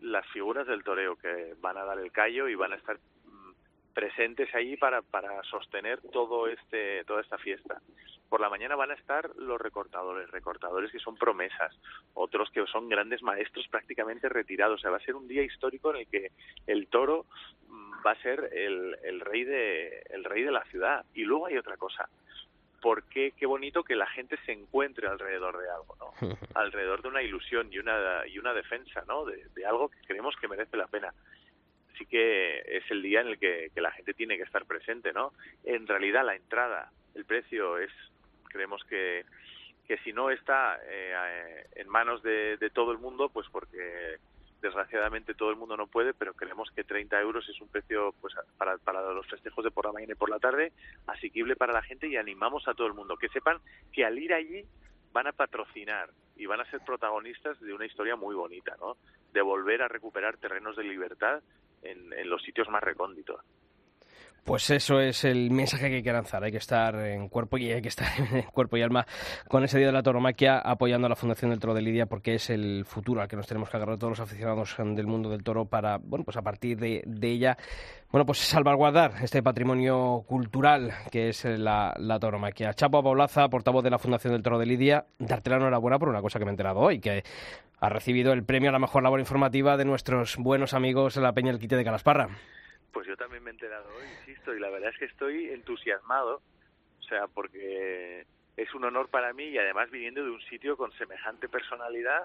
las 0.00 0.26
figuras 0.28 0.66
del 0.66 0.84
toreo 0.84 1.16
que 1.16 1.54
van 1.60 1.76
a 1.76 1.84
dar 1.84 1.98
el 1.98 2.12
callo 2.12 2.48
y 2.48 2.54
van 2.54 2.72
a 2.72 2.76
estar 2.76 2.96
mm, 2.96 3.52
presentes 3.92 4.54
allí 4.54 4.76
para, 4.76 5.02
para 5.02 5.42
sostener 5.44 6.00
todo 6.12 6.48
este, 6.48 7.04
toda 7.04 7.20
esta 7.20 7.38
fiesta. 7.38 7.80
Por 8.28 8.40
la 8.40 8.48
mañana 8.48 8.74
van 8.74 8.90
a 8.90 8.94
estar 8.94 9.30
los 9.36 9.60
recortadores, 9.60 10.30
recortadores 10.30 10.90
que 10.90 10.98
son 10.98 11.16
promesas, 11.16 11.78
otros 12.14 12.50
que 12.50 12.64
son 12.66 12.88
grandes 12.88 13.22
maestros 13.22 13.68
prácticamente 13.68 14.28
retirados. 14.28 14.80
O 14.80 14.82
sea, 14.82 14.90
va 14.90 14.96
a 14.96 15.04
ser 15.04 15.14
un 15.14 15.28
día 15.28 15.42
histórico 15.42 15.90
en 15.90 16.00
el 16.00 16.06
que 16.08 16.32
el 16.66 16.88
toro 16.88 17.26
va 18.04 18.12
a 18.12 18.22
ser 18.22 18.50
el, 18.52 18.96
el 19.02 19.20
rey 19.20 19.44
de 19.44 20.02
el 20.10 20.24
rey 20.24 20.42
de 20.42 20.52
la 20.52 20.64
ciudad. 20.64 21.04
Y 21.14 21.24
luego 21.24 21.46
hay 21.46 21.56
otra 21.56 21.76
cosa. 21.76 22.08
Porque 22.80 23.32
qué 23.38 23.46
bonito 23.46 23.82
que 23.82 23.96
la 23.96 24.06
gente 24.06 24.36
se 24.44 24.52
encuentre 24.52 25.08
alrededor 25.08 25.58
de 25.58 25.70
algo, 25.70 25.96
¿no? 25.98 26.12
alrededor 26.54 27.02
de 27.02 27.08
una 27.08 27.22
ilusión 27.22 27.72
y 27.72 27.78
una 27.78 28.26
y 28.26 28.38
una 28.38 28.52
defensa, 28.52 29.04
¿no? 29.06 29.24
De, 29.24 29.46
de 29.54 29.66
algo 29.66 29.88
que 29.88 30.00
creemos 30.06 30.36
que 30.36 30.48
merece 30.48 30.76
la 30.76 30.86
pena. 30.86 31.12
Así 31.94 32.06
que 32.06 32.58
es 32.66 32.90
el 32.90 33.02
día 33.02 33.20
en 33.20 33.28
el 33.28 33.38
que, 33.38 33.70
que 33.72 33.80
la 33.80 33.92
gente 33.92 34.14
tiene 34.14 34.36
que 34.36 34.42
estar 34.42 34.64
presente, 34.66 35.12
¿no? 35.12 35.32
En 35.62 35.86
realidad 35.86 36.26
la 36.26 36.34
entrada, 36.34 36.90
el 37.14 37.24
precio 37.24 37.78
es, 37.78 37.90
creemos 38.48 38.82
que, 38.84 39.24
que 39.86 39.98
si 39.98 40.12
no 40.12 40.30
está 40.30 40.80
eh, 40.88 41.66
en 41.76 41.88
manos 41.88 42.20
de, 42.24 42.56
de 42.56 42.70
todo 42.70 42.90
el 42.90 42.98
mundo, 42.98 43.28
pues 43.28 43.46
porque 43.52 44.18
desgraciadamente 44.64 45.34
todo 45.34 45.50
el 45.50 45.56
mundo 45.56 45.76
no 45.76 45.86
puede, 45.86 46.14
pero 46.14 46.32
creemos 46.32 46.70
que 46.70 46.84
30 46.84 47.20
euros 47.20 47.46
es 47.48 47.60
un 47.60 47.68
precio 47.68 48.14
pues 48.20 48.34
para, 48.56 48.78
para 48.78 49.12
los 49.12 49.26
festejos 49.26 49.62
de 49.62 49.70
por 49.70 49.84
la 49.84 49.92
mañana 49.92 50.12
y 50.12 50.16
por 50.16 50.30
la 50.30 50.38
tarde 50.38 50.72
asequible 51.06 51.54
para 51.54 51.74
la 51.74 51.82
gente 51.82 52.08
y 52.08 52.16
animamos 52.16 52.66
a 52.66 52.74
todo 52.74 52.86
el 52.86 52.94
mundo 52.94 53.16
que 53.18 53.28
sepan 53.28 53.58
que 53.92 54.04
al 54.04 54.18
ir 54.18 54.32
allí 54.32 54.64
van 55.12 55.26
a 55.26 55.32
patrocinar 55.32 56.10
y 56.36 56.46
van 56.46 56.60
a 56.60 56.70
ser 56.70 56.80
protagonistas 56.80 57.60
de 57.60 57.74
una 57.74 57.84
historia 57.84 58.16
muy 58.16 58.34
bonita, 58.34 58.74
¿no? 58.80 58.96
De 59.32 59.42
volver 59.42 59.82
a 59.82 59.88
recuperar 59.88 60.38
terrenos 60.38 60.76
de 60.76 60.84
libertad 60.84 61.42
en, 61.82 62.12
en 62.12 62.30
los 62.30 62.42
sitios 62.42 62.68
más 62.70 62.82
recónditos. 62.82 63.40
Pues 64.44 64.68
eso 64.68 65.00
es 65.00 65.24
el 65.24 65.50
mensaje 65.50 65.88
que 65.88 65.96
hay 65.96 66.02
que 66.02 66.12
lanzar. 66.12 66.44
Hay 66.44 66.52
que 66.52 66.58
estar 66.58 66.94
en 66.96 67.28
cuerpo 67.30 67.56
y 67.56 67.72
hay 67.72 67.80
que 67.80 67.88
estar 67.88 68.08
en 68.32 68.42
cuerpo 68.42 68.76
y 68.76 68.82
alma 68.82 69.06
con 69.48 69.64
ese 69.64 69.78
día 69.78 69.86
de 69.86 69.92
la 69.92 70.02
toromaquia 70.02 70.58
apoyando 70.58 71.06
a 71.06 71.08
la 71.08 71.16
Fundación 71.16 71.50
del 71.50 71.60
Toro 71.60 71.72
de 71.72 71.80
Lidia 71.80 72.04
porque 72.04 72.34
es 72.34 72.50
el 72.50 72.84
futuro 72.84 73.22
al 73.22 73.28
que 73.28 73.36
nos 73.36 73.46
tenemos 73.46 73.70
que 73.70 73.78
agarrar 73.78 73.96
todos 73.96 74.10
los 74.10 74.20
aficionados 74.20 74.76
del 74.78 75.06
mundo 75.06 75.30
del 75.30 75.42
toro 75.42 75.64
para, 75.64 75.96
bueno, 75.96 76.26
pues 76.26 76.36
a 76.36 76.42
partir 76.42 76.78
de, 76.78 77.02
ella, 77.22 77.56
bueno, 78.12 78.26
pues 78.26 78.38
salvaguardar 78.38 79.14
este 79.22 79.42
patrimonio 79.42 80.24
cultural 80.26 80.92
que 81.10 81.30
es 81.30 81.44
la, 81.46 81.94
la 81.98 82.18
toromaquia. 82.18 82.74
Chapo 82.74 83.02
Paulaza, 83.02 83.48
portavoz 83.48 83.82
de 83.82 83.90
la 83.90 83.98
Fundación 83.98 84.34
del 84.34 84.42
Toro 84.42 84.58
de 84.58 84.66
Lidia, 84.66 85.06
darte 85.18 85.48
la 85.48 85.56
enhorabuena 85.56 85.98
por 85.98 86.10
una 86.10 86.20
cosa 86.20 86.38
que 86.38 86.44
me 86.44 86.50
he 86.50 86.52
enterado 86.52 86.80
hoy, 86.80 87.00
que 87.00 87.24
ha 87.80 87.88
recibido 87.88 88.34
el 88.34 88.44
premio 88.44 88.68
a 88.68 88.72
la 88.72 88.78
mejor 88.78 89.02
labor 89.02 89.20
informativa 89.20 89.78
de 89.78 89.86
nuestros 89.86 90.36
buenos 90.36 90.74
amigos 90.74 91.16
la 91.16 91.32
Peña 91.32 91.50
del 91.50 91.60
Quite 91.60 91.76
de 91.76 91.84
Calasparra. 91.84 92.28
Pues 92.94 93.08
yo 93.08 93.16
también 93.16 93.42
me 93.42 93.50
he 93.50 93.52
enterado 93.52 93.84
hoy, 93.96 94.06
insisto, 94.20 94.54
y 94.54 94.60
la 94.60 94.70
verdad 94.70 94.90
es 94.90 94.98
que 94.98 95.04
estoy 95.06 95.50
entusiasmado, 95.50 96.40
o 97.00 97.02
sea, 97.02 97.26
porque 97.26 98.24
es 98.56 98.74
un 98.74 98.84
honor 98.84 99.10
para 99.10 99.32
mí 99.32 99.44
y 99.44 99.58
además 99.58 99.90
viniendo 99.90 100.24
de 100.24 100.30
un 100.30 100.40
sitio 100.42 100.76
con 100.76 100.92
semejante 100.92 101.48
personalidad 101.48 102.24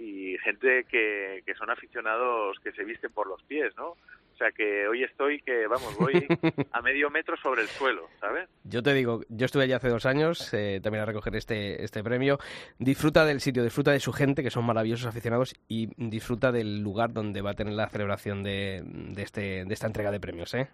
y 0.00 0.38
gente 0.38 0.84
que, 0.84 1.42
que 1.44 1.54
son 1.54 1.70
aficionados 1.70 2.58
que 2.64 2.72
se 2.72 2.84
visten 2.84 3.12
por 3.12 3.26
los 3.26 3.42
pies, 3.42 3.76
¿no? 3.76 3.90
O 3.90 4.36
sea 4.42 4.50
que 4.52 4.88
hoy 4.88 5.04
estoy 5.04 5.42
que, 5.42 5.66
vamos, 5.66 5.94
voy 5.98 6.14
a 6.72 6.80
medio 6.80 7.10
metro 7.10 7.36
sobre 7.36 7.60
el 7.60 7.68
suelo, 7.68 8.08
¿sabes? 8.18 8.48
Yo 8.64 8.82
te 8.82 8.94
digo, 8.94 9.20
yo 9.28 9.44
estuve 9.44 9.64
allí 9.64 9.74
hace 9.74 9.90
dos 9.90 10.06
años 10.06 10.54
eh, 10.54 10.80
también 10.82 11.02
a 11.02 11.04
recoger 11.04 11.36
este, 11.36 11.84
este 11.84 12.02
premio. 12.02 12.38
Disfruta 12.78 13.26
del 13.26 13.40
sitio, 13.42 13.62
disfruta 13.62 13.90
de 13.90 14.00
su 14.00 14.14
gente, 14.14 14.42
que 14.42 14.48
son 14.48 14.64
maravillosos 14.64 15.06
aficionados, 15.06 15.54
y 15.68 15.90
disfruta 15.98 16.52
del 16.52 16.80
lugar 16.82 17.12
donde 17.12 17.42
va 17.42 17.50
a 17.50 17.54
tener 17.54 17.74
la 17.74 17.90
celebración 17.90 18.42
de, 18.42 18.82
de, 18.82 19.22
este, 19.22 19.66
de 19.66 19.74
esta 19.74 19.86
entrega 19.86 20.10
de 20.10 20.20
premios, 20.20 20.54
¿eh? 20.54 20.68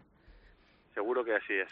Seguro 0.95 1.25
que 1.25 1.35
así 1.35 1.55
es. 1.55 1.69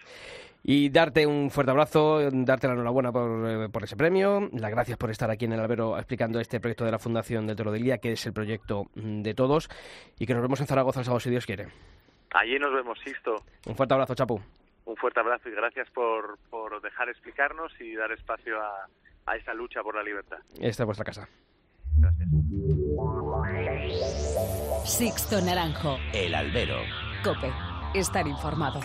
Y 0.67 0.89
darte 0.89 1.27
un 1.27 1.51
fuerte 1.51 1.73
abrazo, 1.73 2.21
darte 2.33 2.67
la 2.67 2.73
enhorabuena 2.73 3.13
por, 3.13 3.51
eh, 3.51 3.69
por, 3.69 3.85
ese 3.85 3.97
premio, 3.97 4.49
las 4.55 4.71
gracias 4.71 4.97
por 4.97 5.11
estar 5.11 5.31
aquí 5.31 5.45
en 5.45 5.53
el 5.53 5.61
albero 5.61 5.99
explicando 5.99 6.41
este 6.41 6.59
proyecto 6.59 6.87
de 6.87 6.91
la 6.91 6.99
Fundación 6.99 7.47
del 7.47 7.55
Toro 7.55 7.71
del 7.71 7.83
Día, 7.83 7.99
que 7.99 8.13
es 8.13 8.25
el 8.25 8.33
proyecto 8.33 8.87
de 8.95 9.35
todos, 9.35 9.69
y 10.19 10.25
que 10.25 10.33
nos 10.33 10.43
vemos 10.43 10.61
en 10.61 10.67
Zaragoza 10.67 11.01
el 11.01 11.05
sábado 11.05 11.21
si 11.21 11.29
Dios 11.29 11.45
quiere. 11.45 11.69
Allí 12.33 12.59
nos 12.59 12.73
vemos, 12.73 12.99
Sisto. 13.05 13.37
Un 13.67 13.77
fuerte 13.77 13.93
abrazo, 13.93 14.15
Chapu. 14.15 14.41
Un 14.87 14.97
fuerte 14.97 15.21
abrazo 15.21 15.51
y 15.51 15.53
gracias 15.53 15.91
por, 15.91 16.39
por 16.49 16.81
dejar 16.81 17.11
explicarnos 17.11 17.73
y 17.79 17.95
dar 17.95 18.11
espacio 18.13 18.59
a, 18.59 18.89
a 19.27 19.37
esta 19.37 19.53
lucha 19.53 19.83
por 19.83 19.95
la 19.95 20.03
libertad. 20.03 20.39
Esta 20.59 20.83
es 20.83 20.87
vuestra 20.87 21.05
casa. 21.05 21.29
Gracias. 21.97 22.29
Sixto 24.85 25.41
Naranjo. 25.41 25.99
El 26.13 26.35
albero. 26.35 26.79
Cope. 27.23 27.51
Estar 27.95 28.27
informado. 28.27 28.81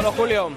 Bueno, 0.00 0.16
Julio, 0.16 0.50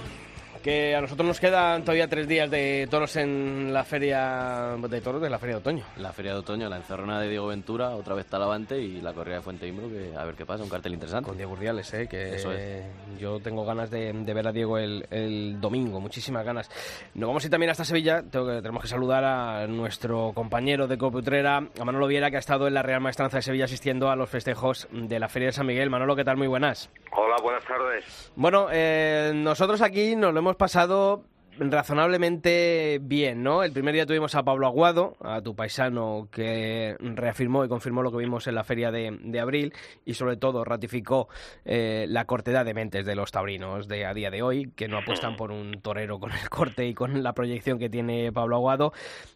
que 0.64 0.96
a 0.96 1.02
nosotros 1.02 1.28
nos 1.28 1.40
quedan 1.40 1.82
todavía 1.82 2.08
tres 2.08 2.28
días 2.28 2.50
de 2.50 2.88
toros 2.90 3.16
en 3.18 3.74
la 3.74 3.84
feria 3.84 4.76
de 4.90 5.02
toros 5.02 5.22
de 5.22 5.30
la 5.30 5.38
feria 5.38 5.56
de 5.56 5.60
otoño. 5.62 5.86
La 5.98 6.14
feria 6.14 6.32
de 6.32 6.40
otoño, 6.40 6.70
la 6.70 6.78
encerrona 6.78 7.20
de 7.20 7.30
Diego 7.30 7.48
Ventura, 7.48 7.90
otra 7.90 8.16
vez 8.16 8.26
Talavante 8.28 8.80
y 8.80 9.02
la 9.02 9.14
corrida 9.14 9.36
de 9.36 9.42
Fuente 9.42 9.68
Imbro, 9.68 9.90
que 9.90 10.16
a 10.18 10.24
ver 10.24 10.36
qué 10.36 10.46
pasa, 10.46 10.64
un 10.64 10.70
cartel 10.70 10.94
interesante. 10.94 11.28
Con 11.28 11.38
Diego 11.38 11.52
Urdiales, 11.52 11.94
¿eh? 11.94 12.08
que 12.08 12.36
Eso 12.36 12.52
es. 12.54 12.86
yo 13.20 13.40
tengo 13.42 13.66
ganas 13.66 13.92
de, 13.92 14.14
de 14.14 14.34
ver 14.34 14.48
a 14.48 14.52
Diego 14.54 14.78
el, 14.78 15.06
el 15.12 15.60
domingo, 15.60 16.00
muchísimas 16.00 16.46
ganas. 16.46 16.70
Nos 17.14 17.28
vamos 17.28 17.44
a 17.44 17.48
ir 17.48 17.52
también 17.52 17.70
hasta 17.70 17.84
Sevilla, 17.84 18.24
tengo 18.24 18.48
que, 18.48 18.62
tenemos 18.62 18.82
que 18.82 18.88
saludar 18.88 19.26
a 19.26 19.68
nuestro 19.68 20.32
compañero 20.34 20.88
de 20.88 20.98
Coputrera, 20.98 21.58
a 21.58 21.84
Manolo 21.86 22.08
Viera, 22.08 22.30
que 22.32 22.38
ha 22.38 22.40
estado 22.40 22.68
en 22.68 22.74
la 22.74 22.82
Real 22.84 23.02
Maestranza 23.02 23.38
de 23.38 23.44
Sevilla 23.44 23.66
asistiendo 23.66 24.10
a 24.10 24.16
los 24.16 24.30
festejos 24.30 24.88
de 24.92 25.20
la 25.20 25.28
Feria 25.28 25.48
de 25.50 25.52
San 25.54 25.66
Miguel. 25.66 25.90
Manolo, 25.90 26.16
¿qué 26.16 26.24
tal? 26.24 26.38
Muy 26.38 26.48
buenas. 26.48 26.90
Hola, 27.12 27.36
buenas 27.44 27.64
tardes. 27.66 28.32
Bueno, 28.36 28.68
eh, 28.72 29.32
nosotros 29.36 29.82
aquí 29.82 30.16
nos 30.16 30.34
lo 30.34 30.40
hemos 30.40 30.53
pasado 30.58 31.26
razonablemente 31.58 33.00
bien, 33.02 33.44
¿no? 33.44 33.64
El 33.64 33.72
primer 33.72 33.94
día 33.94 34.06
tuvimos 34.06 34.36
a 34.36 34.44
Pablo 34.44 34.68
Aguado, 34.68 35.16
a 35.22 35.42
tu 35.42 35.56
paisano, 35.56 36.28
que 36.32 36.96
reafirmó 37.00 37.64
y 37.66 37.68
confirmó 37.68 38.02
lo 38.02 38.12
que 38.12 38.18
vimos 38.18 38.48
en 38.48 38.56
la 38.56 38.64
feria 38.64 38.92
de, 38.92 39.40
abril 39.40 39.74
y 40.06 40.14
sobre 40.14 40.38
todo 40.38 40.64
ratificó 40.64 41.28
eh, 41.66 42.06
la 42.08 42.26
cortedad 42.26 42.66
de 42.66 42.74
mentes 42.74 43.06
de 43.06 43.16
los 43.16 43.32
taurinos 43.32 43.88
de 43.88 44.06
a 44.06 44.14
día 44.14 44.32
de 44.32 44.42
hoy, 44.42 44.72
que 44.76 44.88
no 44.88 44.98
apuestan 44.98 45.36
por 45.36 45.52
un 45.52 45.82
torero 45.82 46.20
con 46.20 46.32
el 46.32 46.50
corte 46.50 46.88
y 46.88 46.94
con 46.94 47.22
la 47.24 47.34
proyección 47.34 47.80
que 47.80 47.90
tiene 47.90 48.32
Pablo 48.32 48.56
Aguado. 48.56 48.94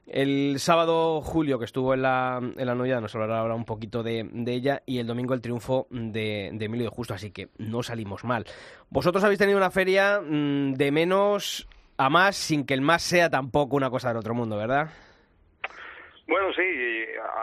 El 0.08 0.60
sábado 0.60 1.22
Julio, 1.22 1.60
que 1.60 1.66
estuvo 1.66 1.94
en 1.94 2.02
la, 2.04 2.40
en 2.42 2.66
la 2.66 2.76
nos 2.76 3.14
hablará 3.14 3.40
ahora 3.40 3.56
un 3.56 3.66
poquito 3.66 4.04
de, 4.04 4.30
ella 4.48 4.82
y 4.86 5.00
el 5.00 5.08
domingo 5.08 5.34
el 5.34 5.42
triunfo 5.42 5.88
de, 5.90 6.52
de 6.54 6.66
Emilio 6.66 6.86
de 6.86 6.96
Justo, 6.96 7.14
así 7.14 7.32
que 7.32 7.50
no 7.58 7.84
salimos 7.84 8.24
mal. 8.24 8.46
Vosotros 8.90 9.24
habéis 9.24 9.40
tenido 9.40 9.58
una 9.58 9.72
feria 9.72 10.22
mmm, 10.22 10.74
de 10.74 10.92
menos 10.92 11.68
a 11.98 12.10
más 12.10 12.36
sin 12.36 12.66
que 12.66 12.74
el 12.74 12.82
más 12.82 13.02
sea 13.02 13.30
tampoco 13.30 13.76
una 13.76 13.90
cosa 13.90 14.10
del 14.10 14.18
otro 14.18 14.34
mundo, 14.34 14.58
¿verdad? 14.58 14.90
Bueno, 16.28 16.52
sí, 16.54 16.62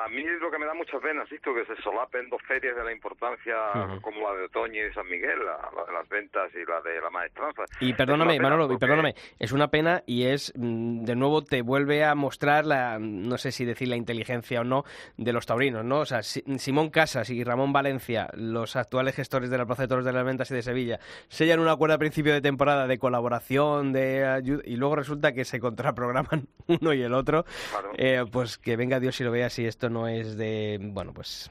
a 0.05 0.09
mí 0.09 0.23
lo 0.41 0.51
que 0.51 0.59
me 0.59 0.67
da 0.67 0.75
mucha 0.75 0.99
pena, 1.01 1.25
esto 1.31 1.55
que 1.55 1.65
se 1.65 1.81
solapen 1.83 2.29
dos 2.29 2.43
ferias 2.43 2.77
de 2.77 2.85
la 2.85 2.93
importancia 2.93 3.55
uh 3.75 3.79
-huh. 3.79 4.01
como 4.03 4.29
la 4.31 4.39
de 4.39 4.45
Otoño 4.45 4.75
y 4.75 4.85
de 4.85 4.93
San 4.93 5.09
Miguel, 5.09 5.39
la, 5.39 5.59
la, 5.75 5.85
de 5.85 5.93
las 5.93 6.09
ventas 6.09 6.51
y 6.55 6.65
la 6.69 6.81
de 6.83 7.01
la 7.01 7.11
maestranza. 7.11 7.63
Y 7.81 7.95
perdóname, 7.95 8.39
Manolo, 8.39 8.65
porque... 8.69 8.77
y 8.77 8.79
perdóname, 8.79 9.15
es 9.39 9.53
una 9.53 9.69
pena 9.69 10.03
y 10.07 10.27
es, 10.27 10.53
mm, 10.57 11.05
de 11.05 11.17
nuevo, 11.17 11.43
te 11.43 11.63
vuelve 11.63 12.05
a 12.05 12.15
mostrar 12.15 12.67
la, 12.67 12.99
no 12.99 13.39
sé 13.39 13.53
si 13.53 13.65
decir 13.65 13.89
la 13.89 13.97
inteligencia 13.97 14.61
o 14.61 14.65
no, 14.65 14.85
de 15.17 15.33
los 15.33 15.47
taurinos, 15.47 15.85
¿no? 15.85 16.01
O 16.01 16.05
sea, 16.05 16.23
Simón 16.23 16.91
Casas 16.91 17.31
y 17.31 17.43
Ramón 17.43 17.73
Valencia, 17.73 18.29
los 18.35 18.77
actuales 18.77 19.17
gestores 19.17 19.51
de 19.51 19.59
la 19.59 19.67
Plaza 19.67 19.83
de 19.83 19.89
Toros 19.89 20.05
de 20.05 20.13
las 20.13 20.25
Ventas 20.25 20.51
y 20.51 20.55
de 20.55 20.63
Sevilla, 20.63 20.99
sellan 21.29 21.61
un 21.61 21.69
acuerdo 21.69 21.95
a 21.95 21.99
principio 21.99 22.33
de 22.33 22.41
temporada 22.41 22.87
de 22.87 22.99
colaboración, 22.99 23.93
de 23.93 24.27
ayuda, 24.27 24.63
y 24.67 24.77
luego 24.77 24.97
resulta 24.97 25.33
que 25.33 25.45
se 25.45 25.59
contraprograman 25.59 26.49
uno 26.67 26.93
y 26.93 27.03
el 27.03 27.15
otro, 27.15 27.45
claro. 27.71 27.93
eh, 27.97 28.25
pues 28.31 28.59
que 28.59 28.74
venga 28.77 29.01
Dios 29.01 29.21
y 29.21 29.25
lo 29.25 29.31
vea 29.31 29.51
si 29.51 29.67
esto 29.67 29.89
no 29.91 30.09
es 30.09 30.37
de, 30.37 30.79
bueno, 30.81 31.13
pues 31.13 31.51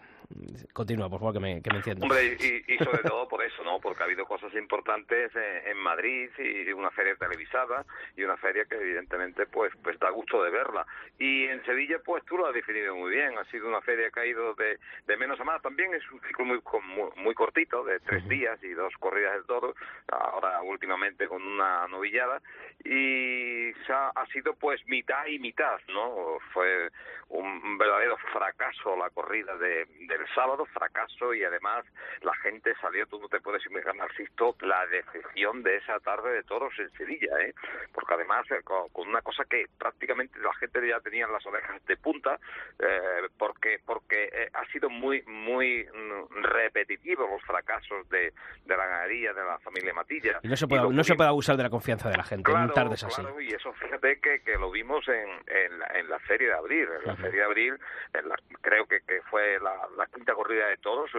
continúa, 0.73 1.09
por 1.09 1.19
favor, 1.19 1.33
que 1.33 1.39
me, 1.39 1.61
que 1.61 1.69
me 1.71 1.77
enciendo. 1.77 2.03
Hombre, 2.05 2.37
y, 2.39 2.73
y, 2.73 2.77
sobre 2.77 3.03
todo 3.03 3.27
por 3.27 3.43
eso, 3.43 3.63
¿no? 3.63 3.79
Porque 3.79 4.03
ha 4.03 4.05
habido 4.05 4.25
cosas 4.25 4.53
importantes 4.55 5.31
en, 5.35 5.67
en, 5.67 5.77
Madrid 5.77 6.29
y 6.37 6.71
una 6.71 6.91
feria 6.91 7.15
televisada 7.15 7.85
y 8.15 8.23
una 8.23 8.37
feria 8.37 8.65
que 8.65 8.75
evidentemente 8.75 9.45
pues 9.45 9.71
pues 9.83 9.99
da 9.99 10.09
gusto 10.09 10.43
de 10.43 10.51
verla. 10.51 10.85
Y 11.19 11.45
en 11.45 11.63
Sevilla, 11.65 11.99
pues 12.03 12.23
tú 12.25 12.37
lo 12.37 12.47
has 12.47 12.53
definido 12.53 12.95
muy 12.95 13.11
bien. 13.11 13.37
Ha 13.37 13.45
sido 13.45 13.67
una 13.67 13.81
feria 13.81 14.09
que 14.11 14.19
ha 14.19 14.25
ido 14.25 14.53
de, 14.55 14.79
de 15.05 15.17
menos 15.17 15.39
a 15.39 15.43
más. 15.43 15.61
También 15.61 15.93
es 15.93 16.09
un 16.11 16.21
ciclo 16.21 16.45
muy 16.45 16.61
muy, 16.95 17.09
muy 17.17 17.33
cortito, 17.33 17.83
de 17.83 17.99
tres 17.99 18.23
uh 18.23 18.27
-huh. 18.27 18.29
días 18.29 18.63
y 18.63 18.73
dos 18.73 18.93
corridas 18.99 19.35
de 19.35 19.43
toros. 19.43 19.75
Ahora 20.07 20.61
últimamente 20.61 21.27
con 21.27 21.41
una 21.41 21.87
novillada. 21.87 22.41
Y 22.83 23.71
ha, 23.89 24.11
ha 24.15 24.25
sido 24.27 24.53
pues 24.55 24.85
mitad 24.87 25.25
y 25.27 25.39
mitad, 25.39 25.79
¿no? 25.87 26.37
Fue 26.53 26.89
un 27.29 27.77
verdadero 27.77 28.17
fracaso 28.31 28.95
la 28.95 29.09
corrida 29.09 29.55
de, 29.57 29.85
de 30.07 30.17
el 30.23 30.35
sábado 30.35 30.65
fracaso 30.65 31.33
y 31.33 31.43
además 31.43 31.85
la 32.21 32.33
gente 32.37 32.73
salió, 32.81 33.05
tú 33.07 33.19
no 33.19 33.27
te 33.27 33.39
puedes 33.39 33.65
imaginar, 33.65 33.95
Narciso, 33.95 34.55
la 34.61 34.85
decepción 34.87 35.63
de 35.63 35.77
esa 35.77 35.99
tarde 35.99 36.33
de 36.33 36.43
toros 36.43 36.73
en 36.79 36.89
Sevilla, 36.91 37.31
¿eh? 37.41 37.53
porque 37.93 38.13
además 38.13 38.49
eh, 38.51 38.61
con, 38.63 39.07
una 39.07 39.21
cosa 39.21 39.43
que 39.45 39.65
prácticamente 39.77 40.39
la 40.39 40.53
gente 40.55 40.87
ya 40.87 40.99
tenía 40.99 41.27
las 41.27 41.45
orejas 41.45 41.83
de 41.85 41.97
punta, 41.97 42.39
eh, 42.79 43.27
porque 43.37 43.79
porque 43.85 44.29
eh, 44.31 44.49
ha 44.53 44.65
sido 44.71 44.89
muy 44.89 45.21
muy 45.23 45.85
mm, 45.85 46.43
repetitivo 46.43 47.27
los 47.27 47.41
fracasos 47.43 48.07
de, 48.09 48.33
de 48.65 48.77
la 48.77 48.85
ganadería 48.85 49.33
de 49.33 49.43
la 49.43 49.59
familia 49.59 49.93
Matilla. 49.93 50.39
Y 50.43 50.47
no 50.47 50.55
se 50.55 50.67
puede, 50.67 50.89
no 50.89 51.03
se 51.03 51.15
puede 51.15 51.29
abusar 51.29 51.57
de 51.57 51.63
la 51.63 51.69
confianza 51.69 52.09
de 52.09 52.17
la 52.17 52.23
gente 52.23 52.51
en 52.51 52.71
tardes 52.71 53.03
así. 53.03 53.21
Claro, 53.21 53.39
y 53.41 53.49
eso 53.49 53.73
fíjate 53.73 54.19
que, 54.19 54.41
que 54.41 54.57
lo 54.57 54.71
vimos 54.71 55.07
en, 55.07 55.29
en, 55.47 55.79
la, 55.79 55.87
en 55.95 56.09
la 56.09 56.19
Feria 56.19 56.49
de 56.49 56.53
Abril, 56.55 56.87
en 56.99 57.07
la 57.07 57.15
Feria 57.15 57.41
de 57.41 57.45
Abril, 57.45 57.79
en 58.13 58.29
la, 58.29 58.35
creo 58.61 58.85
que, 58.85 59.01
que 59.01 59.21
fue 59.29 59.59
la, 59.59 59.87
la, 59.97 60.07
quinta 60.13 60.33
corrida 60.33 60.67
de 60.67 60.77
todos, 60.77 61.11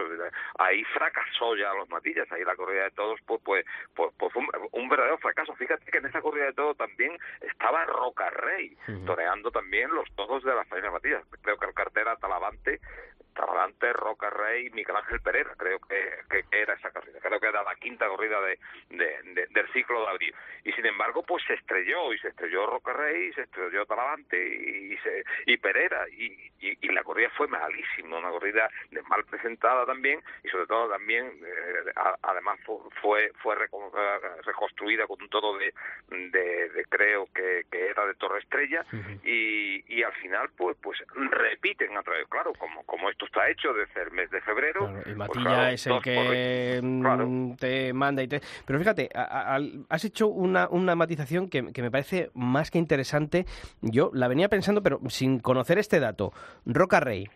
ahí 0.59 0.83
fracasó 0.85 1.55
ya 1.55 1.73
los 1.73 1.89
Matillas, 1.89 2.31
ahí 2.31 2.43
la 2.43 2.55
corrida 2.55 2.83
de 2.83 2.91
todos 2.91 3.19
pues, 3.25 3.41
pues, 3.43 3.65
pues, 3.93 4.13
pues 4.17 4.35
un, 4.35 4.47
un, 4.71 4.89
verdadero 4.89 5.17
fracaso. 5.17 5.53
Fíjate 5.55 5.91
que 5.91 5.97
en 5.97 6.05
esa 6.05 6.21
corrida 6.21 6.45
de 6.45 6.53
todos 6.53 6.77
también 6.77 7.17
estaba 7.41 7.85
Roca 7.85 8.29
Rey, 8.29 8.77
toreando 9.05 9.51
también 9.51 9.93
los 9.93 10.09
todos 10.15 10.43
de 10.43 10.55
la 10.55 10.65
familia 10.65 10.91
Matillas. 10.91 11.23
Creo 11.41 11.57
que 11.57 11.65
el 11.65 11.73
cartera 11.73 12.15
Talavante 12.15 12.79
Talavante, 13.35 13.93
Roca 13.93 14.29
Rey, 14.29 14.69
Miguel 14.71 14.95
Ángel 14.95 15.21
Pereira, 15.21 15.53
creo 15.57 15.79
que, 15.79 16.19
que, 16.29 16.43
era 16.51 16.73
esa 16.73 16.89
corrida, 16.91 17.19
creo 17.21 17.39
que 17.39 17.47
era 17.47 17.63
la 17.63 17.75
quinta 17.75 18.07
corrida 18.07 18.39
de, 18.41 18.57
de, 18.89 19.47
del 19.51 19.67
ciclo 19.73 20.01
de 20.01 20.07
abril. 20.07 20.35
Y 20.63 20.71
sin 20.71 20.85
embargo, 20.85 21.21
pues 21.23 21.43
se 21.45 21.53
estrelló, 21.53 22.13
y 22.13 22.17
se 22.19 22.29
estrelló 22.29 22.65
Roca 22.65 22.93
Rey, 22.93 23.31
se 23.33 23.41
estrelló 23.41 23.85
Talavante 23.85 24.37
y, 24.37 24.97
se, 24.97 25.23
y 25.45 25.57
Pereira, 25.57 26.07
y, 26.09 26.51
y, 26.59 26.87
la 26.95 27.03
corrida 27.03 27.29
fue 27.31 27.47
malísima, 27.47 28.17
una 28.17 28.29
corrida 28.29 28.69
mal 29.09 29.23
presentada 29.25 29.85
también, 29.85 30.21
y 30.43 30.49
sobre 30.49 30.65
todo 30.65 30.89
también, 30.89 31.25
eh, 31.45 31.91
además 32.21 32.57
fue 33.01 33.31
fue 33.41 33.55
reconstruida 33.55 35.05
con 35.07 35.21
un 35.21 35.29
todo 35.29 35.57
de, 35.57 35.73
de, 36.09 36.85
creo 36.89 37.27
que, 37.35 37.65
que, 37.69 37.89
era 37.89 38.05
de 38.05 38.15
Torre 38.15 38.39
Estrella, 38.39 38.85
y, 39.23 39.83
y 39.93 40.03
al 40.03 40.13
final, 40.13 40.49
pues 40.55 40.77
pues 40.81 41.03
repiten 41.15 41.97
a 41.97 42.03
través, 42.03 42.27
claro, 42.29 42.53
como, 42.53 42.83
como 42.85 43.09
esto 43.09 43.24
está 43.25 43.49
hecho 43.49 43.73
desde 43.73 44.03
el 44.03 44.11
mes 44.11 44.29
de 44.31 44.41
febrero. 44.41 44.89
y 45.01 45.03
pues 45.03 45.17
Matilla 45.17 45.71
es 45.71 45.87
el 45.87 46.01
que 46.01 46.79
mm, 46.81 47.55
te 47.55 47.93
manda 47.93 48.23
y 48.23 48.27
te... 48.27 48.41
Pero 48.65 48.79
fíjate, 48.79 49.09
has 49.13 50.05
hecho 50.05 50.27
una, 50.27 50.67
una 50.69 50.95
matización 50.95 51.49
que, 51.49 51.71
que, 51.73 51.81
me 51.81 51.91
parece 51.91 52.31
más 52.33 52.71
que 52.71 52.77
interesante. 52.77 53.45
Yo 53.81 54.11
la 54.13 54.27
venía 54.27 54.49
pensando, 54.49 54.81
pero 54.81 54.99
sin 55.09 55.39
conocer 55.39 55.77
este 55.77 55.99
dato. 55.99 56.31
Roca 56.65 56.99
Rey, 56.99 57.27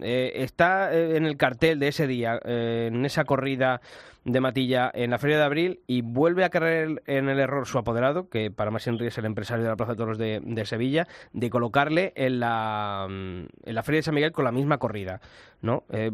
eh, 0.00 0.32
está 0.42 0.92
eh, 0.92 1.16
en 1.16 1.26
el 1.26 1.36
cartel 1.36 1.78
de 1.78 1.88
ese 1.88 2.06
día, 2.06 2.40
eh, 2.44 2.88
en 2.92 3.04
esa 3.04 3.24
corrida 3.24 3.80
de 4.26 4.40
Matilla 4.40 4.90
en 4.92 5.10
la 5.10 5.18
Feria 5.18 5.36
de 5.38 5.44
Abril 5.44 5.80
y 5.86 6.02
vuelve 6.02 6.44
a 6.44 6.50
caer 6.50 7.00
en 7.06 7.28
el 7.28 7.38
error 7.38 7.64
su 7.66 7.78
apoderado, 7.78 8.28
que 8.28 8.50
para 8.50 8.72
más 8.72 8.84
Henry 8.84 9.06
es 9.06 9.18
el 9.18 9.24
empresario 9.24 9.62
de 9.62 9.70
la 9.70 9.76
Plaza 9.76 9.92
de 9.92 9.98
Toros 9.98 10.18
de, 10.18 10.62
Sevilla, 10.66 11.06
de 11.32 11.48
colocarle 11.48 12.12
en 12.16 12.40
la, 12.40 13.06
en 13.08 13.74
la 13.74 13.82
Feria 13.84 14.00
de 14.00 14.02
San 14.02 14.14
Miguel 14.14 14.32
con 14.32 14.44
la 14.44 14.50
misma 14.50 14.78
corrida. 14.78 15.20
¿no? 15.62 15.84
Eh, 15.90 16.10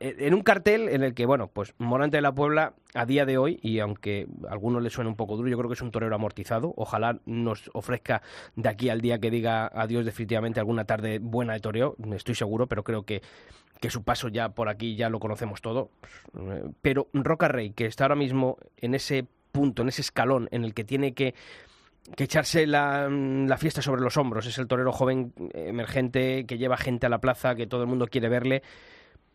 en 0.00 0.34
un 0.34 0.42
cartel 0.42 0.88
en 0.88 1.02
el 1.04 1.14
que, 1.14 1.24
bueno, 1.24 1.48
pues 1.48 1.74
Morante 1.78 2.16
de 2.16 2.22
la 2.22 2.34
Puebla 2.34 2.74
a 2.94 3.06
día 3.06 3.24
de 3.24 3.38
hoy, 3.38 3.60
y 3.62 3.78
aunque 3.78 4.26
a 4.48 4.52
algunos 4.52 4.82
le 4.82 4.90
suene 4.90 5.08
un 5.08 5.16
poco 5.16 5.36
duro, 5.36 5.48
yo 5.48 5.56
creo 5.56 5.68
que 5.68 5.74
es 5.74 5.82
un 5.82 5.92
torero 5.92 6.14
amortizado. 6.14 6.74
Ojalá 6.76 7.20
nos 7.26 7.70
ofrezca 7.74 8.22
de 8.56 8.68
aquí 8.68 8.88
al 8.88 9.00
día 9.00 9.20
que 9.20 9.30
diga 9.30 9.70
adiós 9.72 10.04
definitivamente 10.04 10.58
alguna 10.58 10.84
tarde 10.84 11.20
buena 11.20 11.52
de 11.52 11.60
toreo, 11.60 11.96
estoy 12.12 12.34
seguro, 12.34 12.66
pero 12.66 12.82
creo 12.82 13.04
que 13.04 13.22
que 13.82 13.90
su 13.90 14.04
paso 14.04 14.28
ya 14.28 14.50
por 14.50 14.68
aquí 14.68 14.94
ya 14.94 15.10
lo 15.10 15.18
conocemos 15.18 15.60
todo. 15.60 15.90
Pero 16.82 17.08
Roca 17.12 17.48
Rey, 17.48 17.70
que 17.70 17.86
está 17.86 18.04
ahora 18.04 18.14
mismo 18.14 18.56
en 18.76 18.94
ese 18.94 19.26
punto, 19.50 19.82
en 19.82 19.88
ese 19.88 20.02
escalón 20.02 20.48
en 20.52 20.62
el 20.62 20.72
que 20.72 20.84
tiene 20.84 21.14
que, 21.14 21.34
que 22.14 22.22
echarse 22.22 22.64
la, 22.68 23.08
la, 23.10 23.56
fiesta 23.56 23.82
sobre 23.82 24.00
los 24.00 24.16
hombros, 24.16 24.46
es 24.46 24.56
el 24.58 24.68
torero 24.68 24.92
joven 24.92 25.32
emergente 25.52 26.46
que 26.46 26.58
lleva 26.58 26.76
gente 26.76 27.06
a 27.06 27.08
la 27.08 27.18
plaza, 27.18 27.56
que 27.56 27.66
todo 27.66 27.82
el 27.82 27.88
mundo 27.88 28.06
quiere 28.06 28.28
verle 28.28 28.62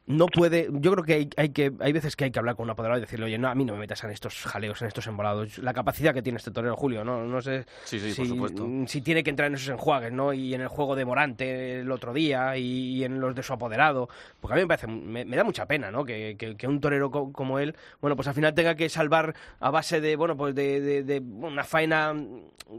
no 0.07 0.27
puede. 0.27 0.69
Yo 0.71 0.91
creo 0.93 1.03
que 1.03 1.13
hay, 1.13 1.29
hay, 1.35 1.49
que 1.49 1.73
hay 1.79 1.91
veces 1.91 2.15
que 2.15 2.23
hay 2.23 2.31
que 2.31 2.39
hablar 2.39 2.55
con 2.55 2.63
un 2.63 2.69
apoderado 2.69 2.97
y 2.97 3.01
decirle, 3.01 3.25
oye, 3.25 3.37
no, 3.37 3.49
a 3.49 3.55
mí 3.55 3.65
no 3.65 3.73
me 3.73 3.79
metas 3.79 4.03
en 4.05 4.09
estos 4.09 4.41
jaleos, 4.45 4.81
en 4.81 4.87
estos 4.87 5.05
embolados. 5.07 5.57
La 5.59 5.73
capacidad 5.73 6.13
que 6.13 6.21
tiene 6.21 6.37
este 6.37 6.49
torero 6.49 6.77
Julio, 6.77 7.03
¿no? 7.03 7.25
No 7.25 7.41
sé 7.41 7.65
si, 7.83 9.01
tiene 9.01 9.23
que 9.23 9.29
entrar 9.29 9.49
en 9.49 9.55
esos 9.55 9.67
enjuagues, 9.67 10.13
¿no? 10.13 10.31
Y 10.31 10.53
en 10.53 10.61
el 10.61 10.69
juego 10.69 10.95
de 10.95 11.03
Morante 11.03 11.81
el 11.81 11.91
otro 11.91 12.13
día 12.13 12.57
y, 12.57 13.03
en 13.03 13.19
los 13.19 13.35
de 13.35 13.43
su 13.43 13.51
apoderado. 13.51 14.07
Porque 14.39 14.53
a 14.53 14.55
mí 14.55 14.61
me 14.61 14.67
parece, 14.67 14.87
me, 14.87 15.25
da 15.25 15.43
mucha 15.43 15.65
pena, 15.65 15.91
¿no? 15.91 16.05
Que, 16.05 16.37
que, 16.37 16.67
un 16.67 16.79
torero 16.79 17.11
como 17.11 17.59
él, 17.59 17.75
bueno, 17.99 18.15
pues 18.15 18.29
al 18.29 18.33
final 18.33 18.53
tenga 18.53 18.75
que 18.75 18.87
salvar 18.87 19.35
a 19.59 19.69
base 19.71 19.99
de, 19.99 20.15
bueno, 20.15 20.37
pues 20.37 20.55
de, 20.55 21.03
de, 21.03 21.19
una 21.19 21.65
faena 21.65 22.15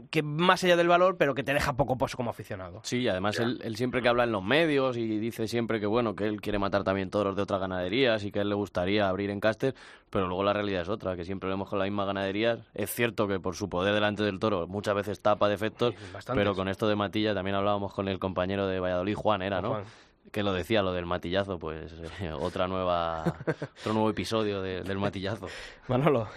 que 0.09 0.23
más 0.23 0.63
allá 0.63 0.77
del 0.77 0.87
valor, 0.87 1.17
pero 1.17 1.35
que 1.35 1.43
te 1.43 1.53
deja 1.53 1.73
poco 1.73 1.97
pozo 1.97 2.17
como 2.17 2.31
aficionado. 2.31 2.81
Sí, 2.83 3.07
además 3.07 3.39
él, 3.39 3.59
él, 3.63 3.75
siempre 3.75 4.01
que 4.01 4.07
habla 4.07 4.23
en 4.23 4.31
los 4.31 4.43
medios 4.43 4.97
y 4.97 5.19
dice 5.19 5.47
siempre 5.47 5.79
que, 5.79 5.85
bueno, 5.85 6.15
que 6.15 6.25
él 6.25 6.41
quiere 6.41 6.59
matar 6.59 6.83
también 6.83 7.09
todo 7.09 7.18
de 7.23 7.41
otras 7.41 7.59
ganaderías 7.59 8.23
y 8.23 8.31
que 8.31 8.39
a 8.39 8.41
él 8.41 8.49
le 8.49 8.55
gustaría 8.55 9.07
abrir 9.07 9.29
en 9.29 9.39
Caster, 9.39 9.75
pero 10.09 10.27
luego 10.27 10.43
la 10.43 10.53
realidad 10.53 10.81
es 10.81 10.89
otra, 10.89 11.15
que 11.15 11.25
siempre 11.25 11.49
vemos 11.49 11.69
con 11.69 11.79
la 11.79 11.85
misma 11.85 12.05
ganadería. 12.05 12.59
Es 12.73 12.91
cierto 12.91 13.27
que 13.27 13.39
por 13.39 13.55
su 13.55 13.69
poder 13.69 13.93
delante 13.93 14.23
del 14.23 14.39
toro 14.39 14.67
muchas 14.67 14.95
veces 14.95 15.21
tapa 15.21 15.49
defectos, 15.49 15.93
pero 16.33 16.55
con 16.55 16.67
esto 16.67 16.87
de 16.87 16.95
Matilla 16.95 17.33
también 17.33 17.55
hablábamos 17.55 17.93
con 17.93 18.07
el 18.07 18.19
compañero 18.19 18.67
de 18.67 18.79
Valladolid, 18.79 19.15
Juan 19.15 19.41
era, 19.41 19.61
¿no? 19.61 19.83
que 20.31 20.43
lo 20.43 20.53
decía 20.53 20.81
lo 20.81 20.93
del 20.93 21.05
matillazo, 21.05 21.57
pues 21.57 21.91
eh, 22.21 22.31
otra 22.39 22.67
nueva 22.67 23.23
otro 23.79 23.93
nuevo 23.93 24.09
episodio 24.09 24.61
del 24.61 24.97
matillazo. 24.97 25.47
Manolo. 25.87 26.27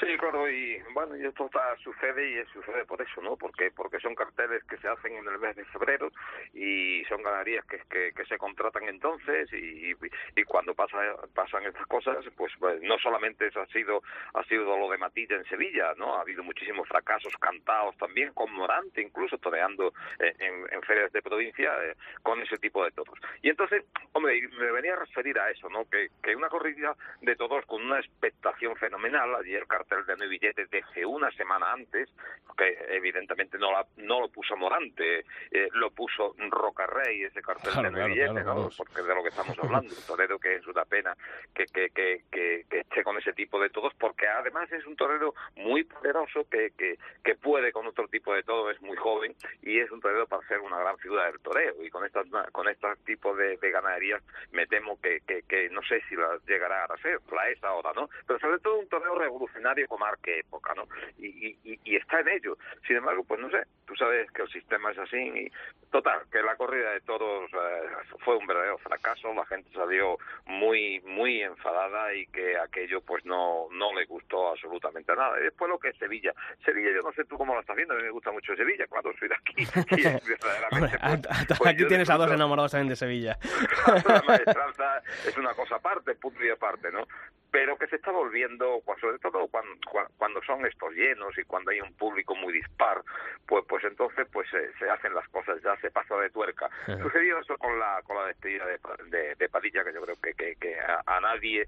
Sí, 0.00 0.06
claro, 0.16 0.48
y 0.48 0.80
bueno, 0.94 1.14
y 1.14 1.26
esto 1.26 1.44
está, 1.44 1.76
sucede 1.84 2.30
y 2.30 2.44
sucede 2.54 2.86
por 2.86 3.02
eso, 3.02 3.20
¿no? 3.20 3.36
Porque 3.36 3.70
porque 3.70 4.00
son 4.00 4.14
carteles 4.14 4.64
que 4.64 4.78
se 4.78 4.88
hacen 4.88 5.12
en 5.12 5.28
el 5.28 5.38
mes 5.38 5.54
de 5.56 5.64
febrero 5.66 6.10
y 6.54 7.04
son 7.04 7.22
ganaderías 7.22 7.66
que, 7.66 7.82
que, 7.90 8.24
se 8.24 8.38
contratan 8.38 8.88
entonces 8.88 9.52
y, 9.52 9.92
y 10.36 10.44
cuando 10.44 10.74
pasa, 10.74 10.96
pasan 11.34 11.66
estas 11.66 11.86
cosas, 11.86 12.24
pues, 12.34 12.50
pues, 12.58 12.80
no 12.80 12.96
solamente 12.98 13.48
eso 13.48 13.60
ha 13.60 13.66
sido 13.66 14.02
ha 14.32 14.42
sido 14.44 14.64
lo 14.78 14.90
de 14.90 14.96
Matilla 14.96 15.36
en 15.36 15.44
Sevilla, 15.44 15.92
¿no? 15.98 16.16
Ha 16.16 16.22
habido 16.22 16.42
muchísimos 16.42 16.88
fracasos 16.88 17.34
cantados 17.36 17.94
también, 17.98 18.32
con 18.32 18.50
Morante 18.52 19.02
incluso 19.02 19.36
toreando 19.36 19.92
en, 20.18 20.64
en 20.72 20.82
ferias 20.82 21.12
de 21.12 21.20
provincia 21.20 21.72
eh, 21.84 21.94
con 22.22 22.40
ese 22.40 22.56
tipo 22.56 22.82
de 22.84 22.90
toros. 22.92 23.18
Y 23.42 23.50
entonces, 23.50 23.84
hombre, 24.12 24.48
me 24.58 24.72
venía 24.72 24.94
a 24.94 25.00
referir 25.00 25.38
a 25.38 25.50
eso, 25.50 25.68
¿no? 25.68 25.84
Que, 25.90 26.08
que 26.22 26.34
una 26.34 26.48
corrida 26.48 26.96
de 27.20 27.36
todos 27.36 27.66
con 27.66 27.82
una 27.82 27.98
expectación 27.98 28.76
fenomenal, 28.76 29.34
ayer 29.34 29.66
cartel 29.66 29.89
de 29.90 30.16
no 30.16 30.28
billetes 30.28 30.70
desde 30.70 31.04
una 31.04 31.30
semana 31.32 31.72
antes, 31.72 32.08
que 32.56 32.78
evidentemente 32.90 33.58
no, 33.58 33.72
la, 33.72 33.86
no 33.96 34.20
lo 34.20 34.28
puso 34.28 34.56
Morante, 34.56 35.24
eh, 35.50 35.68
lo 35.72 35.90
puso 35.90 36.34
Roca 36.50 36.86
Rey, 36.86 37.22
ese 37.22 37.42
cartel 37.42 37.82
de 37.82 37.90
no 37.90 38.06
billetes, 38.06 38.44
¿no? 38.44 38.68
porque 38.76 39.02
de 39.02 39.14
lo 39.14 39.22
que 39.22 39.30
estamos 39.30 39.58
hablando, 39.58 39.94
un 39.94 40.06
torero 40.06 40.38
que 40.38 40.56
es 40.56 40.66
una 40.66 40.84
pena 40.84 41.16
que, 41.54 41.66
que, 41.66 41.90
que, 41.90 42.22
que, 42.30 42.64
esté 42.70 43.02
con 43.02 43.18
ese 43.18 43.32
tipo 43.32 43.60
de 43.60 43.70
todos, 43.70 43.92
porque 43.94 44.28
además 44.28 44.70
es 44.72 44.86
un 44.86 44.96
torero 44.96 45.34
muy 45.56 45.84
poderoso 45.84 46.46
que, 46.50 46.72
que, 46.76 46.98
que 47.24 47.34
puede 47.34 47.72
con 47.72 47.86
otro 47.86 48.08
tipo 48.08 48.34
de 48.34 48.42
todo, 48.42 48.70
es 48.70 48.80
muy 48.80 48.96
joven 48.96 49.34
y 49.62 49.78
es 49.80 49.90
un 49.90 50.00
torero 50.00 50.26
para 50.26 50.46
ser 50.46 50.60
una 50.60 50.78
gran 50.78 50.98
figura 50.98 51.26
del 51.26 51.40
toreo 51.40 51.74
y 51.82 51.90
con 51.90 52.04
estas 52.04 52.26
con 52.52 52.68
estos 52.68 52.98
tipos 53.00 53.36
de, 53.36 53.56
de 53.56 53.70
ganaderías 53.70 54.22
me 54.52 54.66
temo 54.66 55.00
que, 55.00 55.20
que, 55.26 55.42
que 55.42 55.68
no 55.70 55.82
sé 55.82 56.02
si 56.08 56.16
la 56.16 56.38
llegará 56.46 56.84
a 56.84 56.96
ser, 56.98 57.20
la 57.32 57.48
es 57.48 57.62
ahora, 57.64 57.92
¿no? 57.94 58.08
Pero 58.26 58.38
sobre 58.38 58.58
todo 58.58 58.78
un 58.78 58.88
torero 58.88 59.18
revolucionario 59.18 59.79
qué 60.22 60.40
época, 60.40 60.74
¿no? 60.74 60.84
Y, 61.18 61.56
y, 61.84 61.96
está 61.96 62.20
en 62.20 62.28
ello. 62.28 62.56
Sin 62.86 62.96
embargo, 62.96 63.24
pues 63.24 63.40
no 63.40 63.50
sé, 63.50 63.62
tú 63.86 63.94
sabes 63.96 64.30
que 64.32 64.42
el 64.42 64.48
sistema 64.48 64.90
es 64.90 64.98
así 64.98 65.16
y 65.16 65.52
total, 65.90 66.22
que 66.30 66.42
la 66.42 66.56
corrida 66.56 66.90
de 66.92 67.00
todos 67.00 67.50
eh, 67.52 68.14
fue 68.24 68.36
un 68.36 68.46
verdadero 68.46 68.78
fracaso, 68.78 69.32
la 69.34 69.44
gente 69.46 69.70
salió 69.72 70.18
muy, 70.46 71.00
muy 71.00 71.42
enfadada 71.42 72.14
y 72.14 72.26
que 72.26 72.56
aquello 72.58 73.00
pues 73.00 73.24
no, 73.24 73.66
no 73.72 73.92
le 73.94 74.04
gustó 74.06 74.50
absolutamente 74.50 75.14
nada. 75.14 75.38
Y 75.40 75.44
después 75.44 75.68
lo 75.68 75.78
que 75.78 75.88
es 75.88 75.96
Sevilla. 75.98 76.32
Sevilla, 76.64 76.90
yo 76.94 77.02
no 77.02 77.12
sé 77.12 77.24
tú 77.24 77.36
cómo 77.36 77.54
lo 77.54 77.60
estás 77.60 77.76
viendo, 77.76 77.94
a 77.94 77.96
mí 77.96 78.02
me 78.04 78.10
gusta 78.10 78.30
mucho 78.30 78.54
Sevilla, 78.54 78.86
cuando 78.88 79.12
soy 79.18 79.28
de 79.28 79.34
aquí. 79.34 79.54
Pues, 80.70 81.58
pues 81.58 81.74
aquí 81.74 81.86
tienes 81.86 82.08
a 82.10 82.16
dos 82.16 82.30
enamorados 82.30 82.70
también 82.70 82.88
de 82.88 82.96
Sevilla. 82.96 83.38
la 84.06 84.22
maestranza 84.26 85.02
es 85.26 85.36
una 85.36 85.52
cosa 85.54 85.76
aparte, 85.76 86.14
punto 86.14 86.44
y 86.44 86.50
aparte, 86.50 86.90
¿no? 86.92 87.06
Pero 87.50 87.76
que 87.76 87.86
se 87.88 87.96
está 87.96 88.10
volviendo, 88.10 88.80
pues, 88.84 89.00
sobre 89.00 89.18
todo 89.18 89.48
cuando, 89.48 89.74
cuando 90.16 90.42
son 90.42 90.64
estos 90.66 90.92
llenos 90.94 91.36
y 91.38 91.44
cuando 91.44 91.70
hay 91.70 91.80
un 91.80 91.92
público 91.94 92.34
muy 92.34 92.52
dispar, 92.52 93.02
pues 93.46 93.64
pues 93.68 93.84
entonces 93.84 94.26
pues 94.32 94.48
se, 94.50 94.90
hacen 94.90 95.14
las 95.14 95.28
cosas 95.28 95.60
ya, 95.62 95.76
se 95.78 95.90
pasa 95.90 96.16
de 96.16 96.30
tuerca. 96.30 96.68
Sucedió 96.86 97.38
eso 97.38 97.56
con 97.58 97.78
la 97.78 98.00
con 98.04 98.16
la 98.16 98.26
despedida 98.26 98.64
de, 98.66 99.34
de, 99.36 99.48
Padilla, 99.48 99.84
que 99.84 99.92
yo 99.92 100.02
creo 100.02 100.16
que, 100.22 100.34
que, 100.34 100.54
que 100.56 100.78
a, 100.80 101.20
nadie, 101.20 101.66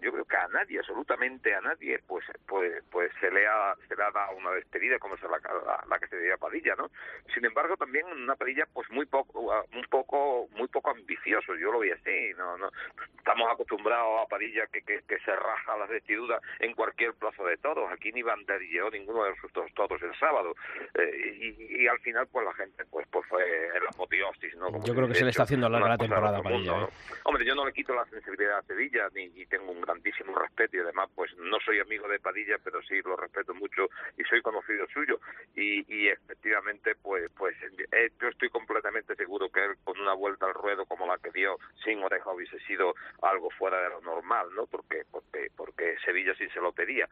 yo 0.00 0.12
creo 0.12 0.24
que 0.24 0.36
a 0.36 0.48
nadie, 0.48 0.78
absolutamente 0.78 1.54
a 1.54 1.60
nadie, 1.60 1.98
pues 2.06 2.24
pues 2.46 2.84
pues 2.90 3.10
se 3.20 3.30
le 3.30 3.46
ha, 3.46 3.74
se 3.88 3.96
le 3.96 4.02
ha 4.04 4.10
dado 4.10 4.36
una 4.36 4.52
despedida 4.52 4.98
como 4.98 5.16
es 5.16 5.22
la, 5.22 5.40
la, 5.88 5.98
que 5.98 6.06
se 6.08 6.20
dio 6.20 6.34
a 6.34 6.38
Padilla, 6.38 6.74
¿no? 6.76 6.90
Sin 7.34 7.44
embargo, 7.44 7.76
también 7.76 8.06
una 8.06 8.36
Padilla 8.36 8.66
pues 8.72 8.88
muy 8.90 9.06
poco, 9.06 9.64
un 9.72 9.84
poco, 9.90 10.48
muy 10.52 10.68
poco 10.68 10.90
ambicioso, 10.90 11.54
yo 11.56 11.72
lo 11.72 11.80
vi 11.80 11.90
así, 11.90 12.32
no, 12.36 12.56
no, 12.56 12.70
estamos 13.18 13.50
acostumbrados 13.50 14.22
a 14.22 14.28
Padilla 14.28 14.66
que, 14.68 14.82
que, 14.82 15.02
que 15.08 15.15
se 15.20 15.34
raja 15.34 15.76
las 15.76 15.88
vestiduras 15.88 16.40
en 16.60 16.74
cualquier 16.74 17.14
plazo 17.14 17.44
de 17.44 17.56
todos, 17.58 17.90
aquí 17.92 18.12
ni 18.12 18.22
banderilleo 18.22 18.90
ninguno 18.90 19.24
de 19.24 19.34
sus 19.40 19.52
todos 19.52 20.02
el 20.02 20.14
sábado, 20.18 20.54
eh, 20.94 21.36
y, 21.40 21.82
y, 21.82 21.88
al 21.88 21.98
final 22.00 22.26
pues 22.30 22.44
la 22.44 22.54
gente 22.54 22.84
pues 22.90 23.06
pues 23.10 23.26
fue 23.26 23.42
en 23.74 23.84
la 23.84 23.90
apoteosis, 23.90 24.54
¿no? 24.56 24.70
yo 24.84 24.94
creo 24.94 25.08
que 25.08 25.14
se 25.14 25.24
le 25.24 25.30
está 25.30 25.44
haciendo 25.44 25.68
larga 25.68 25.88
la 25.88 25.98
temporada 25.98 26.38
a 26.38 26.42
Padilla, 26.42 26.82
¿eh? 26.82 26.88
Hombre, 27.24 27.44
yo 27.44 27.54
no 27.54 27.64
le 27.64 27.72
quito 27.72 27.94
la 27.94 28.04
sensibilidad 28.06 28.58
a 28.58 28.62
Sevilla, 28.62 29.08
ni, 29.14 29.24
y 29.34 29.46
tengo 29.46 29.72
un 29.72 29.80
grandísimo 29.80 30.36
respeto, 30.38 30.76
y 30.76 30.80
además 30.80 31.08
pues 31.14 31.34
no 31.36 31.58
soy 31.64 31.80
amigo 31.80 32.08
de 32.08 32.18
Padilla, 32.18 32.56
pero 32.62 32.82
sí 32.82 33.00
lo 33.04 33.16
respeto 33.16 33.54
mucho 33.54 33.88
y 34.16 34.24
soy 34.24 34.42
conocido 34.42 34.86
suyo, 34.92 35.20
y, 35.54 35.84
y 35.94 36.08
efectivamente 36.08 36.94
pues 37.02 37.30
pues 37.36 37.54
eh, 37.62 38.10
yo 38.20 38.28
estoy 38.28 38.48
completamente 38.50 39.14
seguro 39.14 39.48
que 39.48 39.64
él 39.64 39.76
con 39.84 39.98
una 40.00 40.14
vuelta 40.14 40.46
al 40.46 40.54
ruedo 40.54 40.86
como 40.86 41.06
la 41.06 41.18
que 41.18 41.30
dio 41.30 41.58
sin 41.84 42.02
oreja 42.02 42.32
hubiese 42.32 42.58
sido 42.60 42.94
algo 43.22 43.50
fuera 43.50 43.80
de 43.82 43.90
lo 43.90 44.00
normal, 44.00 44.48
¿no? 44.54 44.66
Porque 44.66 45.04
porque 45.10 45.50
porque 45.56 45.96
Sevilla 46.04 46.34
sí 46.38 46.44
se 46.52 46.60
lo 46.60 46.72
pedía. 46.72 47.08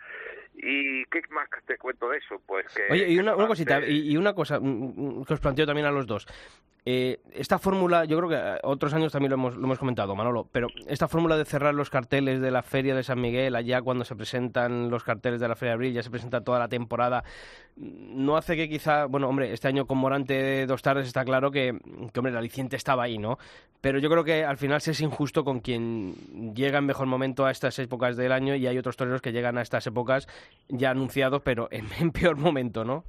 ¿Y 0.54 1.04
qué 1.06 1.22
más 1.30 1.48
te 1.66 1.76
cuento 1.78 2.08
de 2.08 2.18
eso? 2.18 2.40
Pues 2.46 2.66
que 2.74 2.82
Oye, 2.90 3.08
y 3.10 3.18
una, 3.18 3.34
una 3.36 3.46
cosita, 3.46 3.80
y, 3.86 4.16
una 4.16 4.34
cosa 4.34 4.58
que 4.60 5.34
os 5.34 5.40
planteo 5.40 5.66
también 5.66 5.86
a 5.86 5.90
los 5.90 6.06
dos. 6.06 6.26
Eh, 6.86 7.20
esta 7.32 7.58
fórmula, 7.58 8.04
yo 8.04 8.18
creo 8.18 8.28
que 8.28 8.36
eh, 8.36 8.60
otros 8.62 8.92
años 8.92 9.10
también 9.10 9.30
lo 9.30 9.36
hemos, 9.36 9.56
lo 9.56 9.64
hemos 9.64 9.78
comentado, 9.78 10.14
Manolo, 10.14 10.46
pero 10.52 10.68
esta 10.86 11.08
fórmula 11.08 11.38
de 11.38 11.46
cerrar 11.46 11.74
los 11.74 11.88
carteles 11.88 12.42
de 12.42 12.50
la 12.50 12.62
Feria 12.62 12.94
de 12.94 13.02
San 13.02 13.22
Miguel, 13.22 13.56
allá 13.56 13.80
cuando 13.80 14.04
se 14.04 14.14
presentan 14.14 14.90
los 14.90 15.02
carteles 15.02 15.40
de 15.40 15.48
la 15.48 15.56
Feria 15.56 15.70
de 15.70 15.74
Abril, 15.74 15.94
ya 15.94 16.02
se 16.02 16.10
presenta 16.10 16.42
toda 16.42 16.58
la 16.58 16.68
temporada, 16.68 17.24
no 17.76 18.36
hace 18.36 18.54
que 18.54 18.68
quizá, 18.68 19.06
bueno, 19.06 19.30
hombre, 19.30 19.52
este 19.54 19.66
año 19.66 19.86
con 19.86 19.96
Morante 19.96 20.66
dos 20.66 20.82
tardes 20.82 21.06
está 21.06 21.24
claro 21.24 21.50
que, 21.50 21.70
hombre, 21.70 22.32
el 22.32 22.36
aliciente 22.36 22.76
estaba 22.76 23.04
ahí, 23.04 23.16
¿no? 23.16 23.38
Pero 23.80 23.98
yo 23.98 24.10
creo 24.10 24.24
que 24.24 24.44
al 24.44 24.58
final 24.58 24.82
se 24.82 24.90
es 24.90 25.00
injusto 25.00 25.42
con 25.42 25.60
quien 25.60 26.14
llega 26.54 26.78
en 26.78 26.86
mejor 26.86 27.06
momento 27.06 27.46
a 27.46 27.50
estas 27.50 27.78
épocas 27.78 28.16
del 28.16 28.32
año 28.32 28.54
y 28.54 28.66
hay 28.66 28.76
otros 28.76 28.96
toreros 28.96 29.22
que 29.22 29.32
llegan 29.32 29.56
a 29.56 29.62
estas 29.62 29.86
épocas 29.86 30.28
ya 30.68 30.90
anunciados, 30.90 31.40
pero 31.42 31.68
en 31.70 32.10
peor 32.12 32.36
momento, 32.36 32.84
¿no? 32.84 33.04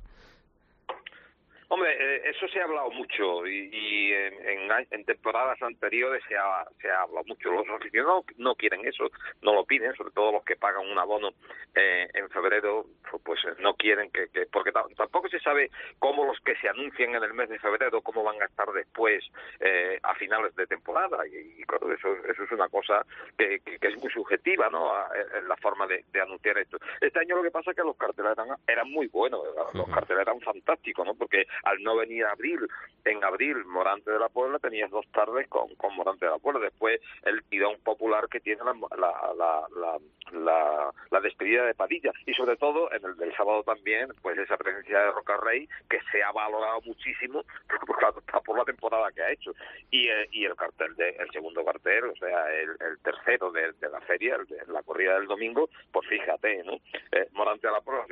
Eh, 2.36 2.38
eso 2.38 2.48
se 2.48 2.60
ha 2.60 2.66
hablado 2.66 2.92
mucho 2.92 3.48
y, 3.48 4.12
en, 4.14 5.06
temporadas 5.06 5.62
anteriores 5.62 6.24
se 6.28 6.36
ha, 6.36 6.66
se 6.82 6.90
ha 6.90 7.02
hablado 7.02 7.26
mucho. 7.28 7.52
Los 7.52 7.68
aficionados 7.70 8.26
no 8.38 8.56
quieren 8.56 8.86
eso, 8.86 9.10
no 9.42 9.54
lo 9.54 9.66
piden, 9.66 9.94
sobre 9.96 10.12
todo 10.12 10.32
los 10.32 10.44
que 10.44 10.56
pagan 10.56 10.88
un 10.88 10.98
abono 10.98 11.32
eh, 11.76 12.08
en 12.14 12.30
febrero, 12.30 12.86
pues, 13.10 13.22
pues 13.24 13.60
no 13.60 13.76
quieren 13.76 14.10
que, 14.12 14.28
porque 14.52 14.72
tampoco 14.72 15.30
se 15.30 15.40
sabe 15.40 15.70
cómo 16.00 16.26
los 16.26 16.40
que 16.42 16.56
se 16.56 16.70
anuncian 16.70 17.16
en 17.16 17.24
el 17.24 17.34
mes 17.34 17.50
de 17.50 17.60
febrero, 17.60 18.02
cómo 18.02 18.24
van 18.24 18.42
a 18.42 18.46
estar 18.46 18.72
después 18.72 19.24
eh, 19.60 20.00
a 20.02 20.16
finales 20.16 20.56
de 20.56 20.68
temporada 20.68 21.26
y, 21.28 21.64
claro, 21.64 21.92
eso, 21.94 22.16
eso 22.28 22.44
es 22.44 22.52
una 22.52 22.70
cosa 22.70 23.06
que, 23.38 23.62
es 23.82 23.98
muy 23.98 24.12
subjetiva, 24.12 24.70
¿no? 24.70 24.92
en 25.38 25.48
la 25.48 25.56
forma 25.58 25.86
de, 25.88 26.04
anunciar 26.20 26.58
esto. 26.58 26.78
Este 27.02 27.20
año 27.20 27.36
lo 27.36 27.44
que 27.44 27.52
pasa 27.52 27.72
es 27.72 27.78
que 27.78 27.84
los 27.84 27.98
carteles 27.98 28.36
eran, 28.68 28.90
muy 28.90 29.08
buenos, 29.08 29.42
los 29.74 29.88
carteles 29.90 30.22
eran 30.22 30.40
fantásticos, 30.42 31.06
¿no? 31.06 31.14
Porque 31.14 31.46
al 31.64 31.82
no 31.84 31.96
venir 31.96 32.25
abril, 32.26 32.68
en 33.06 33.24
abril 33.24 33.66
Morante 33.66 34.12
de 34.12 34.20
la 34.20 34.30
Puebla 34.30 34.60
tenías 34.60 34.90
dos 34.90 35.06
tardes 35.12 35.48
con, 35.48 35.74
con 35.76 35.96
Morante 35.96 36.26
de 36.26 36.32
la 36.32 36.40
Puebla, 36.40 36.60
después 36.60 37.00
el 37.24 37.44
tirón 37.46 37.78
popular 37.84 38.28
que 38.30 38.40
tiene 38.40 38.62
la, 38.64 38.74
la, 38.98 39.68
la, 39.76 40.00
la, 40.32 40.92
la 41.12 41.22
despedida 41.22 41.66
de 41.66 41.76
Padilla. 41.76 42.12
Y 42.26 42.34
sobre 42.34 42.58
todo 42.58 42.92
en 42.92 43.06
el 43.06 43.16
del 43.18 43.36
sábado 43.36 43.64
también 43.64 44.10
pues 44.22 44.38
esa 44.38 44.58
presencia 44.58 45.00
de 45.00 45.12
Roca 45.12 45.38
Rey 45.38 45.68
que 45.90 46.00
se 46.12 46.24
ha 46.24 46.32
valorado 46.32 46.82
muchísimo 46.82 47.44
por, 47.88 48.44
por 48.44 48.58
la 48.58 48.66
temporada 48.66 49.12
que 49.12 49.22
ha 49.22 49.32
hecho. 49.32 49.52
Y, 49.92 50.08
eh, 50.08 50.28
y 50.32 50.46
el 50.46 50.56
cartel 50.56 50.96
de, 50.96 51.10
el 51.10 51.30
segundo 51.32 51.64
cartel 51.64 52.06
o 52.06 52.16
sea 52.16 52.52
el, 52.54 52.72
el 52.80 53.00
tercero 53.00 53.52
de, 53.52 53.74
de, 53.74 53.90
la 53.90 54.02
feria 54.02 54.36
el 54.36 54.74
la 54.74 54.84
corrida 54.84 55.16
del 55.16 55.28
domingo 55.28 55.70
pues 55.92 56.08
fíjate 56.08 56.64
no 56.64 56.74
eh, 57.12 57.28
Morante 57.34 57.68
de 57.68 57.74
la 57.74 57.82
Puebla 57.82 58.06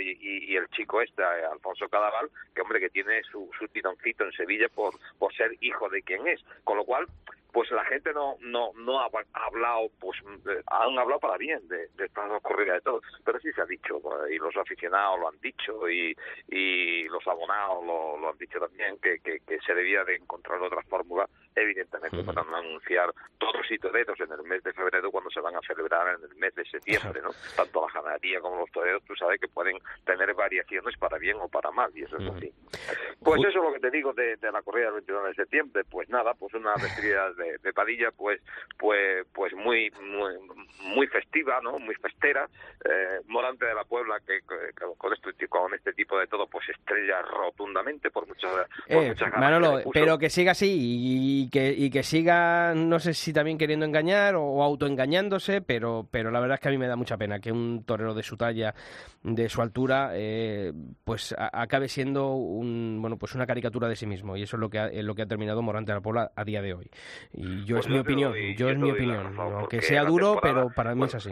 y, 0.00 0.10
y, 0.10 0.52
y 0.52 0.56
el 0.56 0.68
chico 0.68 1.00
este 1.00 1.22
eh, 1.22 1.44
Alfonso 1.50 1.88
Cadaval 1.88 2.30
que 2.54 2.60
hombre 2.60 2.80
que 2.80 2.90
tiene 2.90 3.22
su, 3.24 3.45
su 3.58 3.68
tironcito 3.68 4.24
en 4.24 4.32
Sevilla 4.32 4.68
por, 4.68 4.94
por 5.18 5.34
ser 5.34 5.52
hijo 5.60 5.88
de 5.88 6.02
quien 6.02 6.26
es. 6.26 6.40
Con 6.64 6.76
lo 6.76 6.84
cual, 6.84 7.06
pues 7.56 7.70
la 7.70 7.86
gente 7.86 8.12
no 8.12 8.36
no 8.40 8.72
no 8.74 9.00
ha 9.00 9.08
hablado 9.32 9.88
pues 9.98 10.20
eh, 10.46 10.62
han 10.66 10.98
hablado 10.98 11.20
para 11.20 11.38
bien 11.38 11.66
de, 11.68 11.88
de 11.96 12.04
estas 12.04 12.28
dos 12.28 12.42
corridas 12.42 12.74
de 12.74 12.80
todos 12.82 13.02
pero 13.24 13.40
sí 13.40 13.50
se 13.52 13.62
ha 13.62 13.64
dicho 13.64 13.98
pues, 13.98 14.30
y 14.30 14.36
los 14.36 14.54
aficionados 14.58 15.18
lo 15.18 15.28
han 15.30 15.40
dicho 15.40 15.88
y, 15.88 16.14
y 16.50 17.04
los 17.04 17.26
abonados 17.26 17.82
lo, 17.82 18.18
lo 18.18 18.28
han 18.28 18.36
dicho 18.36 18.60
también 18.60 18.98
que, 18.98 19.20
que, 19.20 19.40
que, 19.40 19.58
se 19.60 19.72
debía 19.72 20.04
de 20.04 20.16
encontrar 20.16 20.60
otra 20.60 20.82
fórmula 20.82 21.26
evidentemente 21.54 22.22
para 22.24 22.44
no 22.44 22.56
anunciar 22.56 23.10
todos 23.38 23.70
y 23.70 23.78
toreros 23.78 24.20
en 24.20 24.32
el 24.32 24.42
mes 24.42 24.62
de 24.62 24.74
febrero 24.74 25.10
cuando 25.10 25.30
se 25.30 25.40
van 25.40 25.56
a 25.56 25.60
celebrar 25.66 26.14
en 26.14 26.30
el 26.30 26.36
mes 26.36 26.54
de 26.56 26.64
septiembre 26.66 27.22
no 27.22 27.30
tanto 27.56 27.86
la 27.86 28.02
ganadería 28.02 28.38
como 28.42 28.58
los 28.58 28.70
toreros 28.70 29.02
tú 29.04 29.16
sabes 29.16 29.40
que 29.40 29.48
pueden 29.48 29.78
tener 30.04 30.34
variaciones 30.34 30.94
para 30.98 31.16
bien 31.16 31.38
o 31.40 31.48
para 31.48 31.70
mal 31.70 31.90
y 31.94 32.02
eso 32.02 32.18
es 32.18 32.30
así. 32.30 32.52
Pues 33.20 33.40
eso 33.40 33.48
es 33.48 33.64
lo 33.64 33.72
que 33.72 33.80
te 33.80 33.90
digo 33.90 34.12
de, 34.12 34.36
de 34.36 34.52
la 34.52 34.62
corrida 34.62 34.86
del 34.86 34.94
29 34.94 35.28
de 35.30 35.34
septiembre. 35.34 35.82
Pues 35.90 36.08
nada 36.08 36.34
pues 36.34 36.54
una 36.54 36.74
vestida 36.74 37.32
de 37.32 37.45
de, 37.62 37.72
Padilla 37.72 38.10
pues 38.16 38.40
pues 38.78 39.26
pues 39.32 39.52
muy 39.54 39.90
muy, 40.02 40.32
muy 40.82 41.06
festiva 41.06 41.60
no 41.62 41.78
muy 41.78 41.94
festera. 41.96 42.48
Eh, 42.84 43.20
Morante 43.26 43.66
de 43.66 43.74
la 43.74 43.84
Puebla 43.84 44.20
que, 44.26 44.40
con 44.96 45.12
esto 45.12 45.30
con 45.48 45.74
este 45.74 45.92
tipo 45.92 46.18
de 46.18 46.26
todo 46.26 46.46
pues 46.46 46.68
estrella 46.68 47.22
rotundamente 47.22 48.10
por 48.10 48.26
muchas 48.26 48.50
por 48.88 49.02
eh, 49.04 49.14
Manolo, 49.36 49.82
pero 49.92 50.18
que 50.18 50.30
siga 50.30 50.52
así 50.52 50.76
y 50.78 51.50
que 51.50 51.72
y 51.72 51.90
que 51.90 52.02
siga 52.02 52.74
no 52.74 52.98
sé 52.98 53.14
si 53.14 53.32
también 53.32 53.58
queriendo 53.58 53.86
engañar 53.86 54.34
o 54.36 54.62
autoengañándose 54.62 55.60
pero 55.60 56.06
pero 56.10 56.30
la 56.30 56.40
verdad 56.40 56.54
es 56.56 56.60
que 56.60 56.68
a 56.68 56.70
mí 56.70 56.78
me 56.78 56.88
da 56.88 56.96
mucha 56.96 57.16
pena 57.16 57.40
que 57.40 57.52
un 57.52 57.84
torero 57.84 58.14
de 58.14 58.22
su 58.22 58.36
talla 58.36 58.74
de 59.22 59.48
su 59.48 59.60
altura 59.60 60.10
eh, 60.14 60.72
pues 61.04 61.34
acabe 61.36 61.88
siendo 61.88 62.34
un 62.34 62.98
bueno 63.00 63.16
pues 63.16 63.34
una 63.34 63.46
caricatura 63.46 63.88
de 63.88 63.96
sí 63.96 64.06
mismo. 64.06 64.36
Y 64.36 64.42
eso 64.42 64.56
es 64.56 64.60
lo 64.60 64.70
que 64.70 64.78
ha, 64.78 64.88
lo 64.90 65.14
que 65.14 65.22
ha 65.22 65.26
terminado 65.26 65.62
Morante 65.62 65.92
de 65.92 65.96
la 65.96 66.02
Puebla 66.02 66.30
a 66.34 66.44
día 66.44 66.62
de 66.62 66.74
hoy 66.74 66.90
y 67.36 67.64
yo 67.64 67.78
es 67.78 67.88
mi 67.88 67.98
opinión, 67.98 68.34
yo 68.56 68.70
es 68.70 68.78
mi 68.78 68.90
opinión, 68.90 69.38
aunque 69.38 69.82
sea 69.82 70.04
duro, 70.04 70.38
pero 70.42 70.70
para 70.70 70.94
mí 70.94 71.04
es 71.04 71.14
así. 71.14 71.30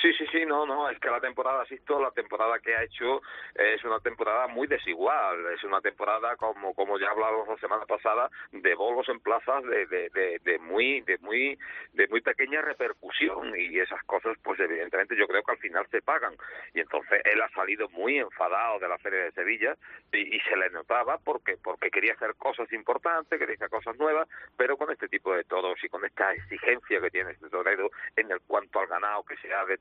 Sí, 0.00 0.08
sí, 0.18 0.24
sí, 0.31 0.31
no, 0.52 0.66
no, 0.66 0.90
es 0.90 0.98
que 0.98 1.08
la 1.08 1.20
temporada, 1.20 1.62
asisto, 1.62 1.98
la 1.98 2.10
temporada 2.10 2.58
que 2.58 2.76
ha 2.76 2.82
hecho 2.82 3.22
es 3.54 3.82
una 3.84 4.00
temporada 4.00 4.48
muy 4.48 4.66
desigual, 4.66 5.46
es 5.54 5.64
una 5.64 5.80
temporada, 5.80 6.36
como 6.36 6.74
como 6.74 6.98
ya 6.98 7.08
hablábamos 7.10 7.48
la 7.48 7.56
semana 7.56 7.86
pasada, 7.86 8.28
de 8.50 8.74
bolos 8.74 9.08
en 9.08 9.20
plazas 9.20 9.64
de, 9.64 9.86
de, 9.86 10.38
de, 10.44 10.58
muy 10.58 11.00
de 11.00 11.16
muy 11.18 11.58
de 11.94 12.06
muy 12.08 12.20
pequeña 12.20 12.60
repercusión. 12.60 13.54
Y 13.58 13.80
esas 13.80 14.02
cosas, 14.04 14.36
pues 14.42 14.60
evidentemente 14.60 15.16
yo 15.16 15.26
creo 15.26 15.42
que 15.42 15.52
al 15.52 15.58
final 15.58 15.86
se 15.90 16.02
pagan. 16.02 16.34
Y 16.74 16.80
entonces 16.80 17.22
él 17.24 17.40
ha 17.40 17.48
salido 17.50 17.88
muy 17.88 18.18
enfadado 18.18 18.78
de 18.78 18.88
la 18.88 18.98
Feria 18.98 19.24
de 19.24 19.32
Sevilla 19.32 19.74
y, 20.12 20.36
y 20.36 20.40
se 20.40 20.56
le 20.56 20.68
notaba 20.68 21.16
porque 21.16 21.56
porque 21.62 21.90
quería 21.90 22.12
hacer 22.12 22.34
cosas 22.34 22.70
importantes, 22.72 23.38
quería 23.38 23.54
hacer 23.54 23.70
cosas 23.70 23.96
nuevas, 23.96 24.28
pero 24.58 24.76
con 24.76 24.90
este 24.90 25.08
tipo 25.08 25.34
de 25.34 25.44
todos 25.44 25.82
y 25.82 25.88
con 25.88 26.04
esta 26.04 26.34
exigencia 26.34 27.00
que 27.00 27.10
tiene 27.10 27.30
este 27.30 27.48
torero 27.48 27.90
en 28.16 28.30
el 28.30 28.40
cuanto 28.42 28.80
al 28.80 28.86
ganado 28.86 29.22
que 29.24 29.36
se 29.38 29.52
ha 29.54 29.64
de 29.64 29.78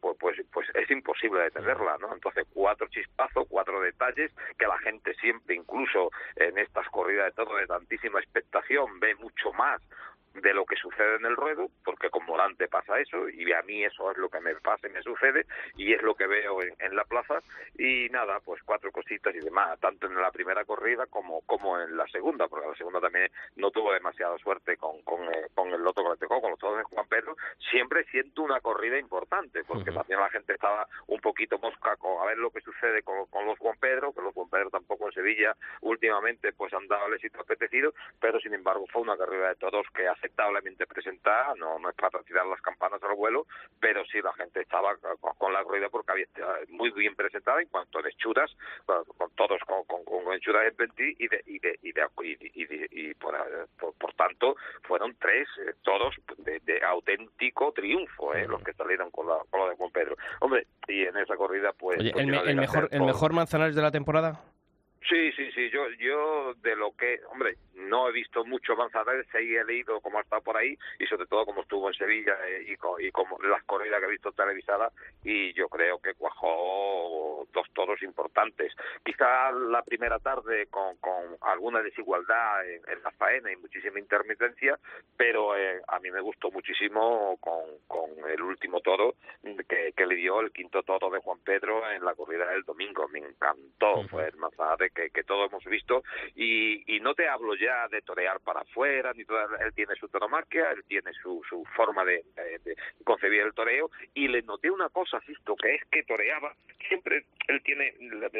pues, 0.00 0.16
pues, 0.18 0.36
pues 0.52 0.68
es 0.74 0.90
imposible 0.90 1.42
detenerla, 1.42 1.98
¿no? 1.98 2.12
Entonces, 2.12 2.46
cuatro 2.52 2.86
chispazos, 2.88 3.46
cuatro 3.48 3.80
detalles 3.80 4.32
que 4.58 4.66
la 4.66 4.78
gente 4.78 5.14
siempre, 5.14 5.54
incluso 5.54 6.10
en 6.36 6.58
estas 6.58 6.88
corridas 6.88 7.26
de 7.26 7.44
todo 7.44 7.56
de 7.56 7.66
tantísima 7.66 8.20
expectación, 8.20 8.98
ve 9.00 9.14
mucho 9.16 9.52
más 9.52 9.80
de 10.34 10.54
lo 10.54 10.64
que 10.64 10.76
sucede 10.76 11.16
en 11.16 11.26
el 11.26 11.36
ruedo, 11.36 11.68
porque 11.84 12.10
con 12.10 12.24
Morante 12.26 12.68
pasa 12.68 12.98
eso, 12.98 13.28
y 13.28 13.52
a 13.52 13.62
mí 13.62 13.84
eso 13.84 14.10
es 14.10 14.18
lo 14.18 14.28
que 14.28 14.40
me 14.40 14.54
pasa 14.56 14.88
y 14.88 14.90
me 14.90 15.02
sucede, 15.02 15.46
y 15.76 15.92
es 15.92 16.02
lo 16.02 16.14
que 16.14 16.26
veo 16.26 16.62
en, 16.62 16.96
la 16.96 17.04
plaza, 17.04 17.40
y 17.78 18.08
nada, 18.10 18.40
pues 18.40 18.62
cuatro 18.62 18.90
cositas 18.92 19.34
y 19.34 19.40
demás, 19.40 19.78
tanto 19.80 20.06
en 20.06 20.14
la 20.16 20.30
primera 20.30 20.64
corrida 20.64 21.06
como, 21.06 21.40
como 21.42 21.80
en 21.80 21.96
la 21.96 22.06
segunda, 22.08 22.48
porque 22.48 22.68
la 22.68 22.74
segunda 22.74 23.00
también 23.00 23.30
no 23.56 23.70
tuvo 23.70 23.92
demasiada 23.92 24.36
suerte 24.38 24.76
con, 24.76 25.02
con, 25.02 25.22
eh, 25.32 25.48
con 25.54 25.68
el 25.68 25.82
loto 25.82 26.02
que 26.02 26.10
le 26.10 26.16
tocó, 26.16 26.40
con 26.40 26.50
los 26.50 26.58
todos 26.58 26.78
de 26.78 26.84
Juan 26.84 27.06
Pedro, 27.08 27.36
siempre 27.70 28.04
siento 28.04 28.42
una 28.42 28.60
corrida 28.60 28.98
importante, 28.98 29.64
porque 29.64 29.90
también 29.90 30.20
la 30.20 30.30
gente 30.30 30.54
estaba 30.54 30.86
un 31.06 31.20
poquito 31.20 31.58
mosca 31.58 31.96
con 31.96 32.20
a 32.20 32.26
ver 32.26 32.38
lo 32.38 32.50
que 32.50 32.60
sucede 32.60 33.02
con, 33.02 33.26
con 33.26 33.46
los 33.46 33.58
Juan 33.58 33.76
Pedro, 33.80 34.12
que 34.12 34.22
los 34.22 34.34
Juan 34.34 34.48
Pedro 34.48 34.70
tampoco 34.70 35.06
en 35.06 35.12
Sevilla 35.12 35.56
últimamente 35.80 36.52
pues 36.52 36.72
han 36.74 36.86
dado 36.88 37.06
el 37.06 37.14
éxito 37.14 37.40
apetecido, 37.40 37.94
pero 38.20 38.40
sin 38.40 38.54
embargo 38.54 38.86
fue 38.92 39.02
una 39.02 39.16
carrera 39.16 39.48
de 39.48 39.54
todos 39.56 39.86
que 39.94 40.06
ha 40.06 40.14
aceptablemente 40.22 40.86
presentada, 40.86 41.54
no, 41.56 41.78
no 41.78 41.90
es 41.90 41.96
para 41.96 42.22
tirar 42.22 42.46
las 42.46 42.60
campanas 42.60 43.02
al 43.02 43.16
vuelo, 43.16 43.46
pero 43.80 44.04
sí 44.04 44.20
la 44.22 44.32
gente 44.34 44.60
estaba 44.60 44.96
con, 45.20 45.52
la 45.52 45.64
corrida 45.64 45.88
porque 45.88 46.12
había 46.12 46.26
muy 46.68 46.90
bien 46.90 47.14
presentada 47.16 47.60
en 47.60 47.68
cuanto 47.68 47.98
a 47.98 48.08
hechuras, 48.08 48.50
con, 48.86 49.30
todos 49.34 49.60
con, 49.66 49.84
con, 49.84 50.04
con 50.04 50.32
hechuras 50.34 50.66
en 50.70 50.76
20 50.76 51.16
y 51.18 51.28
de, 51.28 51.42
y 51.46 51.58
de, 51.58 51.78
y 51.82 51.92
de, 51.92 52.06
y, 52.54 53.10
y, 53.10 53.14
por, 53.14 53.34
por, 53.98 54.14
tanto 54.14 54.56
fueron 54.82 55.16
tres, 55.18 55.48
eh, 55.66 55.74
todos 55.82 56.14
de, 56.38 56.60
de, 56.60 56.84
auténtico 56.84 57.72
triunfo, 57.72 58.34
eh, 58.34 58.46
los 58.46 58.62
que 58.62 58.72
salieron 58.74 59.10
con 59.10 59.26
la, 59.26 59.38
con 59.50 59.60
la 59.60 59.70
de 59.70 59.76
Juan 59.76 59.90
Pedro. 59.90 60.16
Hombre, 60.40 60.66
y 60.86 61.02
en 61.02 61.16
esa 61.16 61.36
corrida 61.36 61.72
pues... 61.72 61.98
Oye, 61.98 62.12
pues 62.12 62.24
el, 62.24 62.56
mejor, 62.56 62.88
¿El 62.92 63.02
mejor 63.02 63.32
Manzanares 63.32 63.74
de 63.74 63.82
la 63.82 63.90
temporada? 63.90 64.40
Sí, 65.08 65.32
sí, 65.32 65.50
sí, 65.52 65.68
yo, 65.70 65.88
yo 65.98 66.54
de 66.54 66.76
lo 66.76 66.94
que, 66.96 67.20
hombre, 67.30 67.56
no 67.74 68.08
he 68.08 68.12
visto 68.12 68.44
mucho 68.44 68.76
Manzanares, 68.76 69.26
sí 69.32 69.56
he 69.56 69.64
leído 69.64 70.00
cómo 70.00 70.18
ha 70.18 70.22
estado 70.22 70.42
por 70.42 70.56
ahí 70.56 70.78
y 70.98 71.06
sobre 71.06 71.26
todo 71.26 71.44
cómo 71.44 71.62
estuvo 71.62 71.88
en 71.88 71.94
Sevilla 71.94 72.36
eh, 72.46 72.64
y, 72.68 73.06
y 73.06 73.10
como 73.10 73.38
las 73.42 73.64
corridas 73.64 74.00
que 74.00 74.06
he 74.06 74.10
visto 74.10 74.32
televisadas 74.32 74.92
y 75.24 75.52
yo 75.54 75.68
creo 75.68 75.98
que 75.98 76.14
cuajó 76.14 77.46
dos 77.52 77.66
toros 77.72 78.02
importantes. 78.02 78.72
Quizá 79.04 79.50
la 79.52 79.82
primera 79.82 80.18
tarde 80.18 80.66
con, 80.66 80.96
con 80.98 81.36
alguna 81.40 81.82
desigualdad 81.82 82.64
en, 82.66 83.02
la 83.02 83.10
faena 83.12 83.50
y 83.50 83.56
muchísima 83.56 83.98
intermitencia, 83.98 84.78
pero 85.16 85.56
eh, 85.56 85.80
a 85.88 85.98
mí 85.98 86.10
me 86.10 86.20
gustó 86.20 86.50
muchísimo 86.50 87.36
con, 87.40 87.62
con 87.88 88.30
el 88.30 88.40
último 88.42 88.80
toro 88.80 89.14
que, 89.68 89.92
que, 89.96 90.06
le 90.06 90.14
dio 90.14 90.40
el 90.40 90.52
quinto 90.52 90.82
toro 90.82 91.10
de 91.10 91.18
Juan 91.18 91.40
Pedro 91.40 91.90
en 91.90 92.04
la 92.04 92.14
corrida 92.14 92.46
del 92.46 92.62
domingo. 92.62 93.08
Me 93.08 93.18
encantó, 93.18 94.06
fue 94.08 94.28
el 94.28 94.36
Manzanares 94.36 94.91
que, 94.94 95.10
que 95.10 95.24
todos 95.24 95.50
hemos 95.50 95.64
visto. 95.64 96.02
Y, 96.34 96.96
y 96.96 97.00
no 97.00 97.14
te 97.14 97.28
hablo 97.28 97.54
ya 97.54 97.88
de 97.88 98.02
torear 98.02 98.40
para 98.40 98.60
afuera, 98.60 99.12
ni 99.14 99.24
toda, 99.24 99.46
él 99.64 99.72
tiene 99.74 99.94
su 99.96 100.08
toromaquia, 100.08 100.70
él 100.72 100.84
tiene 100.86 101.12
su, 101.12 101.42
su 101.48 101.64
forma 101.76 102.04
de, 102.04 102.24
concebir 103.04 103.42
el 103.42 103.54
toreo, 103.54 103.90
y 104.14 104.28
le 104.28 104.42
noté 104.42 104.70
una 104.70 104.88
cosa, 104.88 105.20
Sisto, 105.20 105.56
que 105.56 105.74
es 105.74 105.84
que 105.90 106.02
toreaba, 106.04 106.54
siempre 106.88 107.24
él 107.48 107.62
tiene 107.62 107.94
la, 108.00 108.30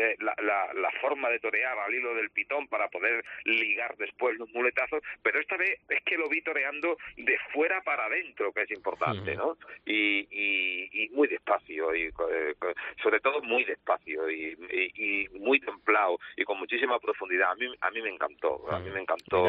la, 0.43 0.73
la, 0.75 0.91
forma 1.01 1.29
de 1.31 1.41
torear 1.41 1.79
al 1.79 1.95
hilo 1.95 2.15
del 2.15 2.31
pitón 2.31 2.69
para 2.69 2.89
poder 2.89 3.25
ligar 3.45 3.97
después 3.97 4.39
los 4.39 4.49
muletazos, 4.51 5.03
pero 5.23 5.41
esta 5.41 5.57
vez 5.57 5.81
es 5.89 6.03
que 6.05 6.17
lo 6.17 6.29
vi 6.29 6.43
toreando 6.43 6.97
de 7.17 7.39
fuera 7.53 7.81
para 7.83 8.07
adentro, 8.07 8.53
que 8.53 8.63
es 8.63 8.71
importante, 8.71 9.35
¿no? 9.35 9.57
Y, 9.85 10.29
y, 10.31 11.09
muy 11.13 11.29
despacio, 11.29 11.95
y 11.95 12.05
eh, 12.05 12.55
sobre 13.03 13.21
todo 13.21 13.43
muy 13.43 13.65
despacio, 13.65 14.31
y, 14.31 14.57
y, 14.97 15.29
muy 15.39 15.61
templado, 15.61 16.19
y 16.37 16.42
con 16.45 16.59
muchísima 16.59 16.99
profundidad. 16.99 17.51
A 17.51 17.55
mí, 17.55 17.67
a 17.81 17.91
mí 17.91 18.03
me 18.03 18.11
encantó, 18.11 18.63
a 18.71 18.79
mí 18.79 18.91
me 18.91 19.01
encantó 19.01 19.49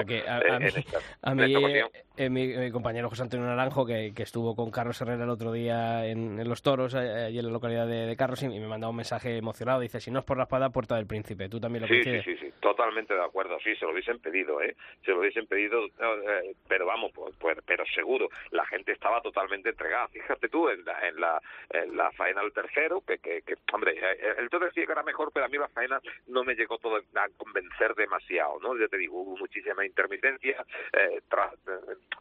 a, 1.22 1.36
mí, 1.36 1.56
eh, 1.56 1.84
eh, 2.18 2.30
mi, 2.30 2.72
compañero 2.72 3.10
José 3.10 3.24
Antonio 3.24 3.46
Naranjo, 3.46 3.86
que, 3.86 4.14
estuvo 4.18 4.56
con 4.56 4.72
Carlos 4.72 5.00
Herrera 5.02 5.24
el 5.24 5.30
otro 5.30 5.52
día 5.52 6.06
en, 6.06 6.48
Los 6.48 6.62
Toros, 6.62 6.94
eh, 6.94 7.26
allí 7.28 7.40
en 7.40 7.46
la 7.46 7.52
localidad 7.52 7.88
de, 7.88 8.16
Carlos, 8.16 8.42
y 8.44 8.48
me 8.48 8.68
mandaba 8.68 8.92
un 8.92 8.98
mensaje 8.98 9.38
emocionado. 9.38 9.82
Dice, 9.82 10.00
si 10.00 10.12
no 10.12 10.20
es 10.20 10.26
por 10.26 10.38
la 10.38 10.44
espada, 10.44 10.70
Puerta 10.70 10.96
del 10.96 11.08
Príncipe. 11.08 11.50
¿Tú 11.50 11.60
también 11.60 11.82
lo 11.82 11.88
sí, 11.88 12.04
Sí, 12.04 12.22
sí, 12.24 12.38
sí, 12.38 12.54
totalmente 12.60 13.14
de 13.14 13.24
acuerdo. 13.24 13.58
Sí, 13.64 13.76
se 13.76 13.86
lo 13.86 13.92
hubiesen 13.92 14.20
pedido, 14.20 14.62
¿eh? 14.62 14.76
Se 15.04 15.12
lo 15.12 15.20
hubiesen 15.20 15.48
pedido, 15.48 15.80
pero 16.68 16.86
vamos, 16.86 17.12
pues, 17.14 17.36
pues, 17.40 17.58
pero 17.66 17.84
seguro. 17.94 18.30
La 18.52 18.66
gente 18.66 18.92
estaba 18.92 19.22
totalmente 19.22 19.70
entregada. 19.70 20.08
Fíjate 20.10 20.50
tú, 20.50 20.70
en 20.70 20.84
la, 20.86 21.08
en 21.08 21.20
la, 21.20 21.42
en 21.70 21.98
la 21.98 22.12
faena 22.12 22.42
del 22.42 22.54
tercero, 22.54 23.02
que, 23.06 23.18
que, 23.18 23.42
que 23.42 23.56
hombre, 23.72 23.98
el 24.38 24.50
todo 24.50 24.66
decía 24.66 24.86
que 24.86 24.92
era 24.92 25.04
mejor, 25.04 25.32
pero 25.34 25.46
a 25.46 25.50
mí 25.50 25.58
la 25.58 25.68
faena 25.70 26.00
no 26.28 26.44
me 26.44 26.56
llegó 26.56 26.78
a 26.90 27.28
convencer 27.38 27.96
demasiado, 27.96 28.60
¿no? 28.62 28.78
Yo 28.78 28.88
te 28.90 28.98
digo, 28.98 29.20
hubo 29.22 29.38
muchísimas 29.38 29.86
intermitencia, 29.86 30.66
eh, 30.94 31.22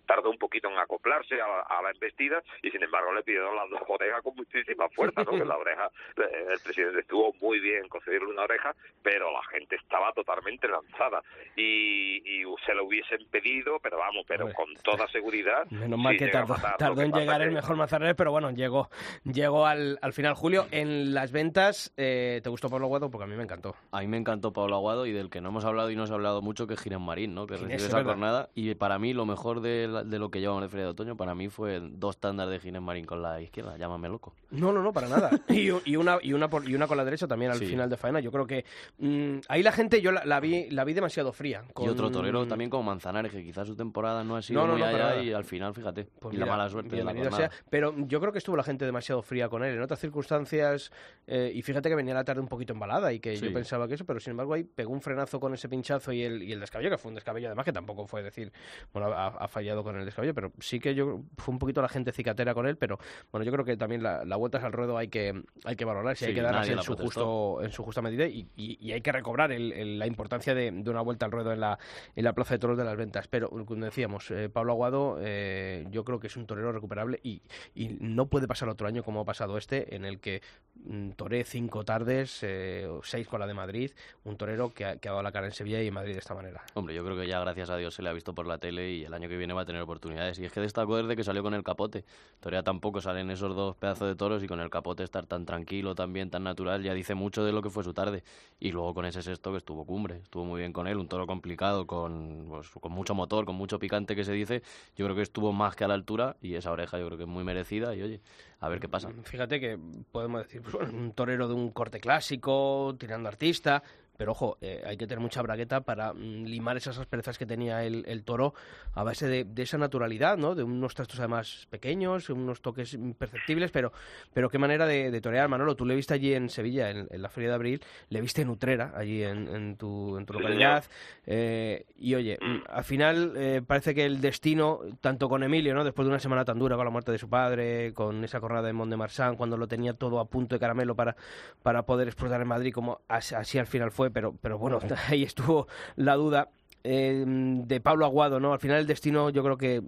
tardó 0.06 0.30
un 0.30 0.38
poquito 0.38 0.68
en 0.68 0.78
acoplarse 0.78 1.40
a, 1.40 1.82
la 1.82 1.90
embestida 1.90 2.42
y 2.62 2.70
sin 2.70 2.82
embargo 2.82 3.12
le 3.12 3.22
pidieron 3.22 3.56
las 3.56 3.68
dos 3.70 3.82
orejas 3.88 4.22
con 4.22 4.36
muchísima 4.36 4.88
fuerza, 4.90 5.24
¿no? 5.24 5.32
que 5.32 5.44
la 5.44 5.56
oreja, 5.56 5.90
eh, 6.16 6.46
el 6.52 6.60
presidente 6.60 7.00
estuvo 7.00 7.34
muy 7.40 7.58
bien 7.60 7.88
concederle 7.88 8.28
una 8.28 8.42
oreja, 8.42 8.74
pero 9.02 9.32
la 9.32 9.42
gente 9.50 9.76
estaba 9.76 10.12
totalmente 10.12 10.68
lanzada 10.68 11.22
y, 11.56 12.22
se 12.66 12.74
lo 12.74 12.84
hubiesen 12.84 13.26
pedido, 13.28 13.80
pero 13.80 13.98
vamos, 13.98 14.24
pero 14.28 14.52
con 14.52 14.72
toda 14.84 15.08
seguridad. 15.08 15.64
Menos 15.70 15.98
mal 15.98 16.16
que 16.16 16.28
tardó, 16.28 17.02
en 17.02 17.12
llegar 17.12 17.42
el 17.42 17.50
mejor 17.50 17.76
Mazarrés, 17.76 18.14
pero 18.14 18.30
bueno, 18.30 18.50
llegó, 18.52 18.88
llegó 19.24 19.66
al, 19.66 19.98
al 20.00 20.12
final. 20.12 20.34
Julio, 20.34 20.66
en 20.70 21.12
las 21.12 21.32
ventas, 21.32 21.92
eh, 21.96 22.40
¿te 22.42 22.50
gustó 22.50 22.68
Pablo 22.68 22.86
Aguado? 22.86 23.10
Porque 23.10 23.24
a 23.24 23.26
mí 23.26 23.34
me 23.34 23.42
encantó. 23.42 23.74
A 23.90 24.00
mí 24.00 24.06
me 24.06 24.16
encantó 24.16 24.51
Pablo 24.53 24.76
Aguado 24.76 25.07
y 25.07 25.12
del 25.12 25.30
que 25.30 25.40
no 25.40 25.50
hemos 25.50 25.64
hablado 25.64 25.90
y 25.90 25.96
no 25.96 26.07
se 26.07 26.12
ha 26.12 26.16
hablado 26.16 26.42
mucho, 26.42 26.66
que 26.66 26.74
es 26.74 26.80
Giren 26.80 27.03
Marín, 27.03 27.34
¿no? 27.34 27.46
que 27.46 27.57
recibe 27.57 27.76
esa 27.76 28.05
jornada. 28.05 28.50
Y 28.55 28.74
para 28.74 28.98
mí, 28.98 29.12
lo 29.12 29.26
mejor 29.26 29.61
de, 29.61 30.05
de 30.05 30.18
lo 30.18 30.30
que 30.30 30.40
llevamos 30.40 30.62
de 30.62 30.68
Feria 30.68 30.84
de 30.86 30.90
Otoño, 30.90 31.16
para 31.16 31.34
mí 31.34 31.48
fue 31.48 31.80
dos 31.80 32.18
tandas 32.18 32.48
de 32.48 32.59
Ginés 32.61 32.82
Marín 32.82 33.05
con 33.05 33.22
la 33.22 33.40
izquierda. 33.40 33.76
Llámame 33.76 34.09
loco. 34.09 34.34
No, 34.50 34.72
no, 34.72 34.82
no, 34.82 34.92
para 34.92 35.09
nada. 35.09 35.30
y, 35.48 35.68
y, 35.68 35.96
una, 35.96 36.18
y, 36.22 36.32
una, 36.32 36.48
y 36.66 36.74
una 36.74 36.86
con 36.86 36.96
la 36.96 37.05
derecha 37.05 37.26
también 37.26 37.50
al 37.50 37.59
final 37.59 37.88
de 37.88 37.96
faena. 37.96 38.20
Yo 38.20 38.30
creo 38.30 38.46
que 38.46 38.64
mm, 38.98 39.38
ahí 39.48 39.62
la 39.62 39.72
gente 39.72 40.00
yo 40.00 40.12
la, 40.12 40.40
vi, 40.40 40.70
la 40.70 40.84
vi 40.84 40.94
demasiado 40.94 41.32
fría. 41.32 41.64
Y 41.80 41.88
otro 41.88 42.11
torero 42.11 42.46
también 42.46 42.70
como 42.70 42.82
Manzanares, 42.82 43.32
que 43.32 43.42
quizás 43.42 43.66
su 43.66 43.76
temporada 43.76 44.24
no 44.24 44.36
ha 44.36 44.42
sido 44.42 44.66
muy 44.66 44.82
allá 44.82 45.22
y 45.22 45.32
al 45.32 45.44
final, 45.44 45.74
fíjate, 45.74 46.07
pues 46.18 46.34
y 46.34 46.38
la 46.38 46.46
mala 46.46 46.68
suerte 46.68 46.96
de 46.96 47.05
la 47.05 47.14
jornada. 47.14 47.50
pero 47.70 47.94
yo 47.96 48.20
creo 48.20 48.32
que 48.32 48.38
estuvo 48.38 48.57
la 48.57 48.64
gente 48.64 48.84
demasiado 48.84 49.22
fría 49.22 49.48
con 49.48 49.64
él. 49.64 49.74
En 49.74 49.82
otras 49.82 50.00
circunstancias, 50.00 50.90
eh, 51.26 51.53
y 51.55 51.62
fíjate 51.62 51.88
que 51.88 51.94
venía 51.94 52.14
la 52.14 52.24
tarde 52.24 52.40
un 52.40 52.48
poquito 52.48 52.72
embalada 52.72 53.12
y 53.12 53.20
que 53.20 53.36
yo 53.36 53.53
pensaba 53.53 53.88
que 53.88 53.94
eso, 53.94 54.05
pero 54.05 54.20
sin 54.20 54.32
embargo 54.32 54.41
ahí 54.55 54.64
pegó 54.64 54.93
un 54.93 55.01
frenazo 55.01 55.40
con 55.40 55.55
ese 55.55 55.68
pinchazo 55.68 56.12
y 56.12 56.22
el, 56.22 56.43
y 56.43 56.53
el 56.53 56.61
descabello, 56.61 56.90
que 56.90 56.99
fue 56.99 57.11
un 57.11 57.14
descabello 57.14 57.49
además 57.49 57.64
que 57.64 57.72
tampoco 57.72 58.07
fue 58.07 58.22
decir, 58.22 58.53
bueno, 58.93 59.12
ha, 59.12 59.49
fallado 59.49 59.84
con 59.84 59.97
el 59.97 60.05
descabello, 60.05 60.34
pero 60.34 60.53
sí 60.61 60.80
que 60.80 60.95
yo 60.95 61.22
fue 61.36 61.53
un 61.53 61.59
poquito 61.59 61.82
la 61.82 61.88
gente 61.88 62.12
cicatera 62.12 62.55
con 62.55 62.66
él, 62.66 62.76
pero 62.76 62.99
bueno, 63.30 63.45
yo 63.45 63.53
creo 63.53 63.64
que 63.64 63.76
también 63.76 64.03
la, 64.03 64.24
la 64.24 64.36
vueltas 64.36 64.64
al 64.64 64.72
ruedo 64.72 64.97
hay 64.97 65.09
que 65.09 65.43
hay 65.64 65.76
que 65.76 65.84
valorar, 65.84 66.16
si 66.16 66.26
hay 66.26 66.34
que 66.34 66.43
darlas 66.43 66.68
en 66.68 66.82
su 66.82 66.97
justo 66.97 67.62
en 67.62 67.70
su 67.70 67.82
justa 67.82 68.03
medida 68.03 68.26
y, 68.26 68.49
y, 68.57 68.93
hay 68.93 69.01
que 69.01 69.12
recobrar 69.12 69.51
la 69.51 70.07
importancia 70.07 70.55
de, 70.55 70.70
de, 70.70 70.90
una 70.90 71.01
vuelta 71.01 71.26
al 71.26 71.32
ruedo 71.32 71.53
en 71.53 71.61
la, 71.61 71.78
en 72.14 72.24
la 72.24 72.32
Plaza 72.32 72.55
de 72.55 72.59
Toros 72.59 72.78
de 72.78 72.84
las 72.84 72.97
Ventas. 72.97 73.28
Pero 73.28 73.49
como 73.49 73.84
decíamos, 73.84 74.30
eh, 74.30 74.49
Pablo 74.49 74.72
Aguado 74.72 75.18
eh, 75.20 75.86
yo 75.90 76.05
creo 76.05 76.20
que 76.20 76.26
es 76.26 76.36
un 76.36 76.47
torero 76.47 76.72
recuperable 76.72 77.20
y, 77.22 77.43
y 77.74 77.97
no 78.01 78.26
puede 78.26 78.47
pasar 78.47 78.68
otro 78.68 78.86
año 78.86 79.03
como 79.03 79.20
ha 79.20 79.24
pasado 79.24 79.59
este, 79.59 79.95
en 79.95 80.05
el 80.05 80.20
que 80.20 80.43
mm, 80.84 81.11
toré 81.12 81.45
cinco 81.45 81.84
tardes, 81.84 82.40
eh, 82.43 82.88
seis 83.03 83.28
con 83.28 83.40
la 83.40 83.47
de 83.47 83.55
Madrid, 83.55 83.93
un 84.24 84.32
torero 84.37 84.70
que 84.70 84.85
ha, 84.85 84.97
que 84.97 85.09
ha 85.09 85.12
dado 85.12 85.22
la 85.22 85.33
cara 85.33 85.47
en 85.47 85.53
Sevilla 85.53 85.83
y 85.83 85.89
en 85.89 85.95
Madrid 85.95 86.12
de 86.12 86.18
esta 86.18 86.35
manera. 86.35 86.62
Hombre, 86.74 86.95
yo 86.95 87.05
creo 87.05 87.16
que 87.16 87.26
ya 87.26 87.41
gracias 87.41 87.70
a 87.70 87.76
Dios 87.76 87.95
se 87.95 88.03
le 88.03 88.09
ha 88.09 88.12
visto 88.12 88.35
por 88.35 88.47
la 88.47 88.59
tele 88.59 88.93
y 88.93 89.05
el 89.05 89.14
año 89.14 89.28
que 89.28 89.37
viene 89.37 89.55
va 89.55 89.62
a 89.62 89.64
tener 89.64 89.83
oportunidades. 89.83 90.39
Y 90.39 90.45
es 90.45 90.53
que 90.53 90.61
destaco 90.61 90.97
desde 90.97 91.16
que 91.16 91.24
salió 91.24 91.43
con 91.43 91.55
el 91.55 91.62
capote. 91.62 92.05
Todavía 92.41 92.62
tampoco 92.62 93.01
salen 93.01 93.30
esos 93.30 93.55
dos 93.55 93.76
pedazos 93.76 94.09
de 94.09 94.16
toros 94.16 94.43
y 94.43 94.49
con 94.49 94.61
el 94.61 94.70
capote 94.70 95.05
estar 95.05 95.26
tan 95.26 95.45
tranquilo, 95.47 95.95
también 95.95 96.30
tan 96.30 96.45
natural, 96.45 96.83
ya 96.83 96.95
dice 96.95 97.14
mucho 97.14 97.45
de 97.45 97.53
lo 97.53 97.62
que 97.62 97.70
fue 97.70 97.85
su 97.85 97.95
tarde. 97.95 98.22
Y 98.61 98.72
luego 98.72 98.95
con 98.95 99.05
ese 99.05 99.22
sexto 99.22 99.53
que 99.53 99.59
estuvo 99.59 99.85
cumbre, 99.85 100.16
estuvo 100.22 100.45
muy 100.45 100.61
bien 100.61 100.72
con 100.72 100.87
él, 100.87 100.97
un 100.97 101.09
toro 101.09 101.26
complicado, 101.26 101.87
con, 101.87 102.47
pues, 102.49 102.68
con 102.70 102.93
mucho 102.93 103.14
motor, 103.14 103.45
con 103.45 103.57
mucho 103.57 103.78
picante 103.78 104.16
que 104.16 104.24
se 104.24 104.33
dice. 104.33 104.62
Yo 104.97 105.05
creo 105.07 105.16
que 105.16 105.22
estuvo 105.22 105.53
más 105.53 105.76
que 105.76 105.85
a 105.85 105.89
la 105.89 105.95
altura 105.95 106.37
y 106.41 106.55
esa 106.55 106.70
oreja 106.72 106.99
yo 106.99 107.07
creo 107.07 107.18
que 107.18 107.24
es 107.24 107.28
muy 107.30 107.45
merecida 107.45 107.95
y 107.95 108.03
oye, 108.03 108.20
a 108.61 108.68
ver 108.68 108.78
qué 108.78 108.89
pasa. 108.89 109.11
Fíjate 109.24 109.59
que 109.61 109.78
podemos 110.12 110.43
decir, 110.43 110.62
pues, 110.62 110.89
un 110.93 111.12
torero 111.12 111.49
de 111.49 111.55
un 111.55 111.70
corte 111.70 112.01
clásico, 112.01 112.95
tirando 112.99 113.28
artista, 113.28 113.83
pero 114.23 114.31
ojo, 114.31 114.57
eh, 114.61 114.81
hay 114.87 114.97
que 114.97 115.09
tener 115.09 115.18
mucha 115.18 115.43
bragueta 115.43 115.81
para 115.81 116.12
mm, 116.12 116.45
limar 116.45 116.77
esas 116.77 116.97
asperezas 116.97 117.37
que 117.39 117.45
tenía 117.45 117.83
el, 117.83 118.05
el 118.07 118.23
toro 118.23 118.55
a 118.95 119.03
base 119.03 119.27
de, 119.27 119.43
de, 119.43 119.62
esa 119.64 119.79
naturalidad, 119.79 120.39
¿no? 120.39 120.55
De 120.55 120.62
unos 120.62 120.95
trastos 120.95 121.18
además 121.18 121.66
pequeños, 121.70 122.31
unos 122.31 122.62
toques 122.62 122.95
imperceptibles, 122.95 123.73
pero, 123.73 123.93
pero 124.33 124.49
qué 124.49 124.59
manera 124.59 124.87
de, 124.87 125.11
de 125.11 125.20
torear, 125.20 125.49
Manolo. 125.49 125.75
Tú 125.75 125.85
le 125.85 125.97
viste 125.97 126.14
allí 126.14 126.35
en 126.35 126.51
Sevilla, 126.51 126.91
en, 126.91 127.09
la 127.11 127.29
Feria 127.31 127.49
de 127.49 127.55
Abril, 127.57 127.83
le 128.11 128.20
viste 128.20 128.43
en 128.43 128.51
Utrera, 128.51 128.93
allí 128.95 129.25
en, 129.25 129.49
en 129.49 129.77
tu, 129.77 130.16
en 130.16 130.25
tu 130.25 130.35
localidad. 130.35 130.85
Eh, 131.27 131.85
y 131.97 132.14
oye, 132.14 132.39
mm, 132.41 132.59
al 132.68 132.85
final 132.85 133.33
eh, 133.35 133.61
parece 133.66 133.93
que 133.93 134.05
el 134.05 134.20
destino, 134.20 134.83
tanto 135.01 135.29
con 135.29 135.43
Emilio, 135.43 135.75
¿no? 135.75 135.83
Después 135.83 136.07
de 136.07 136.11
una 136.11 136.20
semana 136.20 136.45
tan 136.45 136.61
dura 136.61 136.77
con 136.77 136.85
la 136.85 136.93
muerte 136.93 137.11
de 137.11 137.18
su 137.18 137.29
padre, 137.29 137.93
con 137.93 138.23
esa 138.23 138.39
corrada 138.39 138.68
de 138.68 138.73
Mont 138.73 138.89
de 138.89 138.97
Marsan, 138.97 139.35
cuando 139.35 139.57
lo 139.57 139.66
tenía 139.66 139.95
todo 139.95 140.20
a 140.20 140.27
punto 140.27 140.55
de 140.55 140.61
caramelo 140.61 140.95
para, 140.95 141.16
para 141.64 141.83
poder 141.83 142.07
explotar 142.07 142.41
en 142.41 142.47
Madrid, 142.47 142.73
como 142.73 143.01
así, 143.09 143.35
así 143.35 143.59
al 143.59 143.66
final 143.66 143.91
fue 143.91 144.11
pero, 144.12 144.34
pero 144.40 144.58
bueno, 144.58 144.78
ahí 145.08 145.22
estuvo 145.22 145.66
la 145.96 146.14
duda. 146.14 146.48
Eh, 146.84 147.24
de 147.26 147.80
Pablo 147.80 148.04
Aguado, 148.04 148.40
¿no? 148.40 148.52
Al 148.52 148.58
final 148.58 148.78
el 148.78 148.86
destino 148.88 149.30
yo 149.30 149.44
creo 149.44 149.56
que 149.56 149.80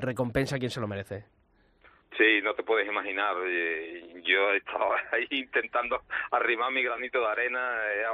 recompensa 0.00 0.56
a 0.56 0.58
quien 0.58 0.70
se 0.70 0.80
lo 0.80 0.88
merece. 0.88 1.24
Sí, 2.16 2.42
no 2.42 2.54
te 2.54 2.62
puedes 2.62 2.86
imaginar. 2.86 3.36
Eh, 3.46 4.20
yo 4.22 4.52
he 4.52 4.58
estado 4.58 4.92
ahí 5.12 5.26
intentando 5.30 6.02
arrimar 6.30 6.70
mi 6.72 6.82
granito 6.82 7.20
de 7.20 7.26
arena, 7.26 7.80
eh, 7.94 8.04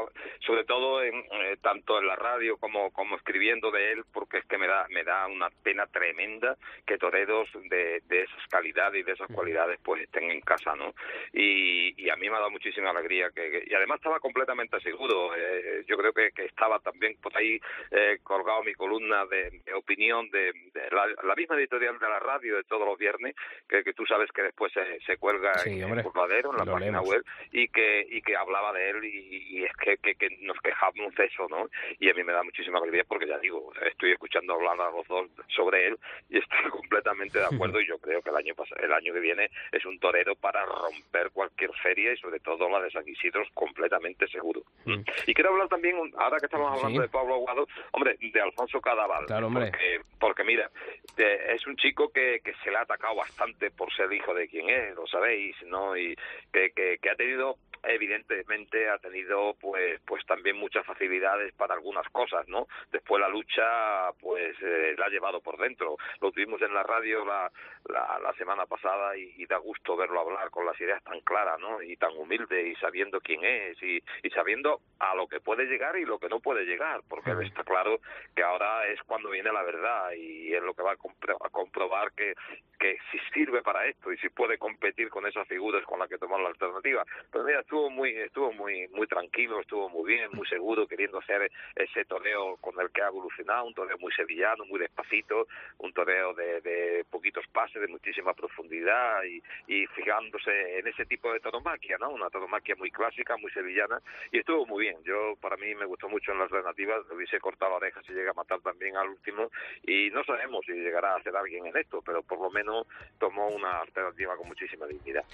sobre 0.40 0.64
todo 0.64 1.02
en, 1.02 1.14
eh, 1.14 1.56
tanto 1.60 1.98
en 1.98 2.06
la 2.06 2.16
radio 2.16 2.56
como, 2.58 2.90
como 2.92 3.16
escribiendo 3.16 3.70
de 3.70 3.92
él, 3.92 4.04
porque 4.12 4.38
es 4.38 4.46
que 4.46 4.58
me 4.58 4.66
da, 4.66 4.86
me 4.90 5.04
da 5.04 5.26
una 5.26 5.50
pena 5.62 5.86
tremenda 5.86 6.56
que 6.86 6.98
toreros 6.98 7.48
de, 7.68 8.02
de 8.06 8.22
esas 8.22 8.46
calidades 8.48 9.00
y 9.00 9.04
de 9.04 9.12
esas 9.12 9.28
cualidades 9.28 9.78
pues 9.82 10.02
estén 10.02 10.30
en 10.30 10.40
casa, 10.40 10.74
¿no? 10.76 10.94
Y, 11.32 11.94
y 12.02 12.10
a 12.10 12.16
mí 12.16 12.28
me 12.28 12.36
ha 12.36 12.40
dado 12.40 12.50
muchísima 12.50 12.90
alegría 12.90 13.30
que, 13.30 13.64
y 13.66 13.74
además 13.74 13.96
estaba 13.96 14.20
completamente 14.20 14.80
seguro, 14.80 15.34
eh, 15.36 15.84
yo 15.86 15.96
creo 15.96 16.12
que, 16.12 16.30
que, 16.32 16.44
estaba 16.44 16.78
también 16.78 17.16
por 17.20 17.36
ahí 17.36 17.60
eh, 17.90 18.18
colgado 18.22 18.62
mi 18.62 18.74
columna 18.74 19.26
de, 19.26 19.60
de 19.64 19.74
opinión 19.74 20.30
de, 20.30 20.52
de 20.72 20.88
la, 20.90 21.06
la, 21.22 21.34
misma 21.34 21.56
editorial 21.56 21.98
de 21.98 22.08
la 22.08 22.18
radio 22.18 22.56
de 22.56 22.64
todos 22.64 22.86
los 22.86 22.98
viernes, 22.98 23.34
que, 23.68 23.82
que 23.88 23.94
tú 23.94 24.04
sabes 24.04 24.30
que 24.32 24.42
después 24.42 24.70
se, 24.70 25.00
se 25.00 25.16
cuelga 25.16 25.54
sí, 25.60 25.80
en, 25.80 25.98
en 25.98 26.02
Curvadero, 26.02 26.50
en 26.50 26.58
la 26.58 26.64
página 26.66 27.00
leemos. 27.00 27.08
web, 27.08 27.24
y 27.52 27.68
que, 27.68 28.06
y 28.10 28.20
que 28.20 28.36
hablaba 28.36 28.70
de 28.74 28.90
él 28.90 29.04
y, 29.04 29.58
y 29.60 29.64
es 29.64 29.72
que, 29.76 29.96
que, 29.96 30.14
que, 30.14 30.28
nos 30.42 30.58
quejamos 30.60 31.14
de 31.14 31.24
eso, 31.24 31.46
¿no? 31.48 31.70
Y 31.98 32.10
a 32.10 32.14
mí 32.14 32.22
me 32.22 32.34
da 32.34 32.42
muchísima 32.42 32.78
alegría 32.78 33.04
porque 33.08 33.26
ya 33.26 33.38
digo, 33.38 33.72
estoy 33.86 34.12
escuchando 34.12 34.52
hablar 34.52 34.78
a 34.78 34.90
los 34.90 35.08
dos 35.08 35.26
sobre 35.48 35.86
él 35.86 35.98
y 36.28 36.38
estoy 36.38 36.58
completamente 36.70 37.38
de 37.38 37.46
acuerdo 37.50 37.80
y 37.80 37.86
yo 37.86 37.98
creo 37.98 38.20
que 38.20 38.28
el 38.28 38.36
año 38.36 38.54
pasado, 38.54 38.78
el 38.82 38.92
año 38.92 39.14
que 39.14 39.20
viene 39.20 39.50
es 39.72 39.84
un 39.86 39.98
torero 39.98 40.34
para 40.36 40.66
romper 40.66 41.30
cualquier 41.32 41.72
feria 41.82 42.12
y 42.12 42.18
sobre 42.18 42.40
todo 42.40 42.68
la 42.68 42.82
de 42.82 42.90
San 42.90 43.08
Isidro 43.08 43.42
completamente 43.54 44.28
seguro. 44.28 44.62
Mm. 44.84 45.00
Y 45.26 45.32
quiero 45.32 45.50
hablar 45.50 45.68
también, 45.68 45.96
ahora 46.18 46.38
que 46.38 46.46
estamos 46.46 46.76
hablando 46.76 47.00
sí. 47.00 47.06
de 47.06 47.08
Pablo 47.08 47.36
Aguado, 47.36 47.66
hombre, 47.92 48.18
de 48.20 48.40
Alfonso 48.40 48.82
Cadaval. 48.82 49.24
Claro, 49.24 49.46
hombre. 49.46 49.70
Porque, 49.70 50.00
porque 50.20 50.44
mira, 50.44 50.70
eh, 51.16 51.54
es 51.54 51.66
un 51.66 51.76
chico 51.76 52.10
que, 52.10 52.40
que 52.44 52.52
se 52.62 52.70
le 52.70 52.76
ha 52.76 52.82
atacado 52.82 53.16
bastante 53.16 53.70
por 53.78 53.90
ser 53.94 54.12
hijo 54.12 54.34
de 54.34 54.48
quien 54.48 54.68
es, 54.68 54.94
lo 54.94 55.06
sabéis, 55.06 55.56
¿no? 55.62 55.96
Y 55.96 56.14
que, 56.52 56.72
que, 56.72 56.98
que 57.00 57.10
ha 57.10 57.14
tenido 57.14 57.56
evidentemente 57.82 58.88
ha 58.88 58.98
tenido 58.98 59.54
pues 59.60 60.00
pues 60.06 60.24
también 60.26 60.56
muchas 60.56 60.84
facilidades 60.84 61.52
para 61.54 61.74
algunas 61.74 62.08
cosas 62.10 62.46
no 62.48 62.66
después 62.90 63.20
la 63.20 63.28
lucha 63.28 64.12
pues 64.20 64.56
eh, 64.62 64.94
la 64.98 65.06
ha 65.06 65.10
llevado 65.10 65.40
por 65.40 65.58
dentro 65.58 65.96
lo 66.20 66.32
tuvimos 66.32 66.60
en 66.62 66.74
la 66.74 66.82
radio 66.82 67.24
la, 67.24 67.50
la, 67.88 68.18
la 68.22 68.32
semana 68.34 68.66
pasada 68.66 69.16
y, 69.16 69.32
y, 69.36 69.46
da 69.46 69.58
gusto 69.58 69.96
verlo 69.96 70.20
hablar 70.20 70.50
con 70.50 70.66
las 70.66 70.78
ideas 70.80 71.02
tan 71.04 71.20
claras 71.20 71.58
no 71.60 71.82
y 71.82 71.96
tan 71.96 72.16
humilde 72.16 72.68
y 72.68 72.74
sabiendo 72.76 73.20
quién 73.20 73.44
es 73.44 73.82
y, 73.82 74.02
y 74.22 74.30
sabiendo 74.30 74.80
a 74.98 75.14
lo 75.14 75.28
que 75.28 75.40
puede 75.40 75.66
llegar 75.66 75.96
y 75.96 76.04
lo 76.04 76.18
que 76.18 76.28
no 76.28 76.40
puede 76.40 76.64
llegar 76.64 77.00
porque 77.08 77.34
sí. 77.36 77.46
está 77.46 77.64
claro 77.64 78.00
que 78.34 78.42
ahora 78.42 78.86
es 78.88 79.00
cuando 79.04 79.30
viene 79.30 79.52
la 79.52 79.62
verdad 79.62 80.12
y 80.12 80.52
es 80.52 80.62
lo 80.62 80.74
que 80.74 80.82
va 80.82 80.92
a, 80.92 80.96
compro 80.96 81.36
a 81.40 81.50
comprobar 81.50 82.12
que 82.12 82.34
que 82.78 82.96
si 83.10 83.18
sirve 83.34 83.62
para 83.68 83.84
esto 83.84 84.10
y 84.10 84.16
si 84.16 84.30
puede 84.30 84.56
competir 84.56 85.10
con 85.10 85.26
esas 85.26 85.46
figuras 85.46 85.84
con 85.84 85.98
las 85.98 86.08
que 86.08 86.16
tomar 86.16 86.40
la 86.40 86.48
alternativa. 86.48 87.04
Pero 87.30 87.44
mira 87.44 87.60
estuvo 87.60 87.90
muy 87.90 88.16
estuvo 88.16 88.50
muy 88.50 88.88
muy 88.88 89.06
tranquilo 89.06 89.60
estuvo 89.60 89.90
muy 89.90 90.10
bien 90.10 90.30
muy 90.32 90.46
seguro 90.46 90.86
queriendo 90.88 91.18
hacer 91.18 91.52
ese 91.76 92.06
toreo 92.06 92.56
con 92.62 92.80
el 92.80 92.90
que 92.90 93.02
ha 93.02 93.08
evolucionado 93.08 93.66
un 93.66 93.74
toreo 93.74 93.98
muy 93.98 94.10
sevillano 94.12 94.64
muy 94.64 94.80
despacito 94.80 95.48
un 95.80 95.92
toreo 95.92 96.32
de, 96.32 96.62
de 96.62 97.04
poquitos 97.10 97.46
pases 97.48 97.82
de 97.82 97.88
muchísima 97.88 98.32
profundidad 98.32 99.22
y, 99.24 99.42
y, 99.66 99.86
fijándose 99.88 100.78
en 100.78 100.86
ese 100.86 101.04
tipo 101.04 101.30
de 101.30 101.40
tauromaquia 101.40 101.98
no 101.98 102.08
una 102.08 102.30
tauromaquia 102.30 102.74
muy 102.76 102.90
clásica 102.90 103.36
muy 103.36 103.50
sevillana 103.52 104.00
y 104.32 104.38
estuvo 104.38 104.64
muy 104.64 104.84
bien. 104.84 104.96
Yo 105.04 105.36
para 105.42 105.58
mí 105.58 105.74
me 105.74 105.84
gustó 105.84 106.08
mucho 106.08 106.32
en 106.32 106.38
las 106.38 106.50
alternativas 106.50 107.06
le 107.06 107.16
hubiese 107.16 107.38
cortado 107.38 107.72
la 107.72 107.76
oreja 107.76 108.00
si 108.06 108.14
llega 108.14 108.30
a 108.30 108.40
matar 108.42 108.60
también 108.60 108.96
al 108.96 109.10
último 109.10 109.50
y 109.82 110.08
no 110.08 110.24
sabemos 110.24 110.64
si 110.64 110.72
llegará 110.72 111.16
a 111.16 111.22
ser 111.22 111.36
alguien 111.36 111.66
en 111.66 111.76
esto 111.76 112.00
pero 112.00 112.22
por 112.22 112.40
lo 112.40 112.50
menos 112.50 112.86
tomó 113.18 113.57
una 113.58 113.80
alternativa 113.80 114.36
con 114.36 114.48
muchísima 114.48 114.86
dignidad 114.86 115.24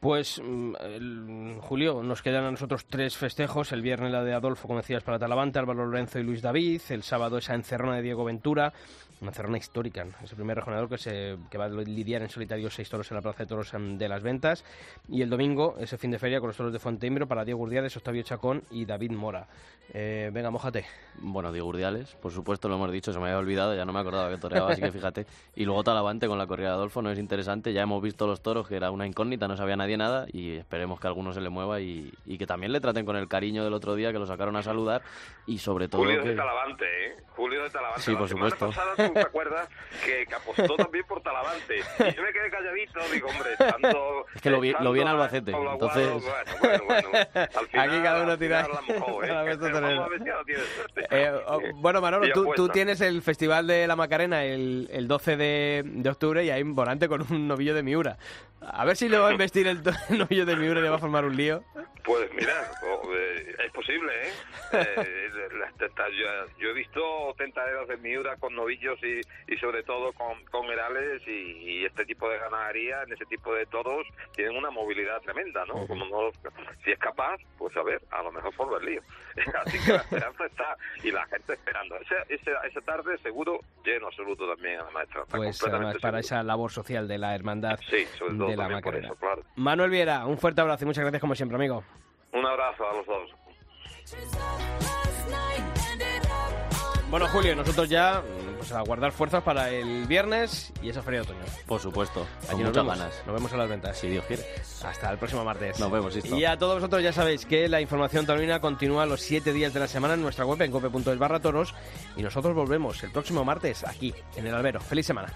pues 0.00 0.38
el, 0.38 1.56
Julio, 1.60 2.02
nos 2.02 2.22
quedan 2.22 2.44
a 2.44 2.50
nosotros 2.50 2.86
tres 2.86 3.16
festejos. 3.16 3.72
El 3.72 3.82
viernes 3.82 4.12
la 4.12 4.22
de 4.22 4.34
Adolfo, 4.34 4.68
como 4.68 4.80
decías, 4.80 5.02
para 5.02 5.18
Talavante, 5.18 5.58
Álvaro 5.58 5.86
Lorenzo 5.86 6.18
y 6.18 6.22
Luis 6.22 6.42
David. 6.42 6.80
El 6.90 7.02
sábado 7.02 7.38
esa 7.38 7.54
encerrona 7.54 7.96
de 7.96 8.02
Diego 8.02 8.24
Ventura, 8.24 8.72
una 9.20 9.30
encerrona 9.30 9.58
histórica. 9.58 10.06
Es 10.22 10.30
el 10.30 10.36
primer 10.36 10.56
rejonador 10.56 10.88
que, 10.88 10.98
se, 10.98 11.36
que 11.50 11.58
va 11.58 11.66
a 11.66 11.68
lidiar 11.68 12.22
en 12.22 12.28
solitario 12.28 12.70
seis 12.70 12.88
toros 12.88 13.10
en 13.10 13.16
la 13.16 13.22
Plaza 13.22 13.44
de 13.44 13.46
Toros 13.46 13.72
de 13.72 14.08
las 14.08 14.22
Ventas. 14.22 14.64
Y 15.08 15.22
el 15.22 15.30
domingo, 15.30 15.76
ese 15.78 15.96
fin 15.96 16.10
de 16.10 16.18
feria 16.18 16.40
con 16.40 16.48
los 16.48 16.56
toros 16.56 16.72
de 16.72 16.78
Fonteimbro 16.78 17.26
para 17.26 17.44
Diego 17.44 17.60
Urdiales, 17.60 17.96
Octavio 17.96 18.22
Chacón 18.22 18.62
y 18.70 18.84
David 18.84 19.12
Mora. 19.12 19.46
Eh, 19.92 20.30
venga, 20.32 20.50
mojate. 20.50 20.84
Bueno, 21.18 21.52
Diego 21.52 21.68
Urdiales, 21.68 22.14
por 22.16 22.32
supuesto, 22.32 22.68
lo 22.68 22.74
hemos 22.74 22.90
dicho, 22.90 23.12
se 23.12 23.18
me 23.18 23.26
había 23.26 23.38
olvidado, 23.38 23.74
ya 23.74 23.84
no 23.84 23.92
me 23.92 24.00
acordaba 24.00 24.28
que 24.30 24.36
toreaba, 24.36 24.72
así 24.72 24.82
que 24.82 24.90
fíjate. 24.90 25.26
Y 25.54 25.64
luego 25.64 25.84
Talavante 25.84 26.26
con 26.26 26.38
la 26.38 26.46
corrida 26.46 26.68
de 26.68 26.74
Adolfo, 26.74 27.02
no 27.02 27.10
es 27.10 27.18
interesante. 27.18 27.72
Ya 27.72 27.82
hemos 27.82 28.02
visto 28.02 28.26
los 28.26 28.42
toros, 28.42 28.68
que 28.68 28.76
era 28.76 28.90
una 28.90 29.06
incógnita, 29.06 29.48
no 29.48 29.56
sabía 29.56 29.76
nadie 29.76 29.96
nada. 29.96 30.26
Y 30.32 30.56
esperemos 30.56 31.00
que 31.00 31.06
alguno 31.06 31.32
se 31.32 31.40
le 31.40 31.48
mueva 31.48 31.80
y, 31.80 32.12
y, 32.26 32.36
que 32.36 32.46
también 32.46 32.72
le 32.72 32.80
traten 32.80 33.06
con 33.06 33.16
el 33.16 33.28
cariño 33.28 33.64
del 33.64 33.74
otro 33.74 33.94
día 33.94 34.12
que 34.12 34.18
lo 34.18 34.26
sacaron 34.26 34.56
a 34.56 34.62
saludar 34.62 35.02
y 35.46 35.58
sobre 35.58 35.88
todo 35.88 36.02
Julio 36.02 36.22
que... 36.22 36.30
de 36.30 36.36
Talavante, 36.36 36.84
¿eh? 36.84 37.16
Julio 37.34 37.62
de 37.62 37.70
Talavante. 37.70 38.02
Sí, 38.02 38.14
por 38.14 38.28
supuesto. 38.28 38.70
Pasada, 39.06 39.08
¿tú 39.08 39.14
te 39.14 39.20
acuerdas 39.20 39.68
que, 40.04 40.26
que, 40.26 40.34
apostó 40.34 40.76
también 40.76 41.04
por 41.06 41.22
Talavante? 41.22 41.76
Y 41.76 42.14
yo 42.14 42.22
me 42.22 42.32
quedé 42.32 42.50
calladito, 42.50 43.00
digo, 43.12 43.28
hombre, 43.28 43.52
estando... 43.52 44.26
Es 44.34 44.42
que 44.42 44.50
lo 44.50 44.60
vi, 44.60 44.74
lo 44.80 44.92
vi 44.92 45.00
en 45.00 45.08
Albacete, 45.08 45.52
entonces... 45.52 46.08
Bueno, 46.08 46.24
bueno, 46.60 46.84
bueno. 46.86 47.08
Al 47.34 47.66
final, 47.68 47.90
Aquí 47.90 48.02
cada 48.02 48.22
uno 48.22 48.38
tira... 48.38 48.68
bueno, 51.76 52.00
Manolo, 52.00 52.32
tú, 52.32 52.52
tú, 52.54 52.68
tienes 52.68 53.00
el 53.00 53.22
Festival 53.22 53.66
de 53.66 53.86
la 53.86 53.96
Macarena 53.96 54.44
el, 54.44 54.88
el 54.90 55.08
12 55.08 55.36
de, 55.36 55.82
de, 55.84 56.10
octubre 56.10 56.44
y 56.44 56.50
hay 56.50 56.62
un 56.62 56.74
volante 56.74 57.08
con 57.08 57.22
un 57.30 57.48
novillo 57.48 57.74
de 57.74 57.82
Miura. 57.82 58.18
A 58.60 58.84
ver 58.84 58.96
si 58.96 59.08
le 59.08 59.18
va 59.18 59.28
a 59.28 59.32
investir 59.32 59.66
el, 59.66 59.82
el 60.10 60.18
novillo 60.18 60.46
de 60.46 60.56
Miura 60.56 60.80
y 60.80 60.82
le 60.82 60.88
va 60.88 60.96
a 60.96 61.00
formar 61.00 61.24
un 61.24 61.36
lío. 61.36 61.62
Pues 62.04 62.32
mira, 62.34 62.70
es 63.64 63.72
posible, 63.72 64.12
¿eh? 64.22 64.32
eh 64.72 65.30
yo, 66.18 66.26
yo, 66.58 66.68
he 66.70 66.72
visto 66.72 67.34
tentaderas 67.36 67.88
de 67.88 67.96
Miura 67.96 68.36
con 68.36 68.54
novillos 68.54 68.95
y, 69.02 69.20
y 69.52 69.56
sobre 69.58 69.82
todo 69.82 70.12
con, 70.12 70.44
con 70.46 70.66
herales 70.66 71.22
y, 71.26 71.30
y, 71.30 71.84
este 71.84 72.04
tipo 72.04 72.28
de 72.28 72.38
ganadería, 72.38 73.02
en 73.02 73.12
ese 73.12 73.24
tipo 73.26 73.54
de 73.54 73.66
toros, 73.66 74.06
tienen 74.34 74.56
una 74.56 74.70
movilidad 74.70 75.20
tremenda, 75.22 75.64
¿no? 75.66 75.74
Uh 75.74 75.78
-huh. 75.80 75.86
Como 75.88 76.06
no, 76.06 76.30
si 76.84 76.92
es 76.92 76.98
capaz, 76.98 77.38
pues 77.58 77.76
a 77.76 77.82
ver, 77.82 78.00
a 78.10 78.22
lo 78.22 78.32
mejor 78.32 78.54
por 78.54 78.82
el 78.82 78.88
lío. 78.88 79.02
Así 79.64 79.78
que 79.84 79.92
la 79.92 79.98
esperanza 79.98 80.46
está 80.46 80.76
y 81.02 81.10
la 81.10 81.26
gente 81.26 81.52
esperando. 81.52 81.96
Esa, 81.96 82.16
esa, 82.28 82.66
esa 82.66 82.80
tarde 82.80 83.18
seguro 83.18 83.60
lleno 83.84 84.06
absoluto 84.06 84.46
también 84.48 84.80
a 84.80 84.84
la 84.84 84.90
maestra. 84.90 85.24
Pues 85.30 85.62
además 85.62 85.96
para 86.00 86.20
esa 86.20 86.42
labor 86.42 86.70
social 86.70 87.08
de 87.08 87.18
la 87.18 87.34
hermandad 87.34 87.78
sí, 87.88 88.04
sobre 88.18 88.36
todo 88.36 88.48
de 88.48 88.56
la 88.56 88.68
Macarena. 88.68 89.08
Eso, 89.08 89.16
claro. 89.16 89.42
Manuel 89.56 89.90
Viera, 89.90 90.26
un 90.26 90.38
fuerte 90.38 90.60
abrazo 90.60 90.84
y 90.84 90.86
muchas 90.86 91.02
gracias 91.02 91.20
como 91.20 91.34
siempre, 91.34 91.56
amigo. 91.56 91.84
Un 92.32 92.46
abrazo 92.46 92.88
a 92.88 92.94
los 92.94 93.06
dos. 93.06 93.30
Bueno, 97.10 97.26
Julio, 97.28 97.54
nosotros 97.54 97.88
ya 97.88 98.22
pues 98.56 98.72
a 98.72 98.80
guardar 98.82 99.12
fuerzas 99.12 99.42
para 99.42 99.70
el 99.70 100.06
viernes 100.06 100.72
y 100.82 100.88
esa 100.88 101.02
feria 101.02 101.20
de 101.20 101.26
otoño. 101.26 101.44
Por 101.66 101.80
supuesto, 101.80 102.26
con 102.50 102.58
muchas 102.58 102.74
vemos. 102.74 102.98
ganas. 102.98 103.14
Nos 103.26 103.34
vemos 103.34 103.52
en 103.52 103.58
las 103.58 103.68
ventas. 103.68 103.98
Si 103.98 104.08
Dios 104.08 104.24
quiere. 104.26 104.44
Hasta 104.84 105.10
el 105.10 105.18
próximo 105.18 105.44
martes. 105.44 105.78
Nos 105.78 105.90
vemos, 105.90 106.14
Sisto. 106.14 106.36
Y 106.36 106.44
a 106.44 106.58
todos 106.58 106.76
vosotros 106.76 107.02
ya 107.02 107.12
sabéis 107.12 107.46
que 107.46 107.68
la 107.68 107.80
información 107.80 108.26
taurina 108.26 108.60
continúa 108.60 109.06
los 109.06 109.20
siete 109.20 109.52
días 109.52 109.72
de 109.72 109.80
la 109.80 109.88
semana 109.88 110.14
en 110.14 110.22
nuestra 110.22 110.44
web 110.44 110.60
en 110.62 110.70
cope.es 110.70 111.18
barra 111.18 111.40
toros 111.40 111.74
y 112.16 112.22
nosotros 112.22 112.54
volvemos 112.54 113.02
el 113.02 113.10
próximo 113.12 113.44
martes 113.44 113.84
aquí, 113.84 114.14
en 114.36 114.46
el 114.46 114.54
albero. 114.54 114.80
¡Feliz 114.80 115.06
semana! 115.06 115.32